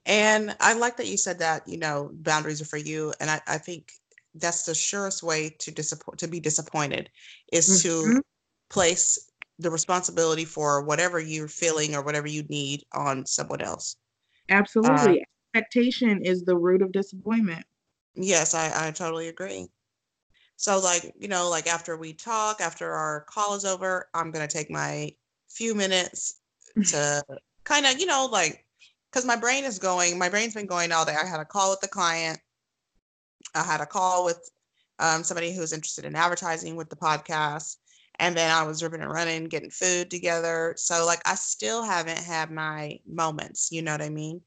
And 0.05 0.55
I 0.59 0.73
like 0.73 0.97
that 0.97 1.07
you 1.07 1.17
said 1.17 1.39
that, 1.39 1.67
you 1.67 1.77
know, 1.77 2.11
boundaries 2.13 2.61
are 2.61 2.65
for 2.65 2.77
you. 2.77 3.13
And 3.19 3.29
I, 3.29 3.41
I 3.47 3.57
think 3.57 3.93
that's 4.35 4.63
the 4.63 4.73
surest 4.73 5.23
way 5.23 5.55
to 5.59 5.71
disappoint 5.71 6.19
to 6.19 6.27
be 6.27 6.39
disappointed 6.39 7.09
is 7.51 7.83
mm-hmm. 7.83 8.15
to 8.15 8.21
place 8.69 9.31
the 9.59 9.69
responsibility 9.69 10.45
for 10.45 10.81
whatever 10.81 11.19
you're 11.19 11.47
feeling 11.47 11.95
or 11.95 12.01
whatever 12.01 12.27
you 12.27 12.43
need 12.43 12.83
on 12.93 13.25
someone 13.25 13.61
else. 13.61 13.95
Absolutely. 14.49 15.21
Uh, 15.21 15.23
Expectation 15.55 16.25
is 16.25 16.43
the 16.43 16.57
root 16.57 16.81
of 16.81 16.91
disappointment. 16.91 17.63
Yes, 18.15 18.55
I, 18.55 18.87
I 18.87 18.91
totally 18.91 19.27
agree. 19.27 19.67
So, 20.55 20.79
like, 20.79 21.13
you 21.19 21.27
know, 21.27 21.49
like 21.49 21.67
after 21.67 21.95
we 21.95 22.13
talk, 22.13 22.59
after 22.59 22.91
our 22.91 23.25
call 23.29 23.53
is 23.53 23.65
over, 23.65 24.07
I'm 24.15 24.31
going 24.31 24.47
to 24.47 24.51
take 24.51 24.71
my 24.71 25.11
few 25.49 25.75
minutes 25.75 26.39
to 26.87 27.21
kind 27.63 27.85
of, 27.85 27.99
you 27.99 28.07
know, 28.07 28.27
like, 28.31 28.65
because 29.11 29.25
my 29.25 29.35
brain 29.35 29.63
is 29.63 29.77
going, 29.77 30.17
my 30.17 30.29
brain's 30.29 30.55
been 30.55 30.65
going 30.65 30.91
all 30.91 31.05
day. 31.05 31.15
I 31.21 31.27
had 31.27 31.39
a 31.39 31.45
call 31.45 31.69
with 31.69 31.81
the 31.81 31.87
client 31.87 32.39
I 33.55 33.63
had 33.63 33.81
a 33.81 33.85
call 33.85 34.25
with 34.25 34.49
um, 34.99 35.23
somebody 35.23 35.53
who's 35.53 35.73
interested 35.73 36.05
in 36.05 36.15
advertising 36.15 36.75
with 36.75 36.89
the 36.89 36.95
podcast. 36.95 37.77
And 38.19 38.37
then 38.37 38.51
I 38.51 38.63
was 38.63 38.83
ripping 38.83 39.01
and 39.01 39.11
running, 39.11 39.45
getting 39.45 39.71
food 39.71 40.11
together. 40.11 40.75
So, 40.77 41.05
like, 41.05 41.21
I 41.25 41.35
still 41.35 41.83
haven't 41.83 42.19
had 42.19 42.51
my 42.51 42.99
moments, 43.07 43.71
you 43.71 43.81
know 43.81 43.91
what 43.91 44.03
I 44.03 44.09
mean? 44.09 44.41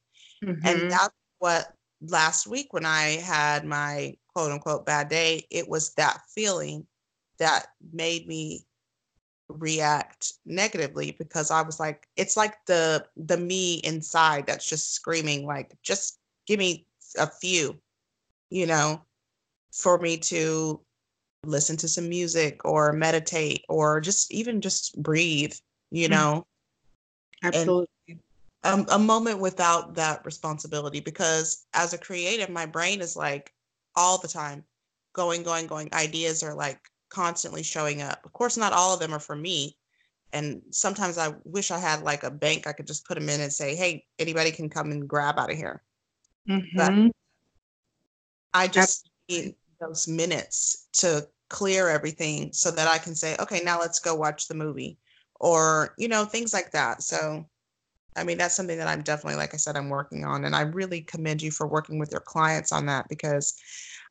Mm-hmm. 0.44 0.66
And 0.66 0.90
that's 0.90 1.14
what 1.38 1.72
last 2.01 2.47
week 2.47 2.72
when 2.72 2.84
I 2.84 3.18
had 3.24 3.64
my 3.64 4.14
quote 4.34 4.53
unquote 4.53 4.86
bad 4.86 5.09
day, 5.09 5.47
it 5.51 5.68
was 5.68 5.92
that 5.94 6.20
feeling 6.34 6.86
that 7.38 7.66
made 7.92 8.26
me 8.28 8.64
react 9.49 10.34
negatively 10.44 11.16
because 11.18 11.51
I 11.51 11.62
was 11.62 11.80
like, 11.80 12.07
it's 12.16 12.36
like 12.36 12.55
the 12.66 13.05
the 13.16 13.36
me 13.36 13.76
inside 13.76 14.47
that's 14.47 14.68
just 14.68 14.94
screaming, 14.94 15.44
like, 15.44 15.76
just 15.82 16.18
give 16.47 16.59
me 16.59 16.86
a 17.18 17.26
few 17.26 17.76
you 18.51 18.66
know, 18.66 19.03
for 19.72 19.99
me 19.99 20.16
to 20.16 20.80
listen 21.44 21.76
to 21.76 21.88
some 21.88 22.09
music 22.09 22.64
or 22.64 22.92
meditate 22.92 23.64
or 23.68 24.01
just 24.01 24.32
even 24.32 24.61
just 24.61 25.01
breathe, 25.03 25.55
you 25.90 26.09
mm-hmm. 26.09 26.14
know. 26.14 26.47
Absolutely. 27.42 27.86
And 28.09 28.88
a, 28.88 28.94
a 28.94 28.99
moment 28.99 29.38
without 29.38 29.94
that 29.94 30.24
responsibility 30.24 31.01
because 31.01 31.66
as 31.74 31.92
a 31.92 31.99
creative, 31.99 32.51
my 32.51 32.66
brain 32.66 33.01
is 33.01 33.16
like 33.16 33.53
all 33.94 34.18
the 34.18 34.28
time 34.28 34.64
going, 35.12 35.42
going, 35.42 35.66
going. 35.66 35.88
Ideas 35.92 36.42
are 36.42 36.55
like 36.55 36.80
constantly 37.09 37.62
showing 37.62 38.03
up. 38.03 38.24
Of 38.24 38.32
course, 38.32 38.57
not 38.57 38.72
all 38.72 38.94
of 38.94 39.01
them 39.01 39.14
are 39.14 39.20
for 39.20 39.36
me. 39.36 39.76
And 40.32 40.61
sometimes 40.70 41.18
I 41.18 41.34
wish 41.44 41.70
I 41.70 41.78
had 41.78 42.03
like 42.03 42.24
a 42.24 42.30
bank 42.30 42.66
I 42.66 42.72
could 42.72 42.86
just 42.86 43.07
put 43.07 43.14
them 43.14 43.28
in 43.28 43.40
and 43.40 43.53
say, 43.53 43.76
hey, 43.76 44.05
anybody 44.18 44.51
can 44.51 44.68
come 44.68 44.90
and 44.90 45.09
grab 45.09 45.38
out 45.38 45.51
of 45.51 45.57
here. 45.57 45.82
Mm-hmm. 46.49 46.76
But 46.76 47.12
I 48.57 48.68
just 48.68 49.11
need 49.28 49.54
those 49.80 50.09
minutes 50.09 50.88
to 50.94 51.28
clear 51.50 51.88
everything 51.88 52.52
so 52.52 52.70
that 52.70 52.88
I 52.88 52.98
can 52.98 53.14
say, 53.14 53.36
okay, 53.38 53.61
now 53.62 53.78
let's 53.78 54.00
go 54.00 54.14
watch 54.14 54.48
the 54.48 54.54
movie 54.54 54.98
or, 55.38 55.94
you 55.98 56.09
know, 56.09 56.24
things 56.24 56.54
like 56.54 56.70
that. 56.72 57.02
So, 57.02 57.44
I 58.16 58.24
mean, 58.24 58.38
that's 58.38 58.57
something 58.57 58.78
that 58.78 58.88
I'm 58.88 59.02
definitely, 59.02 59.36
like 59.36 59.52
I 59.52 59.59
said, 59.59 59.76
I'm 59.76 59.90
working 59.90 60.24
on. 60.24 60.46
And 60.46 60.57
I 60.57 60.62
really 60.62 61.02
commend 61.02 61.42
you 61.42 61.50
for 61.50 61.66
working 61.66 61.98
with 61.98 62.11
your 62.11 62.22
clients 62.22 62.72
on 62.72 62.86
that 62.86 63.09
because 63.11 63.54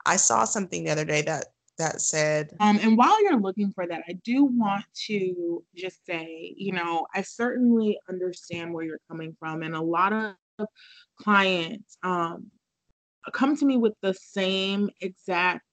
I 0.05 0.15
saw 0.15 0.45
something 0.45 0.83
the 0.83 0.91
other 0.91 1.05
day 1.05 1.23
that 1.23 1.45
that 1.77 1.99
said 1.99 2.53
um, 2.61 2.79
and 2.81 2.97
while 2.97 3.21
you're 3.21 3.37
looking 3.37 3.69
for 3.69 3.85
that 3.85 4.01
i 4.07 4.13
do 4.23 4.45
want 4.45 4.85
to 4.93 5.61
just 5.75 6.05
say 6.05 6.53
you 6.55 6.71
know 6.71 7.05
i 7.13 7.21
certainly 7.21 7.99
understand 8.07 8.73
where 8.73 8.85
you're 8.85 9.01
coming 9.09 9.35
from 9.37 9.61
and 9.61 9.75
a 9.75 9.81
lot 9.81 10.13
of 10.13 10.67
clients 11.19 11.97
um, 12.01 12.49
come 13.33 13.55
to 13.57 13.65
me 13.65 13.77
with 13.77 13.93
the 14.01 14.13
same 14.13 14.89
exact 15.01 15.65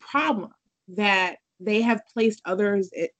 problem 0.00 0.52
that 0.88 1.36
they 1.60 1.82
have 1.82 2.00
placed 2.12 2.40
others 2.44 2.90
at 2.98 3.10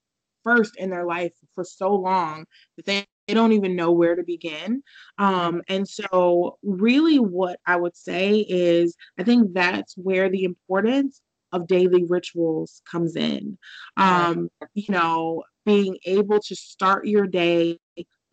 first 0.45 0.77
in 0.77 0.91
their 0.91 1.05
life 1.05 1.33
for 1.55 1.65
so 1.65 1.95
long 1.95 2.47
that 2.77 2.87
they, 2.87 3.05
they 3.27 3.35
don't 3.35 3.53
even 3.53 3.75
know 3.75 3.91
where 3.91 4.15
to 4.15 4.23
begin. 4.23 4.83
Um, 5.19 5.63
and 5.69 5.89
so, 5.89 6.59
really, 6.63 7.19
what 7.19 7.59
I 7.67 7.77
would 7.77 7.97
say 7.97 8.47
is 8.49 8.95
I 9.19 9.25
think 9.25 9.53
that's 9.53 9.95
where 9.97 10.31
the 10.31 10.45
importance 10.45 11.21
of 11.53 11.67
daily 11.67 12.05
rituals 12.05 12.83
comes 12.91 13.17
in. 13.17 13.59
Um, 13.97 14.49
you 14.75 14.87
know, 14.89 15.43
being 15.65 15.99
able 16.05 16.39
to 16.41 16.55
start 16.55 17.07
your 17.07 17.27
day 17.27 17.79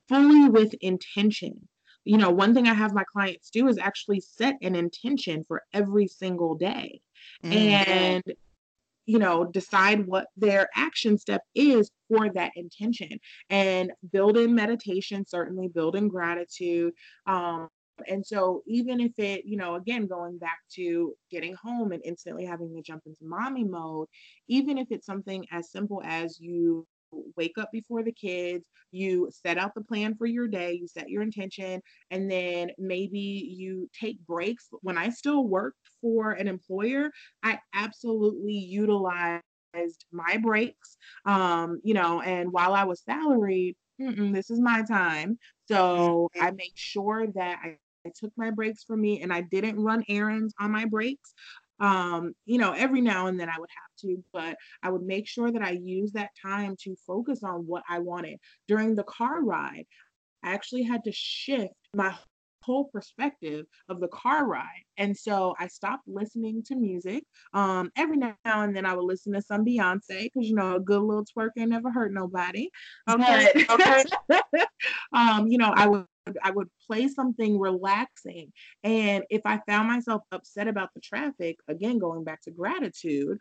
fully 0.07 0.49
with 0.49 0.73
intention 0.75 1.67
you 2.05 2.17
know, 2.17 2.29
one 2.29 2.53
thing 2.53 2.67
I 2.67 2.73
have 2.73 2.93
my 2.93 3.03
clients 3.03 3.49
do 3.49 3.67
is 3.67 3.77
actually 3.77 4.19
set 4.19 4.57
an 4.61 4.75
intention 4.75 5.45
for 5.47 5.63
every 5.73 6.07
single 6.07 6.55
day 6.55 7.01
mm-hmm. 7.43 7.53
and, 7.53 8.23
you 9.05 9.19
know, 9.19 9.45
decide 9.45 10.05
what 10.05 10.27
their 10.35 10.69
action 10.75 11.17
step 11.17 11.41
is 11.55 11.91
for 12.09 12.29
that 12.33 12.51
intention 12.55 13.19
and 13.49 13.91
build 14.11 14.37
in 14.37 14.55
meditation, 14.55 15.25
certainly 15.25 15.67
build 15.67 15.95
in 15.95 16.07
gratitude. 16.07 16.93
Um, 17.25 17.69
and 18.07 18.25
so 18.25 18.63
even 18.65 18.99
if 18.99 19.17
it, 19.17 19.45
you 19.45 19.55
know, 19.55 19.75
again, 19.75 20.07
going 20.07 20.37
back 20.37 20.59
to 20.73 21.13
getting 21.29 21.55
home 21.55 21.91
and 21.91 22.01
instantly 22.03 22.43
having 22.43 22.73
to 22.75 22.81
jump 22.81 23.03
into 23.05 23.23
mommy 23.23 23.63
mode, 23.63 24.07
even 24.47 24.77
if 24.77 24.87
it's 24.89 25.05
something 25.05 25.45
as 25.51 25.71
simple 25.71 26.01
as 26.03 26.39
you 26.39 26.87
wake 27.35 27.57
up 27.57 27.69
before 27.71 28.03
the 28.03 28.11
kids, 28.11 28.65
you 28.91 29.29
set 29.31 29.57
out 29.57 29.73
the 29.75 29.83
plan 29.83 30.15
for 30.15 30.25
your 30.25 30.47
day, 30.47 30.73
you 30.73 30.87
set 30.87 31.09
your 31.09 31.21
intention, 31.21 31.81
and 32.11 32.29
then 32.29 32.71
maybe 32.77 33.19
you 33.19 33.89
take 33.99 34.19
breaks. 34.25 34.67
When 34.81 34.97
I 34.97 35.09
still 35.09 35.47
worked 35.47 35.89
for 36.01 36.31
an 36.31 36.47
employer, 36.47 37.11
I 37.43 37.59
absolutely 37.73 38.53
utilized 38.53 39.43
my 40.11 40.37
breaks. 40.41 40.97
Um, 41.25 41.79
you 41.83 41.93
know, 41.93 42.21
and 42.21 42.51
while 42.51 42.73
I 42.73 42.83
was 42.83 43.01
salaried, 43.03 43.75
this 43.99 44.49
is 44.49 44.59
my 44.59 44.83
time. 44.83 45.37
So 45.67 46.29
I 46.39 46.51
made 46.51 46.73
sure 46.75 47.27
that 47.35 47.59
I 47.63 47.77
I 48.05 48.11
took 48.15 48.33
my 48.35 48.51
breaks 48.51 48.83
for 48.83 48.97
me 48.97 49.21
and 49.21 49.31
I 49.31 49.41
didn't 49.41 49.79
run 49.79 50.03
errands 50.09 50.53
on 50.59 50.71
my 50.71 50.85
breaks. 50.85 51.33
Um, 51.79 52.33
you 52.45 52.57
know, 52.57 52.73
every 52.73 53.01
now 53.01 53.27
and 53.27 53.39
then 53.39 53.49
I 53.49 53.57
would 53.57 53.69
have 53.69 53.92
to, 54.03 54.23
but 54.31 54.55
I 54.81 54.89
would 54.89 55.03
make 55.03 55.27
sure 55.27 55.51
that 55.51 55.61
I 55.61 55.71
use 55.71 56.11
that 56.13 56.29
time 56.41 56.75
to 56.83 56.95
focus 57.07 57.43
on 57.43 57.67
what 57.67 57.83
I 57.89 57.99
wanted. 57.99 58.37
During 58.67 58.95
the 58.95 59.03
car 59.03 59.43
ride, 59.43 59.85
I 60.43 60.53
actually 60.53 60.83
had 60.83 61.03
to 61.05 61.11
shift 61.11 61.73
my 61.95 62.13
whole 62.63 62.85
perspective 62.85 63.65
of 63.89 63.99
the 63.99 64.07
car 64.07 64.47
ride. 64.47 64.83
And 64.97 65.15
so 65.15 65.53
I 65.59 65.67
stopped 65.67 66.07
listening 66.07 66.63
to 66.63 66.75
music. 66.75 67.23
Um, 67.53 67.91
every 67.97 68.17
now 68.17 68.35
and 68.45 68.75
then 68.75 68.85
I 68.85 68.95
would 68.95 69.05
listen 69.05 69.33
to 69.33 69.41
some 69.41 69.65
Beyonce 69.65 70.23
because 70.23 70.47
you 70.47 70.55
know 70.55 70.75
a 70.75 70.79
good 70.79 71.01
little 71.01 71.25
twerk 71.25 71.49
ain't 71.57 71.69
never 71.69 71.91
hurt 71.91 72.13
nobody. 72.13 72.69
Okay. 73.09 73.65
Okay. 73.69 74.03
um, 75.13 75.47
you 75.47 75.57
know, 75.57 75.73
I 75.75 75.87
would 75.87 76.05
I 76.41 76.51
would 76.51 76.69
play 76.87 77.07
something 77.09 77.59
relaxing. 77.59 78.53
And 78.83 79.25
if 79.29 79.41
I 79.45 79.59
found 79.67 79.89
myself 79.89 80.21
upset 80.31 80.67
about 80.67 80.89
the 80.95 81.01
traffic, 81.01 81.57
again, 81.67 81.99
going 81.99 82.23
back 82.23 82.41
to 82.43 82.51
gratitude, 82.51 83.37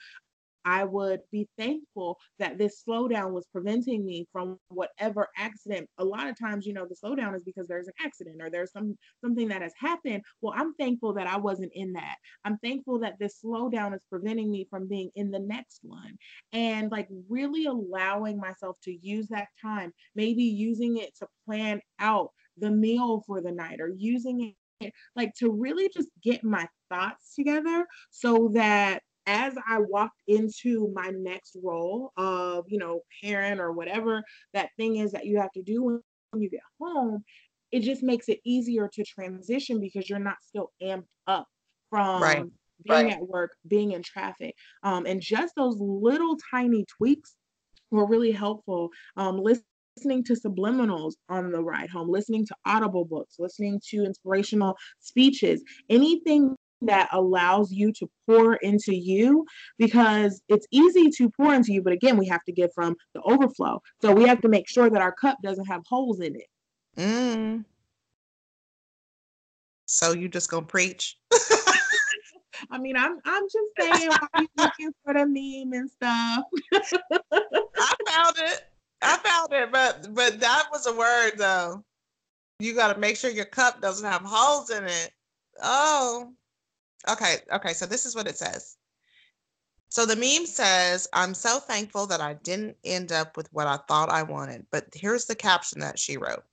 I 0.65 0.85
would 0.85 1.21
be 1.31 1.49
thankful 1.59 2.19
that 2.39 2.59
this 2.59 2.83
slowdown 2.87 3.33
was 3.33 3.47
preventing 3.53 4.05
me 4.05 4.27
from 4.33 4.59
whatever 4.69 5.29
accident. 5.37 5.89
A 5.99 6.05
lot 6.05 6.29
of 6.29 6.39
times, 6.39 6.67
you 6.67 6.73
know, 6.73 6.87
the 6.87 6.97
slowdown 6.97 7.35
is 7.37 7.45
because 7.45 7.67
there's 7.69 7.89
an 7.89 7.95
accident 8.05 8.41
or 8.41 8.51
there's 8.51 8.73
some 8.73 8.97
something 9.25 9.49
that 9.49 9.63
has 9.63 9.73
happened. 9.79 10.23
Well, 10.41 10.55
I'm 10.57 10.75
thankful 10.75 11.15
that 11.15 11.27
I 11.27 11.37
wasn't 11.39 11.73
in 11.75 11.93
that. 11.95 12.17
I'm 12.45 12.59
thankful 12.59 13.01
that 13.01 13.19
this 13.19 13.41
slowdown 13.45 13.95
is 13.95 14.05
preventing 14.09 14.51
me 14.51 14.67
from 14.71 14.89
being 14.89 15.11
in 15.15 15.31
the 15.31 15.41
next 15.41 15.81
one. 15.83 16.17
And 16.53 16.91
like 16.91 17.09
really 17.29 17.67
allowing 17.67 18.39
myself 18.39 18.77
to 18.85 18.93
use 18.93 19.29
that 19.29 19.49
time, 19.61 19.93
maybe 20.15 20.43
using 20.45 20.99
it 20.99 21.17
to 21.19 21.27
plan 21.47 21.81
out 21.99 22.31
the 22.57 22.71
meal 22.71 23.23
for 23.27 23.41
the 23.41 23.53
night 23.53 23.81
or 23.81 23.91
using 23.97 24.55
it 24.81 24.93
like 25.17 25.33
to 25.39 25.51
really 25.51 25.89
just 25.95 26.09
get 26.23 26.43
my 26.45 26.67
thoughts 26.91 27.35
together 27.35 27.87
so 28.11 28.51
that 28.55 29.03
as 29.27 29.55
I 29.69 29.79
walked 29.79 30.21
into 30.27 30.91
my 30.95 31.11
next 31.11 31.57
role 31.63 32.13
of, 32.17 32.65
you 32.69 32.79
know, 32.79 33.03
parent 33.23 33.61
or 33.61 33.73
whatever 33.73 34.23
that 34.53 34.71
thing 34.77 34.97
is 34.97 35.13
that 35.13 35.27
you 35.27 35.39
have 35.39 35.53
to 35.53 35.63
do 35.63 35.83
when 35.83 36.43
you 36.43 36.51
get 36.51 36.61
home, 36.81 37.25
it 37.71 37.81
just 37.81 38.03
makes 38.03 38.29
it 38.29 38.41
easier 38.45 38.89
to 38.93 39.05
transition 39.05 39.81
because 39.81 40.09
you're 40.09 40.19
not 40.19 40.43
still 40.43 40.71
amped 40.83 41.07
up 41.27 41.47
from 41.91 42.21
Right. 42.21 42.49
being 42.83 43.11
Right. 43.11 43.13
at 43.13 43.21
work, 43.27 43.53
being 43.67 43.93
in 43.93 44.03
traffic. 44.03 44.55
Um, 44.83 45.07
and 45.07 45.21
just 45.21 45.55
those 45.57 45.77
little 45.79 46.37
tiny 46.51 46.85
tweaks 46.99 47.37
were 47.91 48.07
really 48.07 48.33
helpful. 48.33 48.91
Um, 49.17 49.39
listening 49.39 50.25
to 50.25 50.35
subliminals 50.35 51.13
on 51.29 51.53
the 51.53 51.63
ride 51.63 51.91
home, 51.91 52.09
listening 52.11 52.47
to 52.47 52.57
audible 52.67 53.05
books, 53.05 53.37
listening 53.39 53.81
to 53.91 54.05
inspirational 54.05 54.77
speeches, 55.01 55.63
anything 55.91 56.57
that 56.87 57.09
allows 57.13 57.73
you 57.73 57.93
to 57.93 58.09
pour 58.27 58.57
into 58.57 58.95
you 58.95 59.47
because 59.79 60.43
it's 60.49 60.67
easy 60.71 61.11
to 61.11 61.31
pour 61.31 61.55
into 61.55 61.73
you 61.73 61.83
but 61.83 61.93
again 61.93 62.17
we 62.17 62.27
have 62.27 62.45
to 62.45 62.53
get 62.53 62.73
from 62.75 62.97
the 63.15 63.21
overflow 63.23 63.81
so 64.01 64.13
we 64.13 64.27
have 64.27 64.41
to 64.41 64.49
make 64.49 64.69
sure 64.69 64.91
that 64.91 65.03
our 65.03 65.13
cup 65.13 65.37
doesn't 65.43 65.67
have 65.67 65.83
holes 65.87 66.21
in 66.21 66.35
it 66.37 66.47
Mm. 66.95 67.65
So 69.87 70.13
you 70.13 70.29
just 70.29 70.51
gonna 70.51 70.67
preach? 70.67 71.17
i 72.71 72.79
mean 72.79 72.97
i'm 72.97 73.19
i'm 73.25 73.45
just 73.45 73.69
saying 73.81 74.11
while 74.11 74.43
you 74.43 74.49
looking 74.59 74.93
for 75.03 75.15
the 75.15 75.27
meme 75.27 75.73
and 75.73 75.91
stuff 75.91 76.45
I 77.83 77.95
found 78.09 78.37
it. 78.39 78.65
I 79.03 79.17
found 79.17 79.53
it, 79.53 79.73
but 79.73 80.15
but 80.15 80.41
that 80.41 80.69
was 80.71 80.87
a 80.87 80.95
word 80.97 81.33
though. 81.37 81.85
You 82.61 82.75
got 82.75 82.93
to 82.93 83.01
make 83.01 83.17
sure 83.17 83.31
your 83.31 83.47
cup 83.47 83.81
doesn't 83.81 84.09
have 84.09 84.23
holes 84.23 84.71
in 84.71 84.85
it. 84.85 85.11
Oh, 85.63 86.33
okay, 87.09 87.37
okay. 87.53 87.73
So 87.73 87.87
this 87.87 88.07
is 88.07 88.15
what 88.15 88.27
it 88.27 88.37
says. 88.37 88.77
So 89.89 90.07
the 90.07 90.17
meme 90.17 90.47
says, 90.47 91.09
"I'm 91.13 91.35
so 91.35 91.59
thankful 91.59 92.07
that 92.07 92.21
I 92.21 92.35
didn't 92.35 92.77
end 92.85 93.13
up 93.13 93.37
with 93.37 93.53
what 93.53 93.67
I 93.67 93.79
thought 93.89 94.09
I 94.09 94.23
wanted." 94.23 94.67
But 94.71 94.87
here's 94.95 95.27
the 95.27 95.35
caption 95.35 95.81
that 95.81 95.99
she 95.99 96.17
wrote. 96.17 96.45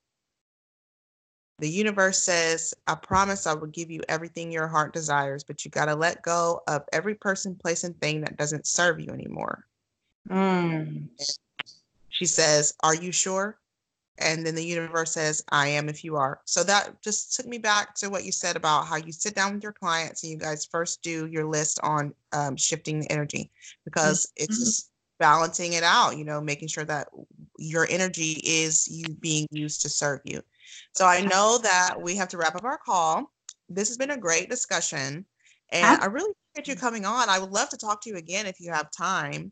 The 1.60 1.70
universe 1.70 2.20
says, 2.20 2.74
I 2.88 2.96
promise 2.96 3.46
I 3.46 3.54
will 3.54 3.68
give 3.68 3.92
you 3.92 4.00
everything 4.08 4.50
your 4.50 4.68
heart 4.68 4.94
desires, 4.94 5.44
but 5.44 5.66
you 5.66 5.72
got 5.72 5.86
to 5.86 5.96
let 5.96 6.22
go 6.22 6.62
of 6.68 6.84
every 6.94 7.16
person, 7.16 7.54
place, 7.54 7.84
and 7.84 8.00
thing 8.00 8.22
that 8.22 8.38
doesn't 8.38 8.66
serve 8.66 9.02
you 9.02 9.12
anymore. 9.12 9.66
Mm. 10.30 11.10
She 12.10 12.26
says, 12.26 12.74
Are 12.82 12.96
you 12.96 13.12
sure? 13.12 13.60
And 14.20 14.46
then 14.46 14.56
the 14.56 14.64
universe 14.64 15.12
says, 15.14 15.44
I 15.50 15.68
am 15.68 15.90
if 15.90 16.04
you 16.04 16.16
are. 16.16 16.42
So 16.46 16.64
that 16.64 17.02
just 17.02 17.36
took 17.36 17.46
me 17.46 17.58
back 17.58 17.96
to 17.96 18.10
what 18.10 18.26
you 18.26 18.32
said 18.32 18.56
about 18.56 18.86
how 18.86 18.98
you 18.98 19.12
sit 19.12 19.36
down 19.36 19.54
with 19.54 19.64
your 19.64 19.72
clients 19.74 20.24
and 20.24 20.32
you 20.32 20.38
guys 20.38 20.66
first 20.66 21.02
do 21.02 21.26
your 21.28 21.46
list 21.46 21.80
on 21.84 22.14
um, 22.34 22.58
shifting 22.58 23.00
the 23.00 23.12
energy 23.12 23.50
because 23.86 24.32
it's 24.36 24.58
Mhm. 24.58 24.66
just 24.66 24.92
balancing 25.20 25.74
it 25.74 25.84
out, 25.84 26.18
you 26.18 26.24
know, 26.26 26.42
making 26.42 26.68
sure 26.68 26.86
that 26.86 27.10
your 27.58 27.88
energy 27.90 28.42
is 28.44 28.88
you 28.88 29.14
being 29.16 29.48
used 29.52 29.82
to 29.82 29.90
serve 29.90 30.22
you. 30.24 30.42
So 30.94 31.06
I 31.06 31.22
know 31.22 31.58
that 31.58 32.02
we 32.02 32.16
have 32.16 32.30
to 32.30 32.38
wrap 32.38 32.56
up 32.56 32.64
our 32.64 32.78
call. 32.78 33.32
This 33.68 33.88
has 33.90 33.98
been 33.98 34.12
a 34.12 34.18
great 34.18 34.50
discussion. 34.50 35.26
And 35.72 36.02
I 36.02 36.06
really 36.06 36.32
appreciate 36.54 36.74
you 36.74 36.80
coming 36.80 37.06
on. 37.06 37.30
I 37.30 37.40
would 37.40 37.52
love 37.52 37.70
to 37.70 37.78
talk 37.78 38.02
to 38.04 38.10
you 38.10 38.16
again 38.16 38.46
if 38.46 38.60
you 38.60 38.72
have 38.72 38.92
time. 38.92 39.52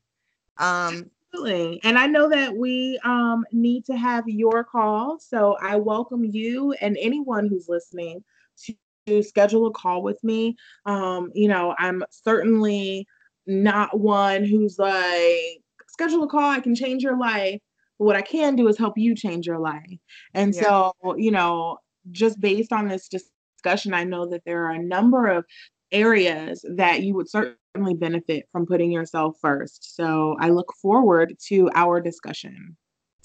Um, 0.57 1.11
Absolutely. 1.38 1.79
And 1.83 1.97
I 1.97 2.07
know 2.07 2.29
that 2.29 2.55
we 2.55 2.99
um, 3.03 3.45
need 3.51 3.85
to 3.85 3.95
have 3.95 4.27
your 4.27 4.63
call. 4.63 5.19
So 5.19 5.55
I 5.61 5.75
welcome 5.75 6.23
you 6.23 6.73
and 6.81 6.97
anyone 6.99 7.47
who's 7.47 7.69
listening 7.69 8.23
to, 8.65 8.73
to 9.07 9.23
schedule 9.23 9.67
a 9.67 9.71
call 9.71 10.01
with 10.01 10.23
me. 10.23 10.55
Um, 10.85 11.31
you 11.33 11.47
know, 11.47 11.75
I'm 11.77 12.03
certainly 12.09 13.07
not 13.45 13.99
one 13.99 14.43
who's 14.43 14.77
like, 14.79 15.61
schedule 15.88 16.23
a 16.23 16.27
call, 16.27 16.49
I 16.49 16.59
can 16.59 16.75
change 16.75 17.03
your 17.03 17.17
life. 17.17 17.59
But 17.99 18.05
what 18.05 18.15
I 18.15 18.21
can 18.21 18.55
do 18.55 18.67
is 18.67 18.77
help 18.77 18.97
you 18.97 19.15
change 19.15 19.47
your 19.47 19.59
life. 19.59 19.99
And 20.33 20.53
Yeah. 20.53 20.61
so, 20.61 21.15
you 21.17 21.31
know, 21.31 21.77
just 22.11 22.39
based 22.39 22.71
on 22.73 22.88
this 22.88 23.07
discussion, 23.07 23.93
I 23.93 24.03
know 24.03 24.27
that 24.29 24.43
there 24.45 24.65
are 24.65 24.71
a 24.71 24.83
number 24.83 25.27
of 25.27 25.45
areas 25.91 26.65
that 26.75 27.01
you 27.01 27.15
would 27.15 27.29
certainly 27.29 27.57
benefit 27.93 28.47
from 28.51 28.65
putting 28.65 28.91
yourself 28.91 29.38
first. 29.41 29.95
So 29.95 30.36
I 30.39 30.49
look 30.49 30.73
forward 30.82 31.36
to 31.47 31.69
our 31.73 32.01
discussion. 32.01 32.78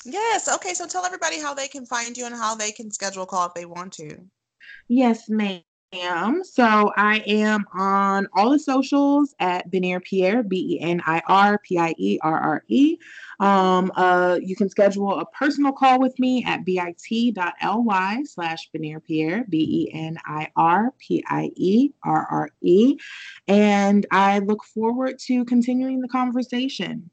Yes. 0.05 0.48
Okay. 0.53 0.74
So 0.74 0.86
tell 0.86 1.05
everybody 1.05 1.40
how 1.40 1.55
they 1.55 1.68
can 1.68 1.86
find 1.86 2.16
you 2.16 2.26
and 2.26 2.34
how 2.34 2.55
they 2.55 2.72
can 2.72 2.90
schedule 2.90 3.22
a 3.22 3.26
call 3.26 3.46
if 3.46 3.55
they 3.55 3.66
want 3.66 3.92
to. 3.94 4.18
Yes, 4.88 5.28
ma'am. 5.28 5.62
So 5.95 6.93
I 6.97 7.22
am 7.26 7.66
on 7.72 8.26
all 8.34 8.51
the 8.51 8.59
socials 8.59 9.34
at 9.40 9.70
Benir 9.70 10.03
Pierre, 10.03 10.43
B 10.43 10.76
E 10.76 10.80
N 10.80 11.03
I 11.07 11.22
R 11.26 11.59
P 11.59 11.78
I 11.78 11.95
E 11.97 12.18
R 12.22 12.38
R 12.38 12.64
E. 12.68 12.99
Um, 13.40 13.90
uh, 13.97 14.38
you 14.43 14.55
can 14.55 14.68
schedule 14.68 15.18
a 15.18 15.26
personal 15.26 15.72
call 15.72 15.99
with 15.99 16.18
me 16.18 16.45
at 16.45 16.64
bit.ly 16.64 18.22
slash 18.24 18.70
Benir 18.70 19.03
Pierre, 19.03 19.45
B 19.49 19.88
E 19.90 19.95
N 19.95 20.18
I 20.26 20.49
R 20.57 20.93
P 20.99 21.24
I 21.28 21.51
E 21.57 21.90
R 22.05 22.26
R 22.30 22.51
E. 22.61 22.99
And 23.49 24.07
I 24.11 24.40
look 24.40 24.64
forward 24.64 25.18
to 25.26 25.45
continuing 25.45 26.01
the 26.01 26.09
conversation. 26.09 27.11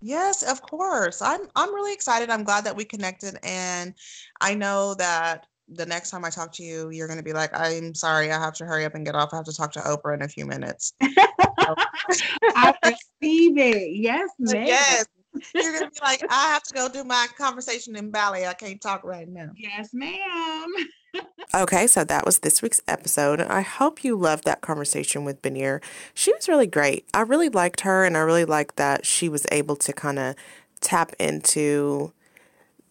Yes, 0.00 0.42
of 0.42 0.60
course. 0.60 1.22
I'm 1.22 1.40
I'm 1.56 1.74
really 1.74 1.94
excited. 1.94 2.28
I'm 2.28 2.44
glad 2.44 2.64
that 2.64 2.76
we 2.76 2.84
connected 2.84 3.38
and 3.42 3.94
I 4.40 4.54
know 4.54 4.94
that 4.94 5.46
the 5.68 5.86
next 5.86 6.10
time 6.10 6.24
I 6.24 6.30
talk 6.30 6.52
to 6.54 6.62
you, 6.62 6.90
you're 6.90 7.06
going 7.06 7.18
to 7.18 7.24
be 7.24 7.32
like, 7.32 7.50
"I'm 7.58 7.94
sorry, 7.94 8.30
I 8.30 8.38
have 8.38 8.54
to 8.54 8.64
hurry 8.64 8.84
up 8.84 8.94
and 8.94 9.04
get 9.04 9.14
off. 9.14 9.30
I 9.32 9.36
have 9.36 9.44
to 9.46 9.54
talk 9.54 9.72
to 9.72 9.80
Oprah 9.80 10.14
in 10.14 10.22
a 10.22 10.28
few 10.28 10.46
minutes." 10.46 10.92
I 11.02 12.74
receive 12.84 13.58
it. 13.58 13.96
Yes, 13.96 14.28
ma'am. 14.38 14.66
yes. 14.66 15.06
You're 15.54 15.72
going 15.72 15.84
to 15.84 15.90
be 15.90 16.00
like, 16.02 16.22
"I 16.30 16.48
have 16.48 16.62
to 16.64 16.74
go 16.74 16.88
do 16.88 17.04
my 17.04 17.26
conversation 17.36 17.96
in 17.96 18.10
ballet. 18.10 18.46
I 18.46 18.54
can't 18.54 18.80
talk 18.80 19.04
right 19.04 19.28
now." 19.28 19.50
Yes, 19.56 19.90
ma'am. 19.92 20.72
Okay, 21.54 21.86
so 21.86 22.02
that 22.02 22.26
was 22.26 22.40
this 22.40 22.62
week's 22.62 22.82
episode. 22.88 23.40
I 23.40 23.60
hope 23.60 24.02
you 24.02 24.16
loved 24.16 24.42
that 24.44 24.60
conversation 24.60 25.24
with 25.24 25.40
Benir. 25.40 25.80
She 26.12 26.32
was 26.32 26.48
really 26.48 26.66
great. 26.66 27.06
I 27.14 27.20
really 27.20 27.48
liked 27.48 27.82
her, 27.82 28.04
and 28.04 28.16
I 28.16 28.20
really 28.20 28.44
liked 28.44 28.74
that 28.74 29.06
she 29.06 29.28
was 29.28 29.46
able 29.52 29.76
to 29.76 29.92
kind 29.92 30.18
of 30.18 30.34
tap 30.80 31.12
into, 31.20 32.12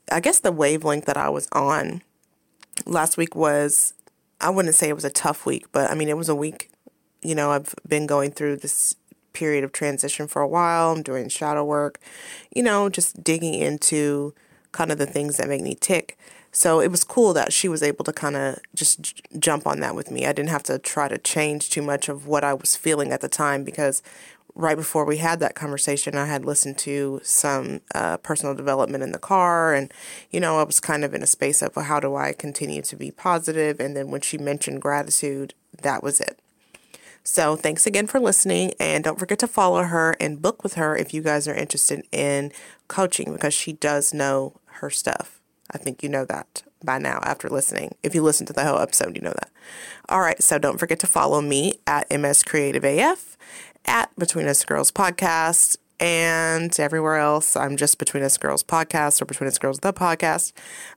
I 0.10 0.22
guess, 0.22 0.40
the 0.40 0.54
wavelength 0.54 1.04
that 1.06 1.18
I 1.18 1.28
was 1.28 1.50
on. 1.52 2.04
Last 2.86 3.18
week 3.18 3.36
was, 3.36 3.94
I 4.42 4.50
wouldn't 4.50 4.76
say 4.76 4.90
it 4.90 4.96
was 4.96 5.06
a 5.06 5.10
tough 5.10 5.46
week, 5.46 5.66
but 5.72 5.90
I 5.90 5.96
mean, 5.96 6.10
it 6.10 6.18
was 6.18 6.30
a 6.30 6.36
week. 6.36 6.70
You 7.22 7.36
know, 7.36 7.52
I've 7.52 7.74
been 7.88 8.06
going 8.06 8.32
through 8.32 8.58
this 8.58 8.96
period 9.34 9.64
of 9.64 9.72
transition 9.72 10.28
for 10.28 10.42
a 10.42 10.48
while. 10.48 10.92
I'm 10.92 11.04
doing 11.04 11.30
shadow 11.30 11.64
work, 11.64 12.00
you 12.54 12.64
know, 12.64 12.90
just 12.90 13.24
digging 13.24 13.54
into 13.56 14.34
kind 14.72 14.92
of 14.92 14.98
the 14.98 15.06
things 15.06 15.38
that 15.38 15.48
make 15.48 15.62
me 15.62 15.76
tick. 15.76 16.18
So 16.52 16.80
it 16.80 16.92
was 16.92 17.04
cool 17.04 17.34
that 17.34 17.52
she 17.52 17.68
was 17.68 17.82
able 17.82 18.06
to 18.06 18.14
kind 18.14 18.36
of 18.36 18.60
just 18.76 19.02
j- 19.02 19.22
jump 19.40 19.66
on 19.66 19.80
that 19.80 19.96
with 19.96 20.12
me. 20.12 20.28
I 20.28 20.34
didn't 20.34 20.52
have 20.52 20.64
to 20.64 20.78
try 20.78 21.08
to 21.08 21.18
change 21.18 21.72
too 21.72 21.82
much 21.82 22.10
of 22.10 22.28
what 22.28 22.44
I 22.44 22.54
was 22.54 22.76
feeling 22.76 23.12
at 23.12 23.22
the 23.22 23.28
time 23.28 23.64
because 23.64 24.04
right 24.56 24.78
before 24.78 25.06
we 25.06 25.18
had 25.18 25.40
that 25.40 25.56
conversation, 25.56 26.16
I 26.16 26.26
had 26.26 26.46
listened 26.46 26.78
to 26.80 27.20
some 27.24 27.82
uh, 27.96 28.18
personal 28.18 28.56
development 28.56 29.04
in 29.04 29.12
the 29.12 29.20
car. 29.20 29.74
And, 29.74 29.92
you 30.32 30.40
know, 30.40 30.60
I 30.60 30.64
was 30.64 30.80
kind 30.80 31.04
of 31.04 31.14
in 31.14 31.24
a 31.24 31.28
space 31.28 31.62
of 31.62 31.76
well, 31.76 31.86
how 31.86 32.00
do 32.00 32.16
I 32.16 32.34
continue 32.34 32.82
to 32.84 32.96
be 32.96 33.12
positive? 33.12 33.80
And 33.80 33.96
then 33.96 34.12
when 34.12 34.22
she 34.22 34.38
mentioned 34.38 34.82
gratitude, 34.82 35.54
that 35.82 36.04
was 36.04 36.20
it. 36.20 36.40
So 37.24 37.56
thanks 37.56 37.88
again 37.88 38.08
for 38.08 38.20
listening. 38.20 38.74
And 38.80 39.04
don't 39.04 39.20
forget 39.20 39.40
to 39.40 39.48
follow 39.48 39.84
her 39.84 40.16
and 40.20 40.42
book 40.42 40.64
with 40.64 40.74
her 40.74 40.96
if 40.96 41.14
you 41.14 41.22
guys 41.22 41.48
are 41.48 41.56
interested 41.56 42.06
in 42.12 42.52
coaching 42.88 43.32
because 43.32 43.54
she 43.54 43.74
does 43.74 44.14
know 44.14 44.60
her 44.66 44.90
stuff. 44.90 45.40
I 45.72 45.78
think 45.78 46.04
you 46.04 46.10
know 46.10 46.26
that 46.26 46.64
by 46.84 46.98
now 46.98 47.20
after 47.24 47.50
listening. 47.50 47.96
If 48.04 48.14
you 48.14 48.22
listen 48.22 48.46
to 48.48 48.54
the 48.54 48.66
whole 48.66 48.80
episode, 48.80 49.16
you 49.16 49.22
know 49.22 49.34
that. 49.34 49.50
All 50.10 50.20
right. 50.20 50.42
So 50.44 50.60
don't 50.60 50.78
forget 50.78 51.00
to 51.00 51.08
follow 51.08 51.42
me 51.42 51.76
at 51.88 52.12
MS 52.12 52.44
Creative 52.44 52.84
AF, 52.84 53.38
at 53.86 54.14
Between 54.18 54.48
Us 54.48 54.64
Girls 54.66 54.92
Podcast, 54.92 55.78
and 56.00 56.78
everywhere 56.80 57.16
else. 57.18 57.56
I'm 57.56 57.78
just 57.78 57.98
Between 57.98 58.24
Us 58.24 58.38
Girls 58.38 58.64
Podcast 58.64 59.22
or 59.22 59.26
Between 59.26 59.48
Us 59.48 59.58
Girls 59.58 59.80
the 59.80 59.94
Podcast. 59.94 60.52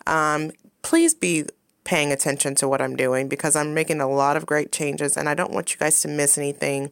Um, 0.06 0.50
please 0.82 1.14
be 1.14 1.44
paying 1.84 2.10
attention 2.10 2.56
to 2.56 2.66
what 2.66 2.82
I'm 2.82 2.96
doing 2.96 3.28
because 3.28 3.54
I'm 3.54 3.72
making 3.72 4.00
a 4.00 4.08
lot 4.08 4.36
of 4.36 4.44
great 4.44 4.72
changes 4.72 5.16
and 5.16 5.28
I 5.28 5.34
don't 5.34 5.52
want 5.52 5.72
you 5.72 5.78
guys 5.78 6.00
to 6.00 6.08
miss 6.08 6.36
anything 6.36 6.90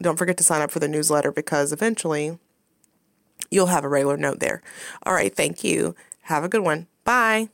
Don't 0.00 0.16
forget 0.16 0.36
to 0.36 0.44
sign 0.44 0.62
up 0.62 0.70
for 0.70 0.78
the 0.78 0.86
newsletter 0.86 1.32
because 1.32 1.72
eventually 1.72 2.38
you'll 3.50 3.66
have 3.66 3.84
a 3.84 3.88
regular 3.88 4.16
note 4.16 4.38
there. 4.38 4.62
All 5.04 5.12
right, 5.12 5.34
thank 5.34 5.64
you. 5.64 5.96
Have 6.22 6.44
a 6.44 6.48
good 6.48 6.62
one. 6.62 6.86
Bye. 7.02 7.48